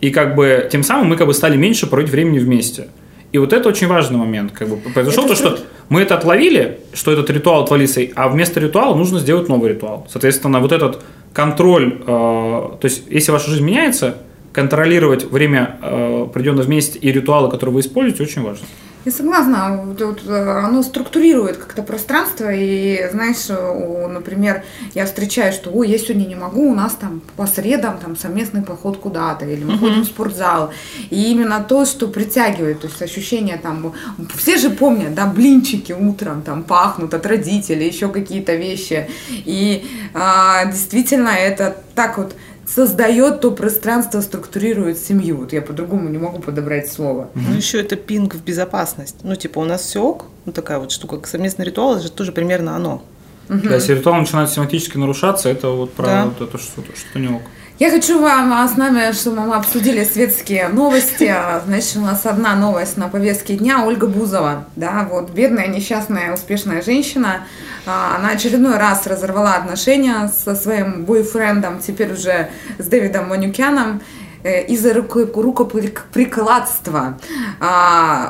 И 0.00 0.10
как 0.10 0.34
бы 0.34 0.68
тем 0.70 0.82
самым 0.82 1.08
мы 1.08 1.16
как 1.16 1.26
бы 1.26 1.34
стали 1.34 1.56
меньше 1.56 1.86
проводить 1.86 2.12
времени 2.12 2.38
вместе. 2.38 2.88
И 3.32 3.38
вот 3.38 3.52
это 3.52 3.68
очень 3.68 3.86
важный 3.86 4.18
момент. 4.18 4.52
Как 4.52 4.68
бы 4.68 4.76
произошел 4.76 5.24
Это 5.26 5.34
то, 5.34 5.36
что 5.36 5.58
мы 5.88 6.00
это 6.02 6.16
отловили, 6.16 6.80
что 6.94 7.12
этот 7.12 7.30
ритуал 7.30 7.62
отвалился, 7.62 8.08
а 8.14 8.28
вместо 8.28 8.60
ритуала 8.60 8.94
нужно 8.94 9.18
сделать 9.18 9.48
новый 9.48 9.70
ритуал. 9.70 10.06
Соответственно, 10.10 10.60
вот 10.60 10.72
этот 10.72 11.02
контроль, 11.32 11.98
э, 12.00 12.06
то 12.06 12.80
есть 12.82 13.04
если 13.10 13.32
ваша 13.32 13.50
жизнь 13.50 13.64
меняется, 13.64 14.18
контролировать 14.52 15.24
время, 15.24 15.78
э, 15.82 16.26
проведенное 16.32 16.64
вместе, 16.64 16.98
и 16.98 17.12
ритуалы, 17.12 17.50
которые 17.50 17.74
вы 17.74 17.80
используете, 17.80 18.22
очень 18.22 18.42
важно. 18.42 18.66
Я 19.08 19.12
согласна, 19.12 19.80
вот, 19.98 20.20
э, 20.26 20.60
оно 20.66 20.82
структурирует 20.82 21.56
как-то 21.56 21.82
пространство, 21.82 22.50
и 22.52 23.08
знаешь, 23.10 23.48
у- 23.48 24.06
например, 24.06 24.64
я 24.94 25.06
встречаю, 25.06 25.54
что, 25.54 25.70
ой, 25.70 25.88
я 25.88 25.96
сегодня 25.98 26.26
не 26.26 26.34
могу, 26.34 26.70
у 26.70 26.74
нас 26.74 26.92
там 26.92 27.22
по 27.36 27.46
средам 27.46 27.96
там 28.04 28.16
совместный 28.18 28.60
поход 28.62 28.98
куда-то, 28.98 29.46
или 29.46 29.64
мы 29.64 29.78
ходим 29.78 30.02
в 30.02 30.04
спортзал, 30.04 30.72
и 31.08 31.30
именно 31.32 31.60
то, 31.66 31.86
что 31.86 32.08
притягивает, 32.08 32.80
то 32.82 32.86
есть 32.88 33.00
ощущение 33.00 33.56
там, 33.56 33.94
все 34.36 34.58
же 34.58 34.68
помнят, 34.68 35.14
да, 35.14 35.24
блинчики 35.24 35.92
утром 35.92 36.42
там 36.42 36.62
пахнут 36.62 37.14
от 37.14 37.24
родителей, 37.24 37.88
еще 37.88 38.08
какие-то 38.10 38.56
вещи, 38.56 39.08
и 39.46 39.86
а, 40.12 40.66
действительно 40.66 41.30
это 41.30 41.78
так 41.94 42.18
вот 42.18 42.34
создает 42.74 43.40
то 43.40 43.50
пространство, 43.50 44.20
структурирует 44.20 44.98
семью. 44.98 45.38
Вот 45.38 45.52
я 45.52 45.62
по-другому 45.62 46.08
не 46.08 46.18
могу 46.18 46.40
подобрать 46.40 46.90
слово. 46.92 47.30
Ну, 47.34 47.54
еще 47.54 47.80
это 47.80 47.96
пинг 47.96 48.34
в 48.34 48.44
безопасность. 48.44 49.16
Ну, 49.22 49.34
типа, 49.36 49.60
у 49.60 49.64
нас 49.64 49.82
все 49.82 50.02
ок, 50.02 50.26
ну, 50.44 50.52
такая 50.52 50.78
вот 50.78 50.92
штука. 50.92 51.26
Совместный 51.26 51.64
ритуал, 51.64 51.94
это 51.94 52.02
же 52.04 52.10
тоже 52.10 52.32
примерно 52.32 52.76
оно. 52.76 53.02
Да, 53.48 53.74
если 53.76 53.94
ритуал 53.94 54.16
начинает 54.20 54.48
систематически 54.50 54.98
нарушаться, 54.98 55.48
это 55.48 55.70
вот 55.70 55.94
про 55.94 56.06
Да. 56.06 56.24
вот 56.26 56.46
это 56.46 56.58
что-то, 56.58 56.94
что 56.94 57.18
не 57.18 57.28
ок. 57.28 57.42
Я 57.78 57.90
хочу 57.90 58.20
вам 58.20 58.52
а, 58.52 58.66
с 58.66 58.76
нами, 58.76 59.12
чтобы 59.12 59.42
мы 59.42 59.54
обсудили 59.54 60.02
светские 60.02 60.66
новости. 60.68 61.24
А, 61.32 61.62
Значит, 61.64 61.96
у 61.98 62.00
нас 62.00 62.26
одна 62.26 62.56
новость 62.56 62.96
на 62.96 63.06
повестке 63.08 63.54
дня. 63.56 63.84
Ольга 63.86 64.08
Бузова, 64.08 64.64
да, 64.74 65.06
вот 65.08 65.30
бедная, 65.30 65.68
несчастная, 65.68 66.34
успешная 66.34 66.82
женщина. 66.82 67.42
А, 67.86 68.16
Она 68.18 68.30
очередной 68.30 68.78
раз 68.78 69.06
разорвала 69.06 69.54
отношения 69.54 70.28
со 70.28 70.56
своим 70.56 71.04
бойфрендом, 71.04 71.78
теперь 71.78 72.12
уже 72.14 72.48
с 72.78 72.86
Дэвидом 72.86 73.28
Манюкяном 73.28 74.00
э, 74.42 74.64
из-за 74.66 74.92
руко- 74.92 75.30
рукоприкладства. 75.40 77.16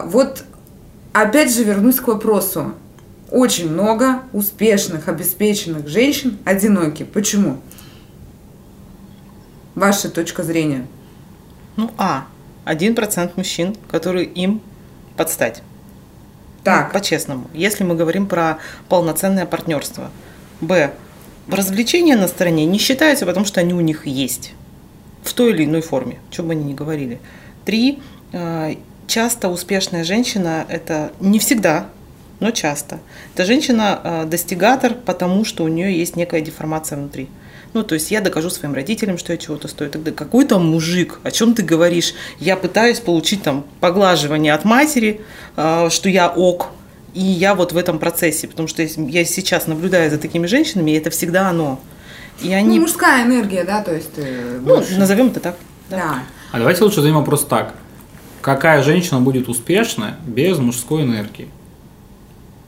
Вот 0.05 0.44
опять 1.14 1.55
же 1.55 1.64
вернусь 1.64 2.01
к 2.01 2.07
вопросу. 2.09 2.74
Очень 3.30 3.70
много 3.72 4.20
успешных, 4.32 5.09
обеспеченных 5.09 5.86
женщин 5.88 6.38
одиноки. 6.44 7.03
Почему? 7.05 7.59
Ваша 9.79 10.09
точка 10.11 10.43
зрения. 10.43 10.87
Ну, 11.76 11.91
а, 11.99 12.26
1% 12.64 13.37
мужчин, 13.37 13.76
которые 13.91 14.26
им 14.26 14.61
подстать. 15.16 15.62
Так. 16.64 16.89
Ну, 16.89 16.99
по-честному. 16.99 17.51
Если 17.55 17.85
мы 17.85 17.95
говорим 17.95 18.26
про 18.26 18.59
полноценное 18.89 19.47
партнерство. 19.47 20.11
Б. 20.61 20.93
Развлечения 21.49 22.16
на 22.16 22.29
стороне 22.29 22.66
не 22.66 22.79
считаются, 22.79 23.24
потому 23.24 23.47
что 23.47 23.61
они 23.61 23.72
у 23.72 23.81
них 23.81 24.07
есть. 24.07 24.53
В 25.22 25.33
той 25.33 25.53
или 25.53 25.64
иной 25.64 25.81
форме, 25.81 26.18
что 26.31 26.43
бы 26.43 26.53
они 26.53 26.64
ни 26.64 26.74
говорили. 26.74 27.20
Три. 27.64 28.03
э, 28.33 28.74
Часто 29.07 29.49
успешная 29.49 30.05
женщина– 30.05 30.66
это 30.68 31.12
не 31.18 31.39
всегда, 31.39 31.87
но 32.41 32.51
часто. 32.51 32.99
Это 33.33 33.47
женщина-достигатор, 33.47 34.93
потому 34.93 35.47
что 35.47 35.64
у 35.64 35.68
нее 35.68 35.99
есть 35.99 36.14
некая 36.14 36.43
деформация 36.43 36.99
внутри. 36.99 37.31
Ну, 37.75 37.83
то 37.83 37.95
есть 37.95 38.11
я 38.11 38.21
докажу 38.21 38.51
своим 38.51 38.75
родителям, 38.75 39.19
что 39.19 39.33
я 39.33 39.39
чего-то 39.39 39.69
стою. 39.69 39.91
Тогда 39.91 40.11
какой 40.11 40.45
там 40.47 40.66
мужик? 40.66 41.21
О 41.23 41.31
чем 41.31 41.55
ты 41.55 41.62
говоришь? 41.62 42.14
Я 42.39 42.57
пытаюсь 42.57 43.01
получить 43.01 43.43
там 43.43 43.64
поглаживание 43.81 44.55
от 44.55 44.64
матери, 44.64 45.21
э, 45.57 45.89
что 45.91 46.09
я 46.09 46.29
ок, 46.29 46.69
и 47.14 47.21
я 47.21 47.55
вот 47.55 47.73
в 47.73 47.77
этом 47.77 47.99
процессе, 47.99 48.49
потому 48.49 48.69
что 48.69 48.83
если 48.83 49.03
я 49.03 49.25
сейчас 49.25 49.66
наблюдаю 49.66 50.11
за 50.11 50.19
такими 50.19 50.47
женщинами, 50.47 50.93
и 50.93 50.95
это 50.95 51.11
всегда 51.11 51.49
оно. 51.49 51.81
И 52.41 52.49
Ну, 52.49 52.55
они, 52.55 52.81
мужская 52.81 53.25
энергия, 53.25 53.64
да, 53.64 53.83
то 53.83 53.95
есть... 53.95 54.12
э, 54.16 54.61
ну, 54.61 54.77
больше. 54.77 54.97
назовем 54.97 55.29
это 55.29 55.41
так. 55.41 55.57
да. 55.91 55.97
Да. 55.97 56.23
А 56.53 56.59
давайте 56.59 56.85
лучше 56.85 56.97
зададим 56.97 57.16
вопрос 57.16 57.45
так. 57.45 57.75
Какая 58.41 58.83
женщина 58.83 59.21
будет 59.21 59.49
успешна 59.49 60.16
без 60.25 60.59
мужской 60.59 61.03
энергии? 61.03 61.49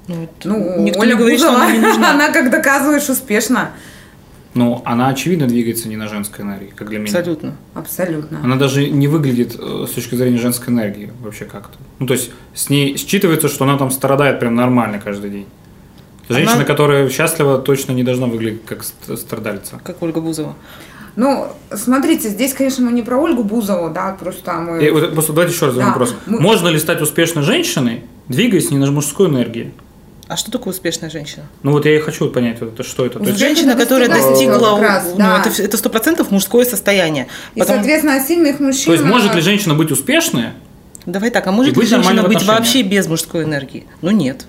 Ну, 0.09 0.29
Ну, 0.45 0.83
никто 0.83 1.01
Оля 1.01 1.13
не 1.13 1.19
говорит, 1.19 1.39
что 1.39 1.49
Бузова, 1.49 1.65
она 1.65 1.73
не 1.73 1.79
нужна. 1.79 2.11
она, 2.15 2.31
как 2.31 2.51
доказываешь, 2.51 3.09
успешно. 3.09 3.71
Ну, 4.55 4.83
она 4.85 5.09
очевидно 5.09 5.47
двигается 5.47 5.89
не 5.89 5.97
на 5.97 6.09
женской 6.09 6.45
энергии, 6.45 6.73
как 6.75 6.89
для 6.89 6.99
меня. 6.99 7.09
Абсолютно. 7.17 7.57
Абсолютно. 7.75 8.41
Она 8.43 8.57
даже 8.57 8.89
не 8.89 9.07
выглядит 9.07 9.55
э, 9.59 9.87
с 9.89 9.93
точки 9.93 10.17
зрения 10.17 10.39
женской 10.39 10.75
энергии 10.75 11.13
вообще 11.21 11.45
как-то. 11.45 11.79
Ну, 12.01 12.07
то 12.07 12.15
есть 12.15 12.33
с 12.55 12.69
ней 12.69 12.95
считывается, 12.97 13.49
что 13.49 13.65
она 13.65 13.79
там 13.79 13.91
страдает 13.93 14.41
прям 14.41 14.57
нормально 14.57 15.01
каждый 15.03 15.31
день. 15.31 15.47
Женщина, 16.29 16.57
Она- 16.57 16.65
которая 16.65 17.09
счастлива, 17.11 17.59
точно 17.59 17.93
не 17.93 18.03
должна 18.03 18.27
выглядеть 18.27 18.65
как 18.65 18.83
ст- 18.83 19.17
страдальца. 19.19 19.81
Как 19.85 20.03
Ольга 20.03 20.21
Бузова. 20.21 20.55
Ну, 21.17 21.47
смотрите, 21.75 22.29
здесь, 22.29 22.53
конечно, 22.55 22.85
мы 22.87 22.93
не 22.93 23.03
про 23.03 23.17
Ольгу 23.19 23.43
Бузову, 23.45 23.91
да, 23.91 24.17
просто 24.19 24.53
мы... 24.55 24.85
И 24.85 24.91
вот 24.91 25.13
просто 25.13 25.33
давайте 25.33 25.55
еще 25.55 25.67
раз 25.67 25.75
задам 25.75 25.89
Да, 25.93 25.99
вопрос. 25.99 26.15
мы- 26.27 26.41
Можно 26.41 26.69
ли 26.69 26.79
стать 26.79 27.01
успешной 27.03 27.43
женщиной, 27.45 28.05
двигаясь 28.29 28.71
не 28.71 28.79
на 28.79 28.91
мужской 28.93 29.29
энергии? 29.29 29.73
А 30.31 30.37
что 30.37 30.53
такое 30.53 30.73
успешная 30.73 31.11
женщина? 31.11 31.43
Ну 31.65 31.73
вот 31.73 31.85
я 31.87 31.97
и 31.97 31.99
хочу 31.99 32.31
понять, 32.31 32.61
вот 32.61 32.75
это 32.75 32.85
что 32.85 33.05
это. 33.05 33.19
То 33.19 33.25
есть, 33.25 33.37
Женщина, 33.41 33.75
которая 33.75 34.09
достигла 34.09 34.81
раз, 34.81 35.09
ну, 35.11 35.19
да. 35.19 35.43
это, 35.45 35.61
это 35.61 35.77
100% 35.77 36.25
мужское 36.31 36.65
состояние. 36.65 37.27
И, 37.57 37.59
Потому- 37.59 37.79
соответственно, 37.81 38.25
сильных 38.25 38.61
мужчин... 38.61 38.85
то 38.85 38.93
есть 38.93 39.05
может 39.05 39.35
ли 39.35 39.41
женщина 39.41 39.75
быть 39.75 39.91
успешной? 39.91 40.51
Давай 41.05 41.31
так, 41.31 41.49
а 41.49 41.51
может 41.51 41.75
ли 41.75 41.81
быть 41.81 41.89
женщина 41.89 42.23
быть 42.23 42.45
вообще 42.45 42.83
без 42.83 43.09
мужской 43.09 43.43
энергии? 43.43 43.89
Ну 44.03 44.13
нет. 44.13 44.47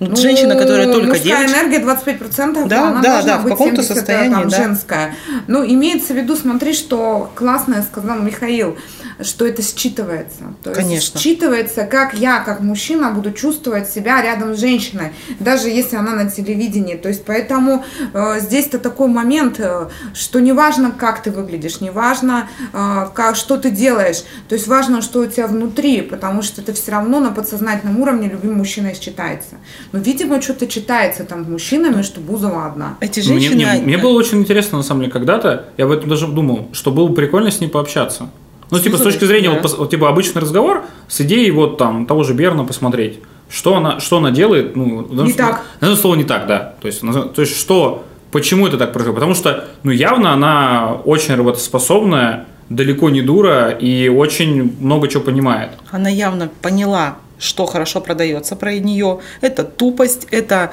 Ну, 0.00 0.08
Ну, 0.08 0.16
женщина, 0.16 0.56
которая 0.56 0.90
только 0.90 1.08
мужская 1.08 1.46
девочка. 1.46 1.58
энергия 1.58 1.78
25%, 1.78 2.68
Да, 2.68 2.88
она 2.88 3.02
да, 3.02 3.22
да, 3.22 3.38
в 3.38 3.46
каком-то 3.46 3.82
70, 3.82 3.96
состоянии, 3.96 4.34
там, 4.34 4.48
да. 4.48 4.56
женская. 4.56 5.14
Ну, 5.46 5.64
имеется 5.64 6.14
в 6.14 6.16
виду, 6.16 6.36
смотри, 6.36 6.72
что 6.72 7.30
классное 7.34 7.82
сказал 7.82 8.18
Михаил, 8.18 8.78
что 9.22 9.46
это 9.46 9.60
считывается. 9.60 10.54
То 10.62 10.70
есть 10.70 10.80
Конечно. 10.80 11.18
считывается, 11.18 11.86
как 11.86 12.14
я, 12.14 12.40
как 12.40 12.60
мужчина, 12.60 13.10
буду 13.10 13.32
чувствовать 13.32 13.90
себя 13.90 14.22
рядом 14.22 14.54
с 14.54 14.60
женщиной, 14.60 15.12
даже 15.38 15.68
если 15.68 15.96
она 15.96 16.12
на 16.12 16.30
телевидении. 16.30 16.96
То 16.96 17.08
есть 17.08 17.24
поэтому 17.26 17.84
э, 18.14 18.40
здесь-то 18.40 18.78
такой 18.78 19.08
момент, 19.08 19.56
э, 19.58 19.88
что 20.14 20.40
не 20.40 20.52
важно, 20.52 20.92
как 20.92 21.22
ты 21.22 21.30
выглядишь, 21.30 21.82
не 21.82 21.90
важно, 21.90 22.48
э, 22.72 23.06
как, 23.12 23.36
что 23.36 23.58
ты 23.58 23.70
делаешь. 23.70 24.24
То 24.48 24.54
есть 24.54 24.66
важно, 24.66 25.02
что 25.02 25.20
у 25.20 25.26
тебя 25.26 25.46
внутри, 25.46 26.00
потому 26.00 26.40
что 26.42 26.62
это 26.62 26.72
все 26.72 26.92
равно 26.92 27.20
на 27.20 27.30
подсознательном 27.30 28.00
уровне 28.00 28.28
любым 28.28 28.54
мужчиной 28.54 28.94
считается. 28.98 29.56
Но, 29.92 29.98
видимо, 29.98 30.40
что-то 30.40 30.66
читается 30.66 31.24
там 31.24 31.44
с 31.44 31.48
мужчинами, 31.48 32.02
что 32.02 32.20
Бузова 32.20 32.66
одна. 32.66 32.96
Эти 33.00 33.20
Мне, 33.20 33.28
женщины... 33.40 33.54
мне- 33.56 33.70
они- 33.70 33.82
мне 33.82 33.98
было 33.98 34.12
очень 34.12 34.38
интересно, 34.38 34.78
на 34.78 34.84
самом 34.84 35.00
деле, 35.02 35.12
когда-то, 35.12 35.64
я 35.76 35.84
об 35.86 35.90
этом 35.90 36.08
даже 36.08 36.26
думал, 36.28 36.68
что 36.72 36.90
было 36.90 37.08
бы 37.08 37.14
прикольно 37.14 37.50
с 37.50 37.60
ней 37.60 37.68
пообщаться. 37.68 38.30
Ну, 38.70 38.78
типа, 38.78 38.98
с 38.98 39.00
точки 39.00 39.24
зрения, 39.24 39.50
да. 39.50 39.60
вот, 39.60 39.78
вот, 39.78 39.90
типа, 39.90 40.08
обычный 40.08 40.40
разговор 40.40 40.84
с 41.08 41.20
идеей 41.22 41.50
вот 41.50 41.76
там 41.76 42.06
того 42.06 42.22
же 42.22 42.34
Берна 42.34 42.62
посмотреть, 42.62 43.18
что 43.48 43.74
она, 43.76 43.98
что 43.98 44.18
она 44.18 44.30
делает, 44.30 44.76
ну, 44.76 45.08
Не 45.10 45.32
так. 45.32 45.64
данном 45.80 45.96
слово 45.96 46.14
не 46.14 46.22
так, 46.24 46.46
да. 46.46 46.74
То 46.80 46.86
есть, 46.86 47.02
назов- 47.02 47.32
то 47.34 47.40
есть, 47.42 47.58
что, 47.58 48.04
почему 48.30 48.68
это 48.68 48.78
так 48.78 48.92
происходит? 48.92 49.16
Потому 49.16 49.34
что, 49.34 49.64
ну, 49.82 49.90
явно 49.90 50.32
она 50.32 50.92
очень 51.04 51.34
работоспособная, 51.34 52.46
далеко 52.68 53.10
не 53.10 53.22
дура 53.22 53.70
и 53.70 54.08
очень 54.08 54.76
много 54.80 55.08
чего 55.08 55.24
понимает. 55.24 55.70
Она 55.90 56.08
явно 56.08 56.48
поняла, 56.62 57.16
что 57.40 57.66
хорошо 57.66 58.00
продается 58.00 58.54
про 58.54 58.74
нее. 58.74 59.18
Это 59.40 59.64
тупость, 59.64 60.28
это 60.30 60.70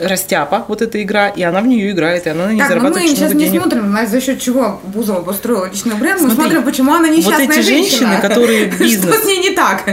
растяпа, 0.00 0.64
вот 0.68 0.80
эта 0.82 1.02
игра, 1.02 1.28
и 1.28 1.42
она 1.42 1.60
в 1.60 1.66
нее 1.66 1.90
играет, 1.90 2.26
и 2.26 2.30
она 2.30 2.46
на 2.46 2.52
ней 2.52 2.58
Так, 2.60 2.68
но 2.70 2.74
мы 2.76 2.80
зарабатывает 2.82 3.10
сейчас 3.10 3.34
не 3.34 3.44
денег. 3.46 3.60
смотрим, 3.62 3.96
за 4.06 4.20
счет 4.20 4.40
чего 4.40 4.80
Бузова 4.84 5.22
построила 5.22 5.66
личный 5.68 5.94
бренд, 5.96 6.20
мы 6.20 6.30
Смотри, 6.30 6.44
смотрим, 6.50 6.62
почему 6.64 6.92
она 6.94 7.08
вот 7.08 7.16
несчастная 7.16 7.44
эти 7.46 7.60
женщина. 7.60 8.12
женщины, 8.12 8.20
которые 8.20 8.66
бизнес- 8.78 9.14
Что 9.14 9.22
с 9.22 9.26
ней 9.26 9.38
не 9.38 9.50
так? 9.50 9.84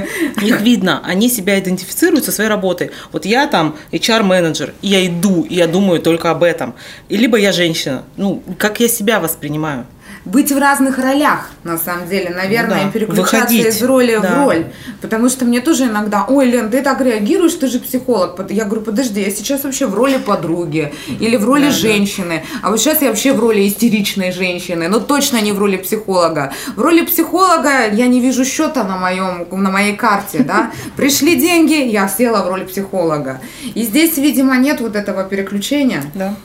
Их 0.42 0.62
видно, 0.62 1.02
они 1.06 1.30
себя 1.30 1.60
идентифицируют 1.60 2.26
со 2.26 2.32
своей 2.32 2.50
работой. 2.50 2.92
Вот 3.12 3.26
я 3.26 3.48
там 3.48 3.76
HR-менеджер, 3.92 4.74
и 4.82 4.88
я 4.90 5.06
иду, 5.06 5.44
и 5.44 5.56
я 5.56 5.68
думаю 5.68 6.02
только 6.02 6.32
об 6.32 6.44
этом. 6.44 6.76
И 7.10 7.18
либо 7.18 7.38
я 7.38 7.52
женщина. 7.52 8.04
Ну, 8.18 8.44
как 8.58 8.80
я 8.80 8.88
себя 8.88 9.20
воспринимаю. 9.20 9.86
Быть 10.32 10.52
в 10.52 10.58
разных 10.60 10.98
ролях, 11.00 11.50
на 11.64 11.78
самом 11.78 12.08
деле, 12.08 12.30
наверное, 12.30 12.82
Ну 12.82 12.86
да, 12.86 12.92
переключаться 12.92 13.36
выходить. 13.38 13.66
из 13.66 13.82
роли 13.82 14.16
в 14.18 14.22
Да. 14.22 14.44
роль. 14.46 14.66
Потому 15.02 15.28
что 15.30 15.46
мне 15.46 15.60
тоже 15.60 15.86
иногда, 15.86 16.26
ой, 16.28 16.46
Лен, 16.46 16.70
ты 16.70 16.82
так 16.84 17.02
реагируешь, 17.02 17.54
ты 17.54 17.68
же 17.68 17.80
психолог. 17.80 18.40
Я 18.52 18.66
говорю, 18.66 18.82
подожди, 18.82 19.22
я 19.22 19.32
сейчас 19.32 19.64
вообще 19.64 19.88
в 19.88 19.96
роли 19.96 20.18
подруги 20.18 20.94
или 21.20 21.36
в 21.36 21.46
роли 21.46 21.66
Да, 21.66 21.70
да. 21.70 21.76
женщины, 21.76 22.44
а 22.62 22.70
вот 22.70 22.80
сейчас 22.80 23.02
я 23.02 23.08
вообще 23.10 23.34
в 23.34 23.40
роли 23.40 23.68
истеричной 23.68 24.32
женщины, 24.32 24.88
но 24.88 25.00
точно 25.00 25.42
не 25.42 25.52
в 25.52 25.58
роли 25.60 25.78
психолога. 25.78 26.54
В 26.76 26.82
роли 26.82 27.02
психолога 27.02 27.88
я 27.92 28.06
не 28.08 28.22
вижу 28.22 28.46
счета 28.46 28.84
на, 28.84 28.98
моем, 28.98 29.48
на 29.52 29.72
моей 29.72 29.96
карте, 29.96 30.40
да. 30.40 30.72
Пришли 30.96 31.36
деньги, 31.38 31.74
я 31.74 32.08
села 32.08 32.44
в 32.44 32.50
роль 32.50 32.66
психолога. 32.66 33.42
И 33.74 33.82
здесь, 33.84 34.18
видимо, 34.18 34.58
нет 34.58 34.80
вот 34.82 34.96
этого 34.96 35.24
переключения. 35.24 36.04
Да. 36.14 36.36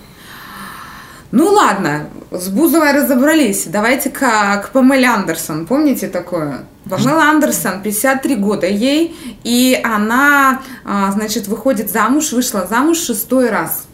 Ну 1.37 1.51
ладно, 1.51 2.11
с 2.31 2.49
Бузовой 2.49 2.93
разобрались. 2.93 3.65
Давайте 3.67 4.09
к, 4.09 4.21
к 4.21 4.71
Памеле 4.73 5.09
Андерсон. 5.09 5.67
Помните 5.67 6.07
такое? 6.07 6.61
Памела 6.89 7.25
Андерсон, 7.25 7.83
53 7.83 8.37
года 8.37 8.69
ей, 8.69 9.17
и 9.43 9.77
она, 9.83 10.63
а, 10.85 11.11
значит, 11.11 11.49
выходит 11.49 11.91
замуж, 11.91 12.31
вышла 12.31 12.69
замуж 12.71 12.99
шестой 12.99 13.51
раз. 13.51 13.89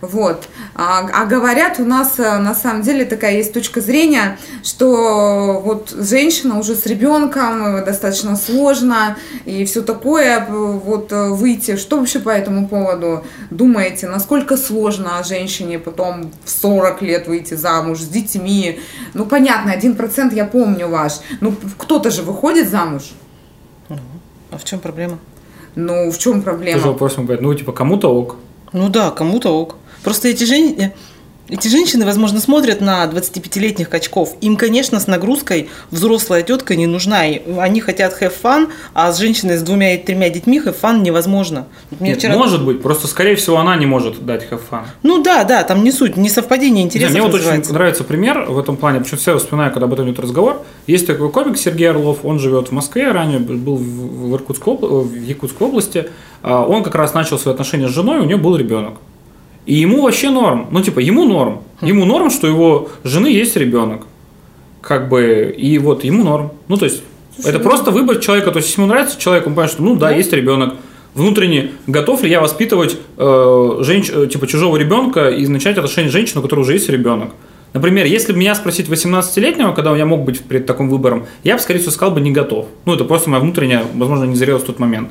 Вот. 0.00 0.48
А, 0.74 1.06
а 1.12 1.26
говорят, 1.26 1.78
у 1.78 1.84
нас 1.84 2.18
э, 2.18 2.38
на 2.38 2.54
самом 2.54 2.82
деле 2.82 3.04
такая 3.04 3.36
есть 3.36 3.52
точка 3.52 3.80
зрения, 3.80 4.38
что 4.62 5.60
вот 5.64 5.90
женщина 5.90 6.58
уже 6.58 6.74
с 6.74 6.86
ребенком 6.86 7.76
э, 7.76 7.84
достаточно 7.84 8.36
сложно 8.36 9.16
и 9.44 9.64
все 9.64 9.82
такое, 9.82 10.40
э, 10.40 10.44
вот 10.48 11.12
выйти. 11.12 11.76
Что 11.76 11.98
вообще 11.98 12.18
по 12.18 12.30
этому 12.30 12.68
поводу 12.68 13.24
думаете? 13.50 14.08
Насколько 14.08 14.56
сложно 14.56 15.22
женщине 15.24 15.78
потом 15.78 16.30
в 16.44 16.50
40 16.50 17.02
лет 17.02 17.26
выйти 17.26 17.54
замуж 17.54 18.00
с 18.00 18.08
детьми? 18.08 18.80
Ну, 19.14 19.26
понятно, 19.26 19.72
один 19.72 19.96
процент 19.96 20.32
я 20.32 20.44
помню 20.44 20.88
ваш. 20.88 21.14
Ну, 21.40 21.54
кто-то 21.78 22.10
же 22.10 22.22
выходит 22.22 22.68
замуж. 22.68 23.12
А 24.50 24.58
в 24.58 24.64
чем 24.64 24.78
проблема? 24.78 25.18
Ну, 25.74 26.10
в 26.10 26.18
чем 26.18 26.42
проблема? 26.42 26.78
Тоже 26.78 26.92
вопрос, 26.92 27.16
ну, 27.16 27.54
типа, 27.54 27.72
кому-то 27.72 28.08
ок. 28.08 28.36
Ну 28.76 28.90
да, 28.90 29.10
кому-то 29.10 29.58
ок. 29.58 29.76
Просто 30.04 30.28
эти 30.28 30.44
женщины, 30.44 30.92
эти 31.48 31.68
женщины, 31.68 32.04
возможно, 32.04 32.40
смотрят 32.40 32.80
на 32.80 33.04
25-летних 33.04 33.88
качков. 33.88 34.36
Им, 34.40 34.56
конечно, 34.56 34.98
с 34.98 35.06
нагрузкой 35.06 35.68
взрослая 35.90 36.42
тетка 36.42 36.74
не 36.74 36.86
нужна. 36.86 37.20
Они 37.58 37.80
хотят 37.80 38.20
have 38.20 38.32
fun, 38.42 38.68
а 38.94 39.12
с 39.12 39.18
женщиной 39.18 39.56
с 39.56 39.62
двумя 39.62 39.94
и 39.94 39.98
тремя 39.98 40.28
детьми 40.28 40.58
have 40.58 40.76
fun 40.80 41.02
невозможно. 41.02 41.66
Мне 42.00 42.10
Нет, 42.10 42.18
вчера... 42.18 42.36
Может 42.36 42.64
быть, 42.64 42.82
просто, 42.82 43.06
скорее 43.06 43.36
всего, 43.36 43.58
она 43.58 43.76
не 43.76 43.86
может 43.86 44.24
дать 44.24 44.46
have 44.50 44.60
fun. 44.70 44.82
Ну 45.02 45.22
да, 45.22 45.44
да, 45.44 45.62
там 45.62 45.84
не 45.84 45.92
суть, 45.92 46.16
не 46.16 46.28
совпадение 46.28 46.84
интересов 46.84 47.12
Мне 47.12 47.22
вот 47.22 47.34
очень 47.34 47.72
нравится 47.72 48.02
пример 48.02 48.46
в 48.48 48.58
этом 48.58 48.76
плане, 48.76 49.00
почему 49.00 49.18
все 49.18 49.38
вспоминаю, 49.38 49.72
когда 49.72 49.86
об 49.86 49.92
этом 49.92 50.06
идет 50.06 50.18
разговор. 50.18 50.62
Есть 50.86 51.06
такой 51.06 51.30
комик 51.30 51.58
Сергей 51.58 51.90
Орлов, 51.90 52.24
он 52.24 52.40
живет 52.40 52.68
в 52.68 52.72
Москве, 52.72 53.12
ранее 53.12 53.38
был 53.38 53.76
в, 53.76 54.34
Иркутской, 54.34 54.76
в 54.76 55.14
Якутской 55.14 55.66
области. 55.66 56.08
А, 56.42 56.64
он 56.64 56.82
как 56.82 56.96
раз 56.96 57.14
начал 57.14 57.38
свои 57.38 57.54
отношения 57.54 57.88
с 57.88 57.92
женой, 57.92 58.18
у 58.18 58.24
нее 58.24 58.36
был 58.36 58.56
ребенок. 58.56 58.94
И 59.66 59.74
ему 59.74 60.02
вообще 60.02 60.30
норм. 60.30 60.68
Ну, 60.70 60.80
типа, 60.80 61.00
ему 61.00 61.24
норм. 61.24 61.62
Ему 61.82 62.04
норм, 62.04 62.30
что 62.30 62.46
его 62.46 62.88
жены 63.04 63.26
есть 63.26 63.56
ребенок. 63.56 64.06
Как 64.80 65.08
бы, 65.08 65.54
и 65.56 65.78
вот 65.78 66.04
ему 66.04 66.22
норм. 66.22 66.52
Ну, 66.68 66.76
то 66.76 66.84
есть, 66.84 67.02
Слушай, 67.34 67.48
это 67.48 67.58
ну... 67.58 67.64
просто 67.64 67.90
выбор 67.90 68.18
человека. 68.18 68.52
То 68.52 68.58
есть, 68.58 68.68
если 68.68 68.80
ему 68.80 68.88
нравится 68.88 69.20
человек, 69.20 69.46
он 69.46 69.54
понимает, 69.54 69.72
что, 69.72 69.82
ну, 69.82 69.94
да, 69.96 70.08
да. 70.08 70.16
есть 70.16 70.32
ребенок. 70.32 70.74
Внутренне, 71.14 71.72
готов 71.86 72.22
ли 72.22 72.30
я 72.30 72.40
воспитывать 72.40 72.96
э, 73.16 73.78
женщ... 73.80 74.10
Э, 74.12 74.26
типа, 74.26 74.46
чужого 74.46 74.76
ребенка 74.76 75.30
и 75.30 75.46
начать 75.48 75.76
отношения 75.76 76.10
с 76.10 76.12
женщиной, 76.12 76.40
у 76.40 76.42
которой 76.42 76.60
уже 76.60 76.74
есть 76.74 76.88
ребенок. 76.88 77.30
Например, 77.72 78.06
если 78.06 78.32
бы 78.32 78.38
меня 78.38 78.54
спросить 78.54 78.88
18-летнего, 78.88 79.72
когда 79.72 79.94
я 79.96 80.06
мог 80.06 80.24
быть 80.24 80.40
перед 80.40 80.66
таким 80.66 80.88
выбором, 80.88 81.26
я 81.42 81.56
бы, 81.56 81.60
скорее 81.60 81.80
всего, 81.80 81.92
сказал 81.92 82.14
бы 82.14 82.20
не 82.20 82.30
готов. 82.30 82.66
Ну, 82.84 82.94
это 82.94 83.04
просто 83.04 83.28
моя 83.28 83.42
внутренняя, 83.42 83.82
возможно, 83.94 84.24
не 84.24 84.36
зрелость 84.36 84.64
в 84.64 84.66
тот 84.68 84.78
момент. 84.78 85.10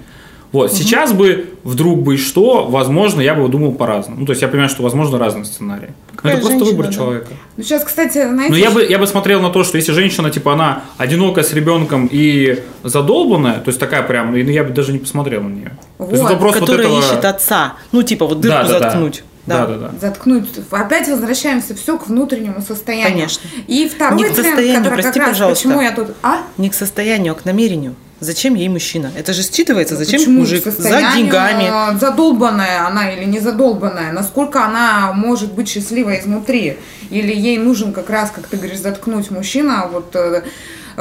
Вот, 0.55 0.71
угу. 0.71 0.77
сейчас 0.77 1.11
бы 1.11 1.49
вдруг 1.65 2.01
бы 2.01 2.15
что, 2.15 2.65
возможно, 2.65 3.19
я 3.19 3.35
бы 3.35 3.45
думал 3.49 3.73
по-разному. 3.73 4.21
Ну, 4.21 4.25
то 4.25 4.31
есть 4.31 4.41
я 4.41 4.47
понимаю, 4.47 4.69
что 4.69 4.83
возможно 4.83 5.19
разные 5.19 5.43
сценарии. 5.43 5.89
Но 6.23 6.29
это 6.29 6.39
просто 6.39 6.63
выбор 6.63 6.85
да. 6.85 6.93
человека. 6.93 7.27
Ну, 7.57 7.63
сейчас, 7.63 7.83
кстати, 7.83 8.25
знаете... 8.25 8.53
Ну, 8.53 8.55
я 8.55 8.71
бы, 8.71 8.81
я 8.85 8.97
бы 8.97 9.05
смотрел 9.05 9.41
на 9.41 9.49
то, 9.49 9.65
что 9.65 9.75
если 9.77 9.91
женщина, 9.91 10.31
типа, 10.31 10.53
она 10.53 10.83
одинокая 10.97 11.43
с 11.43 11.51
ребенком 11.51 12.07
и 12.09 12.63
задолбанная, 12.85 13.55
то 13.55 13.67
есть 13.67 13.81
такая 13.81 14.01
прям, 14.03 14.31
ну, 14.31 14.37
я 14.37 14.63
бы 14.63 14.71
даже 14.71 14.93
не 14.93 14.99
посмотрел 14.99 15.43
на 15.43 15.49
нее. 15.49 15.77
Вот, 15.97 16.11
есть, 16.13 16.23
которая 16.23 16.57
вот 16.57 16.69
этого... 16.69 16.99
ищет 16.99 17.25
отца. 17.25 17.73
Ну, 17.91 18.01
типа, 18.03 18.25
вот 18.25 18.39
дырку 18.39 18.69
да, 18.69 18.79
да, 18.79 18.79
заткнуть. 18.79 19.23
Да. 19.45 19.67
Да, 19.67 19.67
да, 19.67 19.77
да. 19.77 19.91
Заткнуть. 19.99 20.47
Опять 20.71 21.09
возвращаемся 21.09 21.75
все 21.75 21.97
к 21.97 22.07
внутреннему 22.07 22.61
состоянию. 22.61 23.11
Конечно. 23.11 23.49
И 23.67 23.89
второй 23.93 24.17
не 24.17 24.23
к 24.23 24.27
состоянию, 24.29 24.63
тренд, 24.63 24.85
который 24.85 25.01
прости, 25.03 25.19
как 25.19 25.27
раз, 25.27 25.37
пожалуйста. 25.37 25.63
почему 25.63 25.81
я 25.81 25.91
тут... 25.91 26.07
А? 26.23 26.37
Не 26.57 26.69
к 26.69 26.73
состоянию, 26.73 27.33
а 27.33 27.35
к 27.35 27.43
намерению. 27.43 27.95
Зачем 28.21 28.55
ей 28.55 28.69
мужчина? 28.69 29.11
Это 29.15 29.33
же 29.33 29.41
считывается, 29.41 29.95
зачем 29.95 30.19
Почему? 30.19 30.39
мужик? 30.39 30.63
За 30.63 31.01
деньгами. 31.15 31.99
Задолбанная 31.99 32.87
она 32.87 33.11
или 33.11 33.25
не 33.25 33.39
задолбанная? 33.39 34.13
Насколько 34.13 34.63
она 34.63 35.11
может 35.13 35.53
быть 35.53 35.67
счастливой 35.67 36.21
изнутри? 36.21 36.77
Или 37.09 37.33
ей 37.33 37.57
нужен 37.57 37.91
как 37.91 38.09
раз, 38.09 38.31
как 38.31 38.47
ты 38.47 38.57
говоришь, 38.57 38.79
заткнуть 38.79 39.31
мужчина, 39.31 39.89
вот 39.91 40.15
э, 40.15 40.43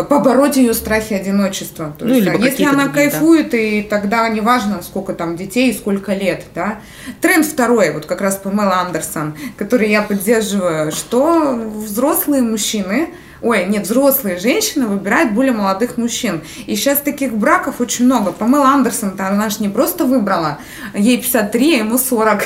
побороть 0.03 0.57
ее 0.57 0.75
страхи 0.75 1.15
одиночества. 1.15 1.95
То 1.97 2.05
ну, 2.05 2.15
есть, 2.15 2.27
а 2.27 2.35
если 2.35 2.65
она 2.65 2.85
другие, 2.87 3.11
кайфует, 3.11 3.51
да. 3.51 3.57
и 3.57 3.83
тогда 3.83 4.29
неважно, 4.29 4.83
сколько 4.83 5.15
там 5.15 5.37
детей 5.37 5.71
и 5.71 5.75
сколько 5.75 6.15
лет. 6.15 6.45
Да? 6.55 6.81
Тренд 7.21 7.47
второй, 7.47 7.93
вот 7.93 8.07
как 8.07 8.21
раз 8.21 8.37
Памела 8.37 8.81
Андерсон, 8.81 9.35
который 9.57 9.89
я 9.91 10.03
поддерживаю, 10.03 10.91
что 10.91 11.55
взрослые 11.55 12.43
мужчины 12.43 13.11
ой, 13.43 13.67
нет, 13.67 13.85
взрослые 13.85 14.39
женщины 14.39 14.87
выбирают 14.87 15.33
более 15.33 15.53
молодых 15.53 15.97
мужчин. 15.97 16.43
И 16.67 16.77
сейчас 16.77 17.01
таких 17.01 17.35
браков 17.37 17.81
очень 17.81 18.07
много. 18.07 18.33
Памела 18.33 18.69
Андерсон-то 18.69 19.27
она 19.29 19.49
же 19.51 19.57
не 19.61 19.69
просто 19.69 20.05
выбрала, 20.05 20.59
ей 20.95 21.19
53, 21.19 21.75
а 21.75 21.79
ему 21.79 21.99
40, 21.99 22.45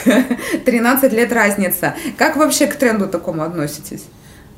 13 0.64 1.12
лет 1.14 1.32
разница. 1.32 1.94
Как 2.16 2.36
вообще 2.36 2.66
к 2.66 2.76
тренду 2.76 3.06
такому 3.06 3.42
относитесь? 3.42 4.04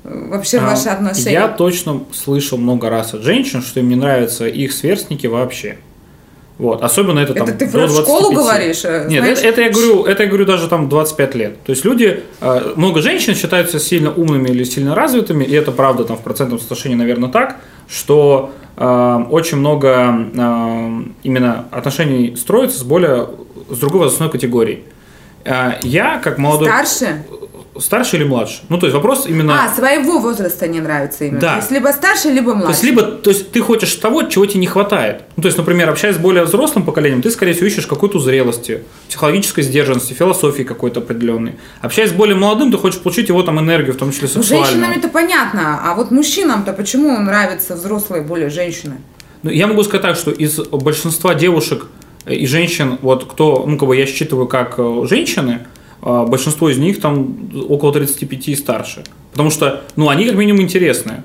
Вообще 0.02 0.58
а, 0.58 0.66
ваши 0.66 0.88
отношения? 0.88 1.32
Я 1.32 1.48
точно 1.48 2.04
слышал 2.12 2.56
много 2.56 2.88
раз 2.88 3.12
от 3.14 3.22
женщин, 3.22 3.62
что 3.62 3.80
им 3.80 3.88
не 3.88 3.96
нравятся 3.96 4.46
их 4.46 4.72
сверстники 4.72 5.26
вообще. 5.26 5.78
Вот. 6.60 6.82
Особенно 6.82 7.20
это 7.20 7.32
там 7.32 7.48
Это 7.48 7.56
ты 7.56 7.70
про 7.70 7.88
школу 7.88 8.32
говоришь? 8.32 8.84
Э, 8.84 9.06
Нет, 9.08 9.24
это, 9.24 9.40
это, 9.40 9.62
я 9.62 9.70
говорю, 9.70 10.04
это 10.04 10.24
я 10.24 10.28
говорю 10.28 10.44
даже 10.44 10.68
там 10.68 10.90
25 10.90 11.34
лет. 11.34 11.62
То 11.64 11.70
есть 11.70 11.86
люди, 11.86 12.22
э, 12.40 12.72
много 12.76 13.00
женщин 13.00 13.34
считаются 13.34 13.80
сильно 13.80 14.12
умными 14.12 14.50
или 14.50 14.64
сильно 14.64 14.94
развитыми, 14.94 15.42
и 15.42 15.54
это 15.54 15.72
правда 15.72 16.04
там 16.04 16.18
в 16.18 16.20
процентном 16.20 16.58
соотношении, 16.58 16.96
наверное, 16.96 17.30
так, 17.30 17.56
что 17.88 18.50
э, 18.76 19.24
очень 19.30 19.56
много 19.56 19.88
э, 19.88 21.02
именно 21.22 21.64
отношений 21.70 22.36
строится 22.36 22.78
с 22.78 22.82
более, 22.82 23.30
с 23.70 23.78
другой 23.78 24.00
возрастной 24.00 24.28
категорией. 24.28 24.84
Э, 25.44 25.78
я, 25.82 26.18
как 26.18 26.36
молодой... 26.36 26.68
Старше? 26.68 27.24
Старше 27.80 28.16
или 28.16 28.24
младше. 28.24 28.60
Ну, 28.68 28.78
то 28.78 28.86
есть 28.86 28.94
вопрос 28.94 29.26
именно... 29.26 29.64
А, 29.64 29.74
своего 29.74 30.18
возраста 30.18 30.68
не 30.68 30.80
нравится 30.80 31.24
именно. 31.24 31.40
Да. 31.40 31.52
То 31.52 31.56
есть 31.56 31.70
либо 31.70 31.88
старше, 31.88 32.28
либо 32.28 32.54
младше. 32.54 32.66
То 32.66 32.70
есть, 32.70 32.82
либо, 32.84 33.02
то 33.02 33.30
есть 33.30 33.50
ты 33.52 33.60
хочешь 33.60 33.94
того, 33.96 34.22
чего 34.24 34.46
тебе 34.46 34.60
не 34.60 34.66
хватает. 34.66 35.22
Ну, 35.36 35.42
то 35.42 35.48
есть, 35.48 35.58
например, 35.58 35.88
общаясь 35.88 36.16
с 36.16 36.18
более 36.18 36.44
взрослым 36.44 36.84
поколением, 36.84 37.22
ты, 37.22 37.30
скорее 37.30 37.52
всего, 37.54 37.66
ищешь 37.66 37.86
какую-то 37.86 38.18
зрелости, 38.18 38.82
психологической 39.08 39.64
сдержанности, 39.64 40.12
философии 40.12 40.62
какой-то 40.62 41.00
определенной. 41.00 41.56
Общаясь 41.80 42.10
с 42.10 42.12
более 42.12 42.36
молодым, 42.36 42.70
ты 42.70 42.78
хочешь 42.78 43.00
получить 43.00 43.28
его 43.28 43.42
там 43.42 43.58
энергию, 43.58 43.94
в 43.94 43.98
том 43.98 44.12
числе 44.12 44.28
ну, 44.34 44.42
сексуальную. 44.42 44.72
женщинам 44.72 44.98
это 44.98 45.08
понятно, 45.08 45.80
а 45.84 45.94
вот 45.94 46.10
мужчинам-то 46.10 46.72
почему 46.72 47.18
нравятся 47.18 47.74
взрослые 47.74 48.22
более 48.22 48.50
женщины? 48.50 48.96
Ну, 49.42 49.50
я 49.50 49.66
могу 49.66 49.82
сказать 49.84 50.02
так, 50.02 50.16
что 50.16 50.30
из 50.30 50.58
большинства 50.58 51.34
девушек 51.34 51.86
и 52.26 52.46
женщин, 52.46 52.98
вот 53.00 53.24
кто, 53.24 53.64
ну, 53.66 53.78
как 53.78 53.88
бы 53.88 53.96
я 53.96 54.06
считываю 54.06 54.46
как 54.46 54.74
э, 54.78 55.06
женщины, 55.08 55.60
большинство 56.02 56.70
из 56.70 56.78
них 56.78 57.00
там 57.00 57.50
около 57.68 57.92
35 57.92 58.48
и 58.48 58.56
старше. 58.56 59.04
Потому 59.32 59.50
что, 59.50 59.82
ну, 59.96 60.08
они 60.08 60.26
как 60.26 60.36
минимум 60.36 60.62
интересные. 60.62 61.22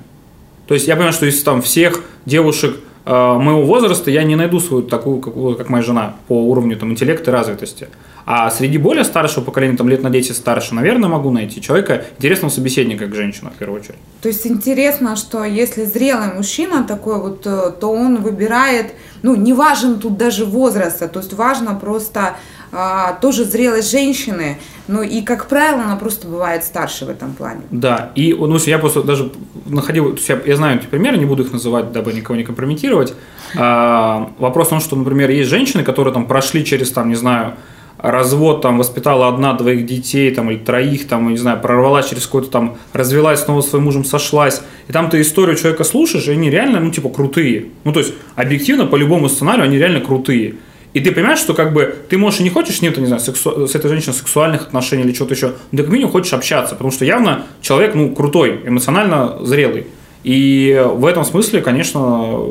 То 0.66 0.74
есть 0.74 0.86
я 0.86 0.94
понимаю, 0.94 1.12
что 1.12 1.26
из 1.26 1.42
там 1.42 1.62
всех 1.62 2.02
девушек 2.24 2.76
э, 3.04 3.10
моего 3.10 3.62
возраста 3.62 4.10
я 4.10 4.24
не 4.24 4.36
найду 4.36 4.60
свою 4.60 4.82
такую, 4.82 5.20
как, 5.20 5.34
как 5.58 5.68
моя 5.68 5.82
жена, 5.82 6.16
по 6.28 6.34
уровню 6.34 6.76
там, 6.76 6.90
интеллекта 6.90 7.30
и 7.30 7.34
развитости. 7.34 7.88
А 8.28 8.50
среди 8.50 8.76
более 8.76 9.04
старшего 9.04 9.44
поколения, 9.44 9.76
там 9.76 9.88
лет 9.88 10.02
на 10.02 10.10
10 10.10 10.36
старше, 10.36 10.74
наверное, 10.74 11.08
могу 11.08 11.30
найти 11.30 11.62
человека, 11.62 12.04
интересного 12.18 12.50
собеседника, 12.50 13.04
как 13.04 13.14
женщина, 13.14 13.52
в 13.54 13.58
первую 13.58 13.80
очередь. 13.80 14.00
То 14.20 14.28
есть 14.28 14.44
интересно, 14.48 15.14
что 15.14 15.44
если 15.44 15.84
зрелый 15.84 16.34
мужчина 16.34 16.82
такой 16.82 17.20
вот, 17.20 17.46
э, 17.46 17.72
то 17.80 17.92
он 17.92 18.22
выбирает, 18.22 18.94
ну, 19.22 19.36
не 19.36 19.52
важен 19.52 20.00
тут 20.00 20.16
даже 20.16 20.44
возраст, 20.44 20.98
то 20.98 21.20
есть 21.20 21.32
важно 21.34 21.76
просто 21.76 22.36
а, 22.72 23.14
тоже 23.14 23.44
зрелость 23.44 23.90
женщины, 23.90 24.58
ну 24.88 25.02
и, 25.02 25.22
как 25.22 25.46
правило, 25.46 25.82
она 25.82 25.96
просто 25.96 26.28
бывает 26.28 26.64
старше 26.64 27.06
в 27.06 27.08
этом 27.08 27.32
плане. 27.32 27.62
Да, 27.70 28.12
и 28.14 28.34
ну, 28.34 28.56
я 28.58 28.78
просто 28.78 29.02
даже 29.02 29.32
находил, 29.66 30.10
то 30.10 30.16
есть 30.16 30.28
я, 30.28 30.40
я 30.44 30.56
знаю 30.56 30.78
эти 30.78 30.86
примеры, 30.86 31.18
не 31.18 31.26
буду 31.26 31.42
их 31.42 31.52
называть, 31.52 31.92
дабы 31.92 32.12
никого 32.12 32.36
не 32.36 32.44
компрометировать. 32.44 33.14
А, 33.56 34.30
вопрос 34.38 34.68
в 34.68 34.70
том, 34.70 34.80
что, 34.80 34.96
например, 34.96 35.30
есть 35.30 35.50
женщины, 35.50 35.82
которые 35.82 36.14
там 36.14 36.26
прошли 36.26 36.64
через, 36.64 36.90
там, 36.92 37.08
не 37.08 37.14
знаю, 37.14 37.54
развод, 37.98 38.62
там, 38.62 38.78
воспитала 38.78 39.28
одна, 39.28 39.54
двоих 39.54 39.86
детей, 39.86 40.30
там, 40.34 40.50
или 40.50 40.58
троих, 40.58 41.08
там, 41.08 41.30
не 41.30 41.38
знаю, 41.38 41.60
прорвалась 41.60 42.08
через 42.08 42.26
какой-то 42.26 42.50
там, 42.50 42.76
развелась, 42.92 43.40
снова 43.40 43.62
с 43.62 43.70
своим 43.70 43.84
мужем 43.84 44.04
сошлась, 44.04 44.62
и 44.88 44.92
там 44.92 45.10
ты 45.10 45.20
историю 45.20 45.56
человека 45.56 45.84
слушаешь, 45.84 46.28
и 46.28 46.32
они 46.32 46.50
реально, 46.50 46.80
ну, 46.80 46.90
типа, 46.90 47.08
крутые. 47.08 47.66
Ну, 47.84 47.92
то 47.92 48.00
есть, 48.00 48.14
объективно, 48.34 48.86
по 48.86 48.96
любому 48.96 49.28
сценарию, 49.28 49.64
они 49.64 49.78
реально 49.78 50.00
крутые. 50.00 50.56
И 50.96 51.00
ты 51.00 51.12
понимаешь, 51.12 51.40
что 51.40 51.52
как 51.52 51.74
бы 51.74 51.94
ты 52.08 52.16
можешь 52.16 52.40
и 52.40 52.42
не 52.42 52.48
хочешь 52.48 52.78
с 52.78 52.80
ним, 52.80 52.94
не 52.96 53.04
знаю, 53.04 53.20
сексу... 53.20 53.68
с 53.68 53.74
этой 53.74 53.90
женщиной 53.90 54.14
сексуальных 54.14 54.62
отношений 54.62 55.02
или 55.02 55.12
что-то 55.12 55.34
еще, 55.34 55.48
но 55.70 55.76
ты 55.76 55.82
как 55.82 55.92
минимум 55.92 56.10
хочешь 56.10 56.32
общаться, 56.32 56.74
потому 56.74 56.90
что 56.90 57.04
явно 57.04 57.42
человек, 57.60 57.94
ну, 57.94 58.14
крутой, 58.14 58.62
эмоционально 58.64 59.44
зрелый. 59.44 59.88
И 60.24 60.82
в 60.94 61.04
этом 61.04 61.26
смысле, 61.26 61.60
конечно, 61.60 62.46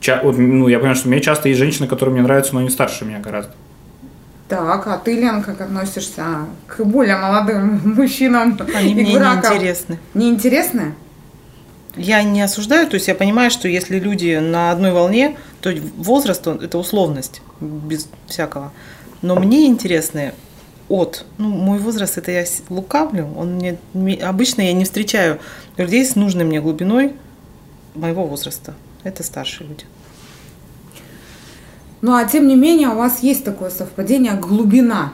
ча... 0.00 0.22
вот, 0.24 0.38
ну, 0.38 0.68
я 0.68 0.78
понимаю, 0.78 0.96
что 0.96 1.08
у 1.08 1.10
меня 1.10 1.20
часто 1.20 1.50
есть 1.50 1.58
женщины, 1.58 1.86
которые 1.86 2.14
мне 2.14 2.22
нравятся, 2.22 2.54
но 2.54 2.60
они 2.60 2.70
старше 2.70 3.04
меня 3.04 3.18
гораздо. 3.18 3.52
Так, 4.48 4.86
а 4.86 4.96
ты, 4.96 5.12
Лен, 5.12 5.42
как 5.42 5.60
относишься 5.60 6.24
к 6.66 6.82
более 6.84 7.18
молодым 7.18 7.78
мужчинам 7.94 8.58
Они 8.74 8.92
и 8.92 8.94
мне 8.94 9.18
бракам? 9.18 9.52
неинтересны. 9.52 9.98
Неинтересны? 10.14 10.94
Я 11.96 12.22
не 12.22 12.40
осуждаю, 12.40 12.86
то 12.88 12.94
есть 12.94 13.08
я 13.08 13.14
понимаю, 13.14 13.50
что 13.50 13.68
если 13.68 13.98
люди 13.98 14.38
на 14.38 14.70
одной 14.70 14.92
волне, 14.92 15.36
то 15.60 15.70
возраст 15.96 16.46
это 16.46 16.78
условность, 16.78 17.42
без 17.60 18.08
всякого. 18.26 18.72
Но 19.20 19.36
мне 19.36 19.66
интересны 19.66 20.32
от, 20.88 21.24
ну, 21.38 21.48
мой 21.48 21.78
возраст, 21.78 22.18
это 22.18 22.30
я 22.30 22.44
лукавлю, 22.70 23.28
он 23.36 23.54
мне, 23.92 24.14
обычно 24.22 24.62
я 24.62 24.72
не 24.72 24.84
встречаю 24.84 25.38
людей 25.76 26.04
с 26.04 26.16
нужной 26.16 26.44
мне 26.44 26.60
глубиной 26.60 27.14
моего 27.94 28.24
возраста. 28.24 28.74
Это 29.02 29.22
старшие 29.22 29.68
люди. 29.68 29.84
Ну, 32.00 32.14
а 32.14 32.24
тем 32.24 32.48
не 32.48 32.56
менее, 32.56 32.88
у 32.88 32.96
вас 32.96 33.22
есть 33.22 33.44
такое 33.44 33.70
совпадение 33.70 34.34
глубина. 34.34 35.12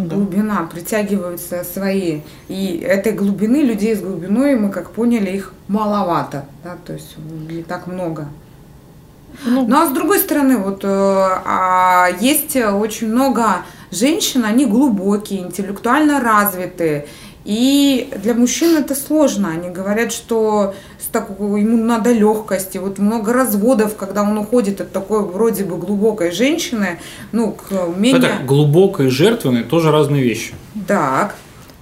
Ну 0.00 0.06
да. 0.08 0.16
Глубина, 0.16 0.68
притягиваются 0.72 1.64
свои. 1.64 2.20
И 2.48 2.78
этой 2.78 3.12
глубины, 3.12 3.56
людей 3.56 3.94
с 3.94 4.00
глубиной, 4.00 4.56
мы 4.56 4.70
как 4.70 4.90
поняли, 4.90 5.30
их 5.30 5.52
маловато. 5.68 6.44
Да? 6.64 6.76
То 6.84 6.94
есть 6.94 7.16
не 7.48 7.62
так 7.62 7.86
много. 7.86 8.28
Ну, 9.44 9.66
Ну 9.66 9.76
а 9.76 9.86
с 9.86 9.92
другой 9.92 10.18
стороны, 10.18 10.56
вот 10.56 10.84
э, 10.84 10.88
а, 10.88 12.08
есть 12.20 12.56
очень 12.56 13.08
много 13.08 13.62
женщин, 13.90 14.44
они 14.44 14.66
глубокие, 14.66 15.40
интеллектуально 15.40 16.20
развитые. 16.20 17.06
И 17.44 18.12
для 18.22 18.34
мужчин 18.34 18.76
это 18.76 18.94
сложно. 18.94 19.50
Они 19.50 19.70
говорят, 19.70 20.12
что 20.12 20.74
с 21.10 21.12
такой, 21.12 21.62
ему 21.62 21.76
надо 21.76 22.12
легкости. 22.12 22.78
Вот 22.78 22.98
много 22.98 23.32
разводов, 23.32 23.96
когда 23.96 24.22
он 24.22 24.38
уходит 24.38 24.80
от 24.80 24.92
такой 24.92 25.24
вроде 25.24 25.64
бы 25.64 25.76
глубокой 25.76 26.30
женщины, 26.30 27.00
ну, 27.32 27.52
к 27.52 27.72
менее... 27.96 28.18
Это 28.18 28.44
глубокое 28.46 29.08
и 29.08 29.10
жертвенное 29.10 29.64
тоже 29.64 29.90
разные 29.90 30.22
вещи. 30.22 30.54
Так. 30.86 31.34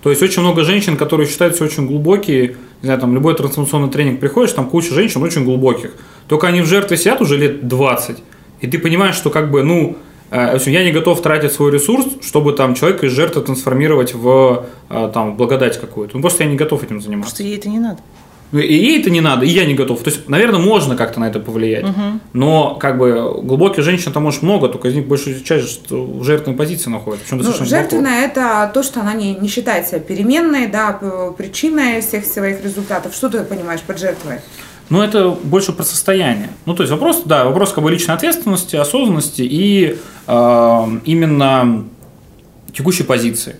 То 0.02 0.10
есть 0.10 0.22
очень 0.22 0.42
много 0.42 0.64
женщин, 0.64 0.96
которые 0.96 1.28
считаются 1.28 1.64
очень 1.64 1.86
глубокие, 1.86 2.56
не 2.82 2.86
знаю, 2.86 3.00
там 3.00 3.14
любой 3.14 3.34
трансформационный 3.34 3.90
тренинг 3.90 4.20
приходишь, 4.20 4.52
там 4.52 4.68
куча 4.68 4.94
женщин 4.94 5.22
очень 5.22 5.44
глубоких. 5.44 5.92
Только 6.26 6.46
они 6.46 6.62
в 6.62 6.66
жертве 6.66 6.96
сидят 6.96 7.20
уже 7.20 7.36
лет 7.36 7.68
20, 7.68 8.18
и 8.60 8.66
ты 8.66 8.78
понимаешь, 8.78 9.16
что 9.16 9.28
как 9.30 9.50
бы, 9.50 9.62
ну, 9.62 9.98
э, 10.30 10.56
я 10.66 10.84
не 10.84 10.92
готов 10.92 11.20
тратить 11.20 11.52
свой 11.52 11.70
ресурс, 11.70 12.06
чтобы 12.22 12.52
там 12.52 12.74
человека 12.74 13.06
из 13.06 13.12
жертвы 13.12 13.42
трансформировать 13.42 14.14
в 14.14 14.66
э, 14.88 15.10
там, 15.12 15.36
благодать 15.36 15.78
какую-то. 15.78 16.16
Ну, 16.16 16.22
просто 16.22 16.44
я 16.44 16.50
не 16.50 16.56
готов 16.56 16.82
этим 16.82 17.02
заниматься. 17.02 17.34
просто 17.34 17.42
ей 17.42 17.58
это 17.58 17.68
не 17.68 17.80
надо. 17.80 17.98
Ну, 18.50 18.58
И 18.58 18.74
ей 18.74 19.00
это 19.00 19.10
не 19.10 19.20
надо, 19.20 19.44
и 19.44 19.48
я 19.48 19.66
не 19.66 19.74
готов. 19.74 20.02
То 20.02 20.10
есть, 20.10 20.28
наверное, 20.28 20.60
можно 20.60 20.96
как-то 20.96 21.20
на 21.20 21.28
это 21.28 21.38
повлиять. 21.40 21.86
Но, 22.32 22.74
как 22.76 22.98
бы, 22.98 23.40
глубоких 23.42 23.82
женщин 23.82 24.12
там 24.12 24.22
может 24.22 24.42
много, 24.42 24.68
только 24.68 24.88
из 24.88 24.94
них 24.94 25.06
большую 25.06 25.42
часть 25.42 25.90
в 25.90 26.22
жертвенной 26.24 26.56
позиции 26.56 26.90
находится. 26.90 27.36
Причем 27.36 27.44
Ну, 27.44 27.66
жертвенное 27.66 28.24
это 28.24 28.70
то, 28.72 28.82
что 28.82 29.00
она 29.00 29.14
не, 29.14 29.34
не 29.34 29.48
считает 29.48 29.86
себя 29.86 30.00
переменной, 30.00 30.66
да, 30.66 30.98
причиной 31.36 32.00
всех 32.00 32.24
своих 32.24 32.64
результатов. 32.64 33.14
Что 33.14 33.28
ты 33.28 33.42
понимаешь 33.44 33.80
под 33.80 33.98
жертвой? 33.98 34.40
Ну, 34.90 35.02
это 35.02 35.28
больше 35.28 35.72
про 35.72 35.84
состояние. 35.84 36.48
Ну, 36.64 36.74
то 36.74 36.82
есть 36.82 36.90
вопрос, 36.90 37.22
да, 37.24 37.44
вопрос 37.44 37.72
как 37.72 37.84
бы 37.84 37.90
личной 37.90 38.14
ответственности, 38.14 38.76
осознанности 38.76 39.42
и 39.42 39.98
э, 40.26 40.84
именно 41.04 41.84
текущей 42.72 43.02
позиции. 43.02 43.56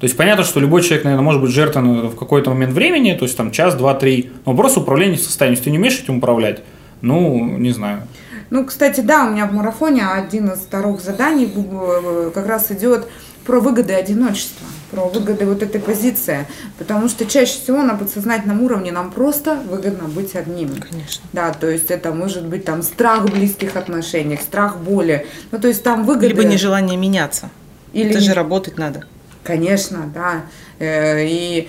То 0.00 0.04
есть 0.04 0.16
понятно, 0.16 0.44
что 0.44 0.60
любой 0.60 0.80
человек, 0.80 1.04
наверное, 1.04 1.24
может 1.24 1.42
быть 1.42 1.50
жертвой 1.50 2.08
в 2.08 2.16
какой-то 2.16 2.50
момент 2.50 2.72
времени, 2.72 3.12
то 3.12 3.26
есть 3.26 3.36
там 3.36 3.50
час, 3.50 3.74
два, 3.74 3.92
три. 3.92 4.32
Но 4.46 4.52
вопрос 4.52 4.78
управления 4.78 5.18
состоянием. 5.18 5.56
Если 5.56 5.64
ты 5.64 5.70
не 5.70 5.78
умеешь 5.78 6.00
этим 6.00 6.18
управлять, 6.18 6.62
ну, 7.02 7.58
не 7.58 7.70
знаю. 7.72 8.02
Ну, 8.48 8.64
кстати, 8.64 9.02
да, 9.02 9.26
у 9.26 9.30
меня 9.30 9.46
в 9.46 9.52
марафоне 9.52 10.06
один 10.06 10.48
из 10.48 10.60
вторых 10.60 11.02
заданий 11.02 11.44
бу- 11.44 12.30
как 12.30 12.46
раз 12.46 12.70
идет 12.70 13.06
про 13.44 13.60
выгоды 13.60 13.92
одиночества, 13.92 14.66
про 14.90 15.04
выгоды 15.04 15.44
вот 15.44 15.62
этой 15.62 15.80
позиции. 15.80 16.46
Потому 16.78 17.08
что 17.08 17.26
чаще 17.26 17.60
всего 17.60 17.82
на 17.82 17.94
подсознательном 17.94 18.62
уровне 18.62 18.92
нам 18.92 19.10
просто 19.10 19.56
выгодно 19.70 20.08
быть 20.08 20.34
одним. 20.34 20.70
Конечно. 20.70 21.22
Да, 21.34 21.52
то 21.52 21.68
есть 21.68 21.90
это 21.90 22.12
может 22.12 22.46
быть 22.46 22.64
там 22.64 22.82
страх 22.82 23.24
в 23.24 23.32
близких 23.32 23.76
отношениях, 23.76 24.40
страх 24.40 24.78
боли. 24.78 25.26
Ну, 25.52 25.58
то 25.58 25.68
есть 25.68 25.82
там 25.82 26.04
выгоды... 26.04 26.28
Либо 26.28 26.44
нежелание 26.44 26.96
меняться. 26.96 27.50
Или 27.92 28.10
это 28.10 28.20
же 28.20 28.32
работать 28.32 28.78
надо. 28.78 29.04
Конечно, 29.50 30.10
да. 30.14 30.42
Э, 30.78 31.24
И 31.26 31.68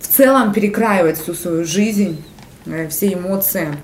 в 0.00 0.08
целом 0.08 0.52
перекраивать 0.52 1.20
всю 1.20 1.34
свою 1.34 1.64
жизнь, 1.64 2.22
э, 2.66 2.88
все 2.88 3.14
эмоции. 3.14 3.76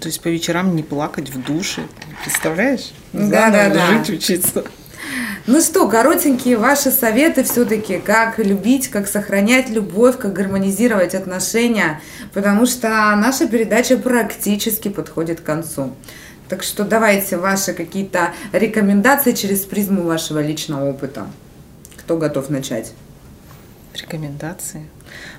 То 0.00 0.08
есть 0.08 0.20
по 0.20 0.28
вечерам 0.28 0.76
не 0.76 0.82
плакать 0.82 1.30
в 1.30 1.42
душе. 1.42 1.82
Представляешь? 2.22 2.92
Да, 3.12 3.50
да, 3.50 3.70
да. 3.70 3.86
Жить, 3.86 4.10
учиться. 4.10 4.64
Ну 5.46 5.60
что, 5.60 5.88
коротенькие 5.88 6.56
ваши 6.56 6.90
советы 6.90 7.44
все-таки, 7.44 7.98
как 7.98 8.38
любить, 8.38 8.88
как 8.88 9.06
сохранять 9.06 9.70
любовь, 9.70 10.18
как 10.18 10.32
гармонизировать 10.32 11.14
отношения, 11.14 12.00
потому 12.34 12.66
что 12.66 12.88
наша 13.16 13.46
передача 13.46 13.96
практически 13.96 14.88
подходит 14.88 15.40
к 15.40 15.44
концу. 15.44 15.94
Так 16.48 16.62
что 16.64 16.84
давайте 16.84 17.36
ваши 17.36 17.74
какие-то 17.74 18.32
рекомендации 18.52 19.32
через 19.32 19.60
призму 19.60 20.02
вашего 20.02 20.40
личного 20.40 20.90
опыта. 20.90 21.26
Кто 22.06 22.16
готов 22.16 22.50
начать? 22.50 22.92
Рекомендации. 23.92 24.86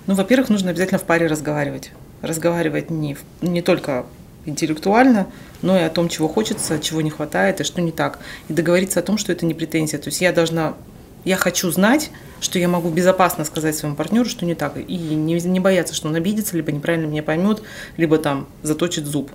Ну, 0.06 0.16
во-первых, 0.16 0.50
нужно 0.50 0.72
обязательно 0.72 1.00
в 1.00 1.04
паре 1.04 1.28
разговаривать. 1.28 1.92
Разговаривать 2.22 2.90
не, 2.90 3.16
не 3.42 3.62
только 3.62 4.06
интеллектуально, 4.46 5.28
но 5.62 5.78
и 5.78 5.82
о 5.84 5.90
том, 5.90 6.10
чего 6.10 6.28
хочется, 6.28 6.78
чего 6.80 7.00
не 7.00 7.10
хватает 7.10 7.62
и 7.62 7.64
что 7.64 7.82
не 7.82 7.94
так. 7.94 8.20
И 8.50 8.54
договориться 8.54 9.00
о 9.00 9.02
том, 9.02 9.18
что 9.18 9.32
это 9.32 9.46
не 9.46 9.54
претензия. 9.54 9.98
То 9.98 10.10
есть 10.10 10.20
я 10.20 10.34
должна, 10.34 10.74
я 11.24 11.38
хочу 11.38 11.72
знать, 11.72 12.12
что 12.42 12.60
я 12.60 12.68
могу 12.68 12.90
безопасно 12.90 13.46
сказать 13.46 13.74
своему 13.74 13.96
партнеру, 13.96 14.26
что 14.26 14.46
не 14.46 14.54
так. 14.54 14.76
И 14.76 14.98
не, 14.98 15.36
не 15.40 15.62
бояться, 15.62 15.94
что 15.94 16.10
он 16.10 16.16
обидится, 16.16 16.58
либо 16.58 16.74
неправильно 16.74 17.06
меня 17.06 17.24
поймет, 17.24 17.64
либо 17.96 18.18
там 18.18 18.46
заточит 18.62 19.06
зуб. 19.06 19.32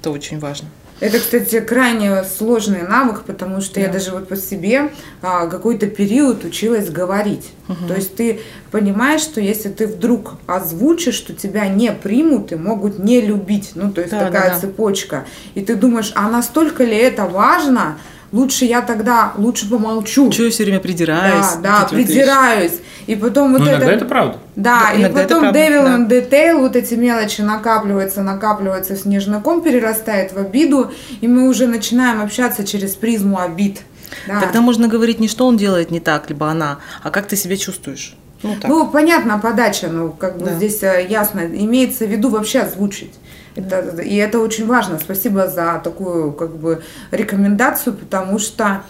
Это 0.00 0.10
очень 0.10 0.38
важно. 0.38 0.68
Это, 1.02 1.18
кстати, 1.18 1.58
крайне 1.60 2.22
сложный 2.22 2.82
навык, 2.82 3.24
потому 3.26 3.60
что 3.60 3.80
я 3.80 3.88
даже 3.88 4.12
вот 4.12 4.28
по 4.28 4.36
себе 4.36 4.92
а, 5.20 5.48
какой-то 5.48 5.88
период 5.88 6.44
училась 6.44 6.90
говорить. 6.90 7.50
То 7.88 7.94
есть 7.94 8.14
ты 8.14 8.40
понимаешь, 8.70 9.20
что 9.20 9.40
если 9.40 9.68
ты 9.68 9.86
вдруг 9.88 10.34
озвучишь, 10.46 11.14
что 11.14 11.32
тебя 11.32 11.66
не 11.66 11.90
примут 11.90 12.52
и 12.52 12.54
могут 12.54 13.00
не 13.00 13.20
любить, 13.20 13.72
ну 13.74 13.90
то 13.90 14.00
есть 14.00 14.12
Да, 14.12 14.26
такая 14.26 14.48
да, 14.50 14.54
да. 14.54 14.60
цепочка, 14.60 15.24
и 15.54 15.60
ты 15.62 15.74
думаешь, 15.74 16.12
а 16.14 16.30
настолько 16.30 16.84
ли 16.84 16.96
это 16.96 17.24
важно? 17.26 17.98
Лучше 18.32 18.64
я 18.64 18.80
тогда 18.80 19.34
лучше 19.36 19.68
помолчу. 19.68 20.30
Чего 20.30 20.46
я 20.46 20.50
все 20.50 20.64
время 20.64 20.80
придираюсь? 20.80 21.52
Да, 21.62 21.80
да, 21.82 21.88
придираюсь. 21.88 22.80
И 23.06 23.14
потом 23.14 23.52
вот 23.52 23.60
ну, 23.60 23.66
это... 23.66 23.76
иногда 23.76 23.92
это 23.92 24.04
правда. 24.06 24.38
Да, 24.56 24.92
Да, 24.96 25.08
и 25.08 25.12
потом 25.12 25.44
devil 25.46 26.06
да. 26.06 26.16
detail, 26.16 26.58
вот 26.58 26.74
эти 26.76 26.94
мелочи 26.94 27.42
накапливаются, 27.42 28.22
накапливаются, 28.22 28.96
снежный 28.96 29.40
ком 29.40 29.60
перерастает 29.60 30.32
в 30.32 30.38
обиду, 30.38 30.92
и 31.20 31.28
мы 31.28 31.48
уже 31.48 31.66
начинаем 31.66 32.22
общаться 32.22 32.64
через 32.64 32.94
призму 32.94 33.38
обид. 33.38 33.80
Да. 34.26 34.40
Тогда 34.40 34.60
можно 34.60 34.88
говорить 34.88 35.20
не 35.20 35.28
что 35.28 35.46
он 35.46 35.56
делает 35.56 35.90
не 35.90 36.00
так, 36.00 36.28
либо 36.28 36.48
она, 36.48 36.78
а 37.02 37.10
как 37.10 37.26
ты 37.26 37.36
себя 37.36 37.56
чувствуешь. 37.56 38.16
Ну, 38.42 38.56
так. 38.60 38.68
Ну, 38.68 38.88
понятно, 38.88 39.38
подача, 39.38 39.88
ну, 39.88 40.10
как 40.10 40.38
бы 40.38 40.46
Да. 40.46 40.54
здесь 40.54 40.82
э, 40.82 41.06
ясно, 41.08 41.40
имеется 41.40 42.06
в 42.06 42.10
виду 42.10 42.28
вообще 42.28 42.60
озвучить. 42.60 43.12
Это, 43.54 44.00
и 44.02 44.16
это 44.16 44.38
очень 44.38 44.66
важно. 44.66 44.98
Спасибо 44.98 45.48
за 45.48 45.80
такую, 45.84 46.32
как 46.32 46.56
бы, 46.56 46.82
рекомендацию, 47.10 47.94
потому 47.94 48.38
что, 48.38 48.82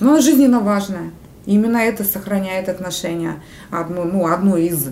ну, 0.00 0.20
жизненно 0.20 0.60
важная. 0.60 1.10
Именно 1.46 1.78
это 1.78 2.04
сохраняет 2.04 2.68
отношения. 2.68 3.42
Одну, 3.70 4.04
ну, 4.04 4.26
одну 4.26 4.56
из. 4.56 4.88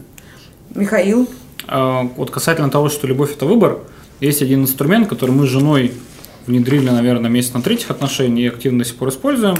Михаил, 0.74 1.28
А, 1.66 2.02
Вот 2.16 2.30
касательно 2.30 2.70
того, 2.70 2.88
что 2.88 3.06
любовь– 3.06 3.32
это 3.36 3.44
выбор, 3.46 3.78
есть 4.20 4.42
один 4.42 4.62
инструмент, 4.62 5.08
который 5.08 5.30
мы 5.32 5.46
с 5.46 5.50
женой 5.50 5.92
внедрили, 6.46 6.88
наверное, 6.88 7.30
месяц 7.30 7.52
на 7.54 7.62
третьих 7.62 7.90
отношений 7.90 8.42
и 8.42 8.48
активно 8.48 8.80
до 8.80 8.84
сих 8.84 8.96
пор 8.96 9.08
используем. 9.08 9.56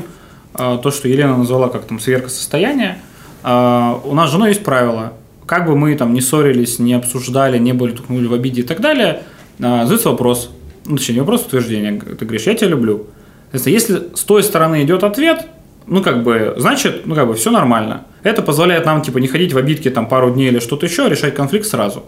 А, 0.55 0.79
То, 0.79 0.91
что 0.91 1.09
Елена 1.09 1.37
назвала 1.37 1.69
как 1.69 1.85
там 1.85 1.99
сверка 2.01 2.29
состояния. 2.29 2.99
А, 3.43 4.01
У 4.05 4.15
нас 4.15 4.29
с 4.29 4.33
женой 4.33 4.51
есть 4.51 4.65
правило. 4.65 5.15
Как 5.47 5.67
бы 5.67 5.77
мы 5.77 5.95
там 5.97 6.15
не 6.15 6.21
ссорились, 6.21 6.79
не 6.79 6.95
обсуждали, 6.95 7.59
не 7.59 7.73
были 7.73 7.93
тухнули 7.93 8.27
в 8.27 8.33
обиде 8.35 8.61
и 8.63 8.65
так 8.65 8.81
далее, 8.81 9.23
а, 9.63 9.85
задается 9.85 10.11
вопрос, 10.11 10.51
ну, 10.87 10.97
точнее, 10.97 11.15
не 11.15 11.21
вопрос, 11.21 11.43
а 11.45 11.47
утверждение. 11.47 12.01
Ты 12.01 12.25
говоришь, 12.25 12.47
я 12.47 12.55
тебя 12.55 12.69
люблю. 12.69 13.07
Если 13.53 14.15
с 14.15 14.25
той 14.25 14.43
стороны 14.43 14.83
идет 14.83 15.05
ответ, 15.05 15.47
ну, 15.87 16.03
как 16.03 16.23
бы, 16.23 16.55
значит, 16.57 17.07
ну, 17.07 17.15
как 17.15 17.27
бы, 17.27 17.35
все 17.35 17.51
нормально. 17.51 18.03
Это 18.23 18.43
позволяет 18.43 18.87
нам, 18.87 19.03
типа, 19.03 19.19
не 19.19 19.29
ходить 19.29 19.53
в 19.53 19.59
обидки 19.59 19.91
там 19.91 20.07
пару 20.07 20.31
дней 20.31 20.49
или 20.49 20.61
что-то 20.61 20.87
еще, 20.87 21.07
а 21.07 21.09
решать 21.09 21.35
конфликт 21.35 21.67
сразу. 21.67 22.05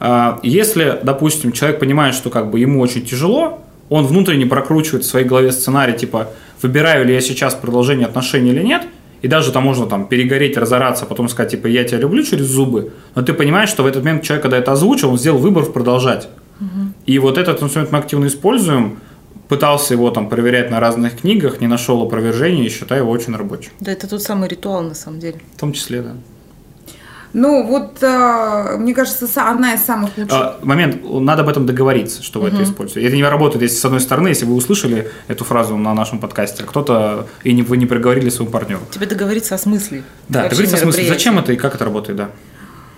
А, 0.00 0.40
Если, 0.42 0.98
допустим, 1.02 1.52
человек 1.52 1.78
понимает, 1.78 2.14
что 2.14 2.30
как 2.30 2.50
бы 2.50 2.58
ему 2.58 2.80
очень 2.80 3.04
тяжело, 3.04 3.62
он 3.88 4.06
внутренне 4.06 4.46
прокручивает 4.46 5.04
в 5.04 5.08
своей 5.08 5.26
голове 5.26 5.52
сценарий, 5.52 5.96
типа, 5.96 6.30
выбираю 6.62 7.06
ли 7.06 7.14
я 7.14 7.20
сейчас 7.20 7.54
продолжение 7.54 8.06
отношений 8.06 8.50
или 8.50 8.62
нет, 8.62 8.82
и 9.20 9.28
даже 9.28 9.52
там 9.52 9.62
можно 9.62 9.86
там 9.86 10.06
перегореть, 10.06 10.56
разораться, 10.56 11.06
потом 11.06 11.28
сказать, 11.28 11.52
типа, 11.52 11.68
я 11.68 11.84
тебя 11.84 11.98
люблю 11.98 12.24
через 12.24 12.46
зубы, 12.46 12.92
но 13.14 13.22
ты 13.22 13.32
понимаешь, 13.32 13.68
что 13.68 13.84
в 13.84 13.86
этот 13.86 14.02
момент 14.02 14.24
человек, 14.24 14.42
когда 14.42 14.58
это 14.58 14.72
озвучил, 14.72 15.10
он 15.10 15.18
сделал 15.18 15.38
выбор 15.38 15.66
продолжать. 15.66 16.28
И 17.06 17.18
вот 17.18 17.38
этот 17.38 17.62
инструмент 17.62 17.92
мы 17.92 17.98
активно 17.98 18.26
используем, 18.26 18.98
пытался 19.48 19.94
его 19.94 20.10
там 20.10 20.28
проверять 20.28 20.70
на 20.70 20.80
разных 20.80 21.20
книгах, 21.20 21.60
не 21.60 21.66
нашел 21.66 22.02
опровержения 22.02 22.64
и 22.64 22.68
считаю 22.68 23.02
его 23.02 23.10
очень 23.10 23.36
рабочим. 23.36 23.70
Да, 23.80 23.92
это 23.92 24.08
тот 24.08 24.22
самый 24.22 24.48
ритуал 24.48 24.82
на 24.82 24.94
самом 24.94 25.20
деле. 25.20 25.40
В 25.56 25.60
том 25.60 25.72
числе, 25.72 26.02
да. 26.02 26.14
Ну, 27.34 27.66
вот, 27.66 28.02
э, 28.02 28.76
мне 28.78 28.94
кажется, 28.94 29.26
одна 29.50 29.72
из 29.74 29.82
самых 29.82 30.10
лучших. 30.18 30.32
А, 30.32 30.58
момент, 30.62 30.98
надо 31.02 31.42
об 31.42 31.48
этом 31.48 31.64
договориться, 31.64 32.22
что 32.22 32.40
вы 32.40 32.48
это 32.48 32.62
используете. 32.62 33.06
Это 33.06 33.16
не 33.16 33.24
работает, 33.24 33.62
если 33.62 33.76
с 33.76 33.84
одной 33.84 34.00
стороны, 34.00 34.28
если 34.28 34.44
вы 34.44 34.54
услышали 34.54 35.10
эту 35.28 35.44
фразу 35.44 35.76
на 35.78 35.94
нашем 35.94 36.18
подкасте, 36.18 36.62
а 36.62 36.66
кто-то, 36.66 37.26
и 37.42 37.54
не, 37.54 37.62
вы 37.62 37.78
не 37.78 37.86
проговорили 37.86 38.28
своему 38.28 38.52
партнеру. 38.52 38.80
Тебе 38.90 39.06
договориться 39.06 39.54
о 39.54 39.58
смысле. 39.58 40.02
Да, 40.28 40.42
договориться 40.42 40.76
о 40.76 40.80
смысле, 40.80 41.08
зачем 41.08 41.38
это 41.38 41.52
и 41.54 41.56
как 41.56 41.74
это 41.74 41.84
работает, 41.84 42.18
да. 42.18 42.30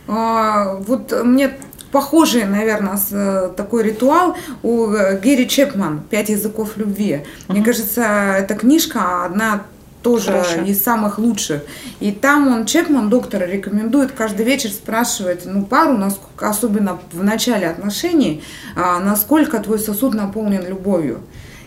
А, 0.09 0.75
вот 0.81 1.13
мне 1.25 1.53
похожий, 1.95 2.45
наверное, 2.45 2.97
с, 2.97 3.11
э, 3.12 3.51
такой 3.57 3.84
ритуал 3.84 4.36
у 4.64 4.88
э, 4.88 5.16
Гэри 5.20 5.49
Чепман 5.49 6.03
«Пять 6.11 6.28
языков 6.28 6.76
любви». 6.76 7.20
Мне 7.47 7.62
кажется, 7.62 8.03
эта 8.36 8.57
книжка 8.57 9.24
одна 9.24 9.62
тоже 10.03 10.32
Хорошая. 10.32 10.64
из 10.64 10.82
самых 10.82 11.18
лучших. 11.18 11.62
И 12.01 12.11
там 12.11 12.49
он, 12.49 12.66
Чепман, 12.66 13.09
доктор, 13.09 13.49
рекомендует 13.49 14.11
каждый 14.11 14.45
вечер 14.45 14.70
спрашивать, 14.70 15.42
ну, 15.47 15.64
пару, 15.64 15.97
насколько, 15.97 16.49
особенно 16.49 16.99
в 17.12 17.22
начале 17.22 17.68
отношений, 17.68 18.42
а, 18.74 18.99
насколько 18.99 19.61
твой 19.61 19.78
сосуд 19.78 20.14
наполнен 20.14 20.66
любовью. 20.66 21.20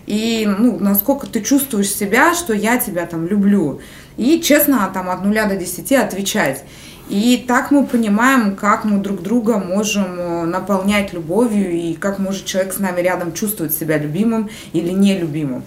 И, 0.08 0.46
ну, 0.60 0.78
насколько 0.78 1.26
ты 1.28 1.42
чувствуешь 1.42 1.90
себя, 1.90 2.36
что 2.36 2.54
я 2.54 2.78
тебя 2.78 3.06
там 3.06 3.28
люблю. 3.28 3.80
И 4.18 4.42
честно, 4.42 4.90
там, 4.94 5.10
от 5.10 5.24
нуля 5.24 5.46
до 5.46 5.56
десяти 5.56 5.96
отвечать. 5.96 6.66
И 7.10 7.46
так 7.48 7.72
мы 7.72 7.86
понимаем, 7.86 8.56
как 8.56 8.84
мы 8.84 8.98
друг 8.98 9.22
друга 9.22 9.58
можем 9.58 10.20
э, 10.20 10.46
наполнять 10.46 11.14
любовью 11.14 11.72
и 11.72 11.94
как 11.94 12.20
может 12.20 12.46
человек 12.46 12.74
с 12.74 12.80
нами 12.80 13.02
рядом 13.02 13.32
чувствовать 13.34 13.74
себя 13.74 13.98
любимым 13.98 14.50
или 14.74 14.92
нелюбимым. 14.92 15.64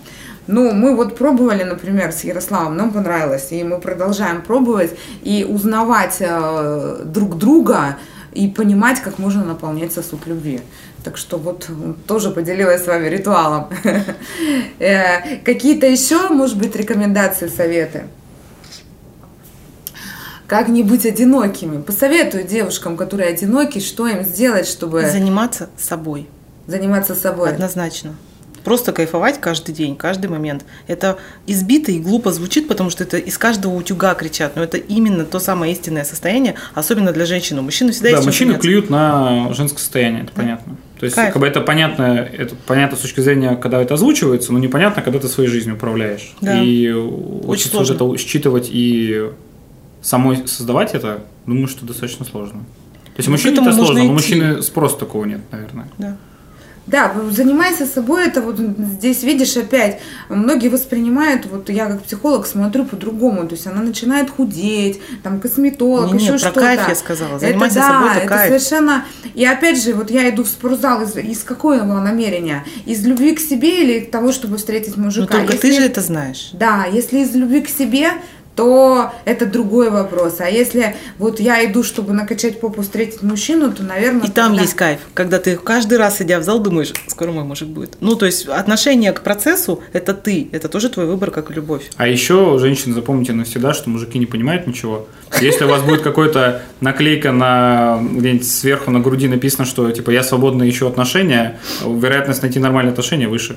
Ну, 0.47 0.73
мы 0.73 0.95
вот 0.95 1.17
пробовали, 1.17 1.63
например, 1.63 2.13
с 2.13 2.25
Ярославом, 2.25 2.77
нам 2.77 2.91
понравилось, 2.91 3.49
и 3.53 3.63
мы 3.63 3.79
продолжаем 3.79 4.43
пробовать 4.43 4.91
и 5.23 5.47
узнавать 5.49 6.17
э, 6.21 7.03
друг 7.05 7.39
друга 7.39 7.97
и 8.33 8.49
понимать, 8.49 9.01
как 9.01 9.19
можно 9.19 9.45
наполнять 9.45 9.93
сосуд 9.93 10.27
любви. 10.27 10.61
Так 11.05 11.17
что 11.17 11.39
вот 11.39 11.69
м, 11.71 11.97
тоже 12.07 12.31
поделилась 12.31 12.85
с 12.85 12.87
вами 12.87 13.09
ритуалом. 13.09 13.69
Э, 14.79 15.39
Какие-то 15.45 15.87
еще, 15.87 16.29
может 16.29 16.59
быть, 16.59 16.77
рекомендации, 16.77 17.49
советы? 17.49 18.05
Как 20.51 20.67
не 20.67 20.83
быть 20.83 21.07
одинокими? 21.07 21.81
Посоветую 21.81 22.43
девушкам, 22.43 22.97
которые 22.97 23.29
одиноки, 23.29 23.79
что 23.79 24.09
им 24.09 24.25
сделать, 24.25 24.67
чтобы 24.67 25.03
Заниматься 25.03 25.71
собой. 25.79 26.27
заниматься 26.67 27.15
собой. 27.15 27.51
Однозначно. 27.51 28.17
Просто 28.65 28.91
кайфовать 28.91 29.41
каждый 29.41 29.73
день, 29.73 29.95
каждый 29.95 30.27
момент. 30.27 30.65
Это 30.89 31.19
избито 31.47 31.93
и 31.93 32.01
глупо 32.01 32.33
звучит, 32.33 32.67
потому 32.67 32.91
что 32.91 33.05
это 33.05 33.17
из 33.17 33.39
каждого 33.39 33.75
утюга 33.77 34.13
кричат. 34.15 34.57
Но 34.57 34.65
это 34.65 34.77
именно 34.77 35.25
то 35.25 35.39
самое 35.39 35.73
истинное 35.73 36.03
состояние, 36.03 36.57
особенно 36.75 37.13
для 37.13 37.27
женщины. 37.27 37.63
Мужчины 37.63 37.93
всегда 37.93 38.11
Да, 38.11 38.23
мужчины 38.23 38.51
заняться. 38.51 38.69
клюют 38.69 38.91
на 38.91 39.55
женское 39.55 39.79
состояние, 39.79 40.25
это 40.25 40.33
понятно. 40.33 40.77
То 40.99 41.05
есть, 41.05 41.15
Кайф. 41.15 41.33
как 41.33 41.41
бы 41.41 41.47
это 41.47 41.61
понятно, 41.61 42.29
это 42.37 42.57
понятно 42.67 42.97
с 42.97 43.01
точки 43.03 43.21
зрения, 43.21 43.55
когда 43.55 43.81
это 43.81 43.95
озвучивается, 43.95 44.53
но 44.53 44.59
непонятно, 44.59 45.01
когда 45.01 45.21
ты 45.21 45.29
своей 45.29 45.49
жизнью 45.49 45.77
управляешь. 45.77 46.35
Да. 46.41 46.61
И 46.61 46.91
учиться 46.91 47.77
вот 47.77 47.87
сложно. 47.87 47.95
это 47.95 48.19
считывать 48.19 48.69
и 48.69 49.31
самой 50.03 50.47
создавать 50.47 50.95
это, 50.95 51.25
думаю, 51.47 51.69
что 51.69 51.85
достаточно 51.87 52.25
сложно. 52.25 52.61
То 52.61 53.17
есть 53.19 53.29
Ну, 53.29 53.33
мужчине 53.33 53.61
это 53.61 53.73
сложно, 53.73 54.03
но 54.05 54.11
у 54.11 54.13
мужчины 54.13 54.63
спроса 54.63 54.97
такого 54.97 55.25
нет, 55.25 55.41
наверное. 55.51 55.89
Да. 55.99 56.17
Да, 56.87 57.13
занимайся 57.31 57.87
собой, 57.87 58.27
это 58.27 58.41
вот 58.43 58.59
здесь 58.59 59.23
видишь 59.23 59.57
опять, 59.57 60.01
многие 60.29 60.69
воспринимают, 60.69 61.47
вот 61.47 61.69
я 61.71 61.87
как 61.87 62.03
психолог 62.03 62.47
смотрю 62.47 62.85
по-другому, 62.85 63.47
то 63.47 63.55
есть 63.55 63.67
она 63.69 63.81
начинает 63.83 64.29
худеть, 64.29 65.01
там 65.23 65.39
косметолог, 65.39 66.07
Не-не, 66.07 66.19
еще 66.25 66.33
про 66.33 66.39
что-то. 66.39 66.61
кайф 66.61 66.89
я 66.89 66.95
сказала, 66.97 67.37
Это 67.37 67.47
занимайся 67.47 67.75
да, 67.77 67.87
собой, 67.93 68.11
это 68.11 68.19
это 68.21 68.29
кайф. 68.29 68.49
совершенно, 68.49 69.05
и 69.35 69.45
опять 69.45 69.81
же, 69.81 69.93
вот 69.95 70.11
я 70.11 70.29
иду 70.31 70.43
в 70.43 70.49
спортзал 70.49 71.03
из, 71.03 71.15
из 71.17 71.45
какого 71.45 71.75
намерения? 72.01 72.65
Из 72.87 73.05
любви 73.07 73.37
к 73.37 73.41
себе 73.41 73.83
или 73.85 74.01
того, 74.01 74.33
чтобы 74.33 74.57
встретить 74.57 74.97
Но 74.97 75.05
мужика? 75.05 75.33
Ну, 75.33 75.47
только 75.47 75.59
ты 75.59 75.69
Если- 75.69 75.81
же 75.83 75.87
это 75.87 76.01
знаешь. 76.01 76.51
Да, 76.55 76.87
если 76.91 77.19
из 77.21 77.33
любви 77.37 77.61
к 77.61 77.69
себе, 77.69 78.09
то 78.61 79.11
это 79.25 79.47
другой 79.47 79.89
вопрос. 79.89 80.37
А 80.41 80.51
если 80.51 80.95
вот 81.17 81.41
я 81.41 81.65
иду, 81.65 81.83
чтобы 81.83 82.13
накачать 82.13 82.61
попу, 82.61 82.83
встретить 82.83 83.23
мужчину, 83.23 83.73
то, 83.73 83.83
наверное... 83.83 84.27
И 84.27 84.31
там 84.31 84.49
тогда- 84.49 84.63
есть 84.63 84.75
кайф, 84.75 84.99
когда 85.15 85.39
ты 85.39 85.57
каждый 85.57 85.97
раз, 85.97 86.21
идя 86.21 86.39
в 86.41 86.43
зал, 86.43 86.59
думаешь, 86.59 86.93
скоро 87.07 87.33
мой 87.33 87.45
мужик 87.45 87.69
будет. 87.69 87.97
Ну, 88.01 88.17
то 88.17 88.27
есть 88.27 88.47
отношение 88.49 89.13
к 89.13 89.23
процессу– 89.23 89.83
это 89.95 90.13
ты, 90.13 90.51
это 90.53 90.69
тоже 90.69 90.91
твой 90.91 91.07
выбор, 91.07 91.31
как 91.31 91.51
и 91.51 91.55
любовь. 91.55 91.85
А 91.97 92.07
еще, 92.07 92.59
женщины, 92.59 92.93
запомните 92.93 93.33
навсегда, 93.33 93.73
что 93.73 93.89
мужики 93.89 94.19
не 94.19 94.27
понимают 94.27 94.67
ничего. 94.67 95.09
Если 95.41 95.65
у 95.65 95.69
вас 95.69 95.81
будет 95.83 96.03
какой-то 96.03 96.61
наклейка 96.83 97.33
на 97.33 97.99
где-нибудь 98.03 98.47
сверху 98.47 98.91
на 98.91 99.01
груди 99.01 99.27
написано, 99.27 99.65
что 99.65 99.91
типа 99.91 100.11
я 100.11 100.23
свободно 100.23 100.69
ищу 100.69 100.87
отношения, 100.87 101.59
вероятность 101.83 102.43
найти 102.43 102.59
нормальные 102.59 102.91
отношения 102.91 103.27
выше. 103.27 103.57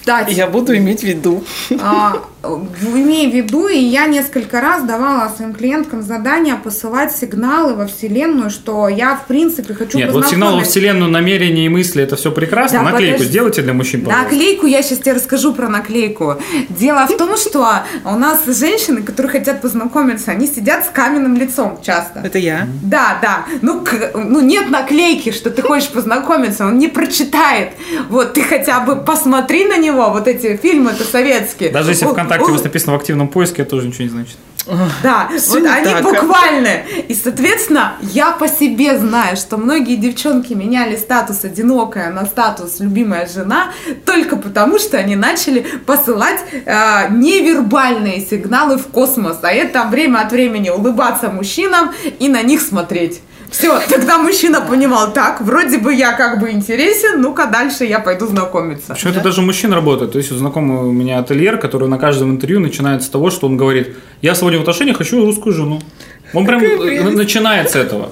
Кстати, 0.00 0.32
Я 0.34 0.46
буду 0.46 0.76
иметь 0.76 1.00
в 1.00 1.04
виду. 1.04 1.44
А, 1.80 2.22
в- 2.42 2.96
имея 2.96 3.28
в 3.30 3.34
виду, 3.34 3.66
и 3.68 3.76
я 3.78 4.06
несколько 4.06 4.60
раз 4.60 4.82
давала 4.84 5.32
своим 5.34 5.52
клиенткам 5.54 6.02
задание 6.02 6.54
посылать 6.56 7.14
сигналы 7.16 7.74
во 7.74 7.86
Вселенную, 7.86 8.50
что 8.50 8.88
я, 8.88 9.16
в 9.16 9.26
принципе, 9.26 9.74
хочу 9.74 9.98
Нет, 9.98 10.12
вот 10.12 10.28
сигнал 10.28 10.56
во 10.56 10.62
вселенную, 10.62 11.10
намерения 11.10 11.66
и 11.66 11.68
мысли 11.68 12.02
это 12.02 12.16
все 12.16 12.30
прекрасно. 12.30 12.78
Да, 12.78 12.84
Наклейку 12.84 13.14
подожди. 13.14 13.30
сделайте 13.32 13.62
для 13.62 13.72
мужчин, 13.72 14.02
пожалуйста. 14.04 14.30
Наклейку, 14.32 14.66
я 14.66 14.82
сейчас 14.82 14.98
тебе 14.98 15.12
расскажу 15.14 15.54
про 15.54 15.68
наклейку. 15.68 16.36
Дело 16.68 17.06
в 17.06 17.16
том, 17.16 17.36
что 17.36 17.66
у 18.04 18.10
нас 18.18 18.44
женщины, 18.46 19.02
которые 19.02 19.32
хотят 19.32 19.60
познакомиться, 19.60 20.30
они 20.30 20.46
сидят 20.46 20.84
с 20.84 20.88
каменным 20.88 21.36
лицом 21.36 21.80
часто. 21.82 22.20
Это 22.24 22.38
я. 22.38 22.68
Да, 22.82 23.18
да. 23.22 23.44
Ну, 23.62 23.80
к- 23.80 24.12
ну, 24.14 24.40
нет 24.40 24.70
наклейки, 24.70 25.32
что 25.32 25.50
ты 25.50 25.62
хочешь 25.62 25.88
познакомиться, 25.88 26.66
он 26.66 26.78
не 26.78 26.88
прочитает. 26.88 27.70
Вот 28.08 28.34
ты 28.34 28.42
хотя 28.42 28.80
бы 28.80 28.96
посмотри 28.96 29.64
на 29.66 29.76
него, 29.78 29.85
вот 29.90 30.28
эти 30.28 30.56
фильмы, 30.56 30.92
это 30.92 31.04
советские. 31.04 31.70
Даже 31.70 31.90
если 31.90 32.06
ВКонтакте 32.06 32.50
у 32.50 32.52
вас 32.52 32.64
написано 32.64 32.92
в 32.92 32.96
активном 32.96 33.28
поиске, 33.28 33.62
это 33.62 33.72
тоже 33.72 33.88
ничего 33.88 34.04
не 34.04 34.10
значит. 34.10 34.36
Да, 35.02 35.28
вот 35.30 35.64
они 35.64 35.84
так, 35.84 36.00
а? 36.00 36.02
буквально. 36.02 36.82
И, 37.08 37.14
соответственно, 37.14 37.94
я 38.00 38.32
по 38.32 38.48
себе 38.48 38.98
знаю, 38.98 39.36
что 39.36 39.58
многие 39.58 39.96
девчонки 39.96 40.54
меняли 40.54 40.96
статус 40.96 41.44
одинокая 41.44 42.10
на 42.10 42.26
статус 42.26 42.80
любимая 42.80 43.28
жена 43.28 43.70
только 44.04 44.36
потому, 44.36 44.78
что 44.78 44.98
они 44.98 45.14
начали 45.14 45.64
посылать 45.86 46.40
э, 46.52 47.10
невербальные 47.10 48.20
сигналы 48.20 48.78
в 48.78 48.88
космос, 48.88 49.38
а 49.42 49.52
это 49.52 49.84
время 49.84 50.20
от 50.20 50.32
времени 50.32 50.70
улыбаться 50.70 51.30
мужчинам 51.30 51.92
и 52.18 52.28
на 52.28 52.42
них 52.42 52.60
смотреть. 52.60 53.20
Все, 53.58 53.80
тогда 53.88 54.18
мужчина 54.18 54.60
понимал, 54.60 55.14
так, 55.14 55.40
вроде 55.40 55.78
бы 55.78 55.94
я 55.94 56.12
как 56.12 56.40
бы 56.40 56.50
интересен, 56.50 57.22
ну-ка 57.22 57.46
дальше 57.46 57.84
я 57.84 58.00
пойду 58.00 58.26
знакомиться. 58.26 58.92
Почему 58.92 59.12
это 59.12 59.22
даже 59.22 59.40
у 59.40 59.44
мужчин 59.44 59.72
работает? 59.72 60.12
То 60.12 60.18
есть 60.18 60.30
вот 60.30 60.38
знакомый 60.40 60.86
у 60.86 60.92
меня 60.92 61.18
ательер, 61.20 61.56
который 61.56 61.88
на 61.88 61.96
каждом 61.96 62.32
интервью 62.32 62.60
начинает 62.60 63.02
с 63.02 63.08
того, 63.08 63.30
что 63.30 63.46
он 63.46 63.56
говорит, 63.56 63.96
я 64.20 64.34
сегодня 64.34 64.58
в 64.58 64.60
отношениях 64.60 64.98
хочу 64.98 65.24
русскую 65.24 65.54
жену. 65.54 65.80
Он 66.34 66.44
прям 66.44 66.62
э, 66.62 67.02
начинает 67.12 67.70
с 67.70 67.76
этого. 67.76 68.10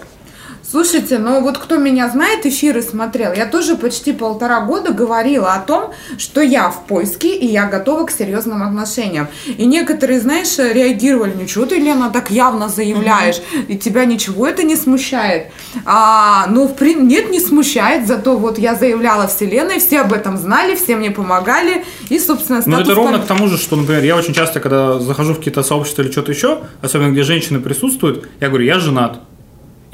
Слушайте, 0.68 1.18
ну 1.18 1.40
вот 1.42 1.58
кто 1.58 1.76
меня 1.76 2.08
знает, 2.08 2.46
эфиры 2.46 2.80
смотрел, 2.82 3.32
я 3.34 3.44
тоже 3.46 3.76
почти 3.76 4.12
полтора 4.12 4.62
года 4.62 4.92
говорила 4.92 5.52
о 5.52 5.60
том, 5.60 5.92
что 6.18 6.40
я 6.40 6.70
в 6.70 6.86
поиске 6.86 7.36
и 7.36 7.46
я 7.46 7.66
готова 7.66 8.06
к 8.06 8.10
серьезным 8.10 8.62
отношениям. 8.62 9.28
И 9.46 9.66
некоторые, 9.66 10.20
знаешь, 10.20 10.56
реагировали, 10.58 11.34
ничего 11.34 11.66
ты, 11.66 11.76
Лена, 11.76 12.10
так 12.10 12.30
явно 12.30 12.68
заявляешь, 12.70 13.36
и 13.68 13.76
тебя 13.76 14.04
ничего 14.06 14.46
это 14.46 14.62
не 14.62 14.74
смущает. 14.74 15.48
А, 15.84 16.46
ну, 16.48 16.66
в 16.66 16.74
при- 16.74 16.94
нет, 16.94 17.30
не 17.30 17.40
смущает, 17.40 18.06
зато 18.08 18.36
вот 18.36 18.58
я 18.58 18.74
заявляла 18.74 19.28
вселенной, 19.28 19.78
все 19.80 20.00
об 20.00 20.12
этом 20.14 20.38
знали, 20.38 20.74
все 20.76 20.96
мне 20.96 21.10
помогали, 21.10 21.84
и, 22.08 22.18
собственно, 22.18 22.62
Ну, 22.64 22.76
это 22.76 22.84
статус 22.86 22.96
ровно 22.96 23.18
пар- 23.18 23.22
к 23.22 23.28
тому 23.28 23.48
же, 23.48 23.58
что, 23.58 23.76
например, 23.76 24.02
я 24.02 24.16
очень 24.16 24.32
часто, 24.32 24.60
когда 24.60 24.98
захожу 24.98 25.34
в 25.34 25.38
какие-то 25.38 25.62
сообщества 25.62 26.02
или 26.02 26.10
что-то 26.10 26.32
еще, 26.32 26.62
особенно 26.80 27.12
где 27.12 27.22
женщины 27.22 27.60
присутствуют, 27.60 28.28
я 28.40 28.48
говорю, 28.48 28.64
я 28.64 28.78
женат. 28.78 29.20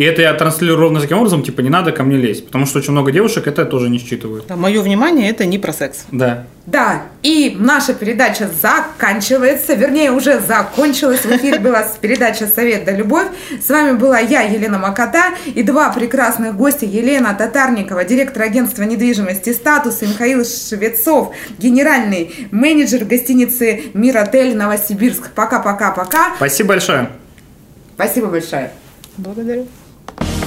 И 0.00 0.02
это 0.02 0.22
я 0.22 0.32
транслирую 0.32 0.78
ровно 0.78 0.98
таким 0.98 1.18
образом, 1.18 1.42
типа, 1.42 1.60
не 1.60 1.68
надо 1.68 1.92
ко 1.92 2.04
мне 2.04 2.16
лезть. 2.16 2.46
Потому 2.46 2.64
что 2.64 2.78
очень 2.78 2.92
много 2.92 3.12
девушек 3.12 3.46
это 3.46 3.66
тоже 3.66 3.90
не 3.90 3.98
считывают. 3.98 4.48
Мое 4.48 4.80
внимание– 4.80 5.28
это 5.30 5.44
не 5.44 5.58
про 5.58 5.74
секс. 5.74 6.06
Да. 6.10 6.46
Да, 6.64 7.02
и 7.22 7.54
наша 7.58 7.92
передача 7.92 8.48
заканчивается, 8.62 9.74
вернее, 9.74 10.10
уже 10.10 10.40
закончилась. 10.40 11.20
В 11.20 11.30
эфире 11.36 11.58
была 11.58 11.84
передача 12.00 12.46
«Совет 12.46 12.86
да 12.86 12.92
любовь». 12.92 13.26
С 13.62 13.68
вами 13.68 13.94
была 13.94 14.18
я, 14.18 14.40
Елена 14.40 14.78
Макота, 14.78 15.34
и 15.44 15.62
два 15.62 15.92
прекрасных 15.92 16.56
гостя. 16.56 16.86
Елена 16.86 17.34
Татарникова, 17.34 18.02
директор 18.04 18.44
агентства 18.44 18.84
недвижимости 18.84 19.52
«Статус», 19.52 20.00
и 20.00 20.06
Михаил 20.06 20.46
Швецов, 20.46 21.34
генеральный 21.58 22.48
менеджер 22.52 23.04
гостиницы 23.04 23.90
«Миротель» 23.92 24.56
Новосибирск. 24.56 25.32
Пока-пока-пока. 25.34 26.36
Спасибо 26.36 26.70
большое. 26.70 27.10
Спасибо 27.96 28.28
большое. 28.28 28.70
Благодарю. 29.18 29.66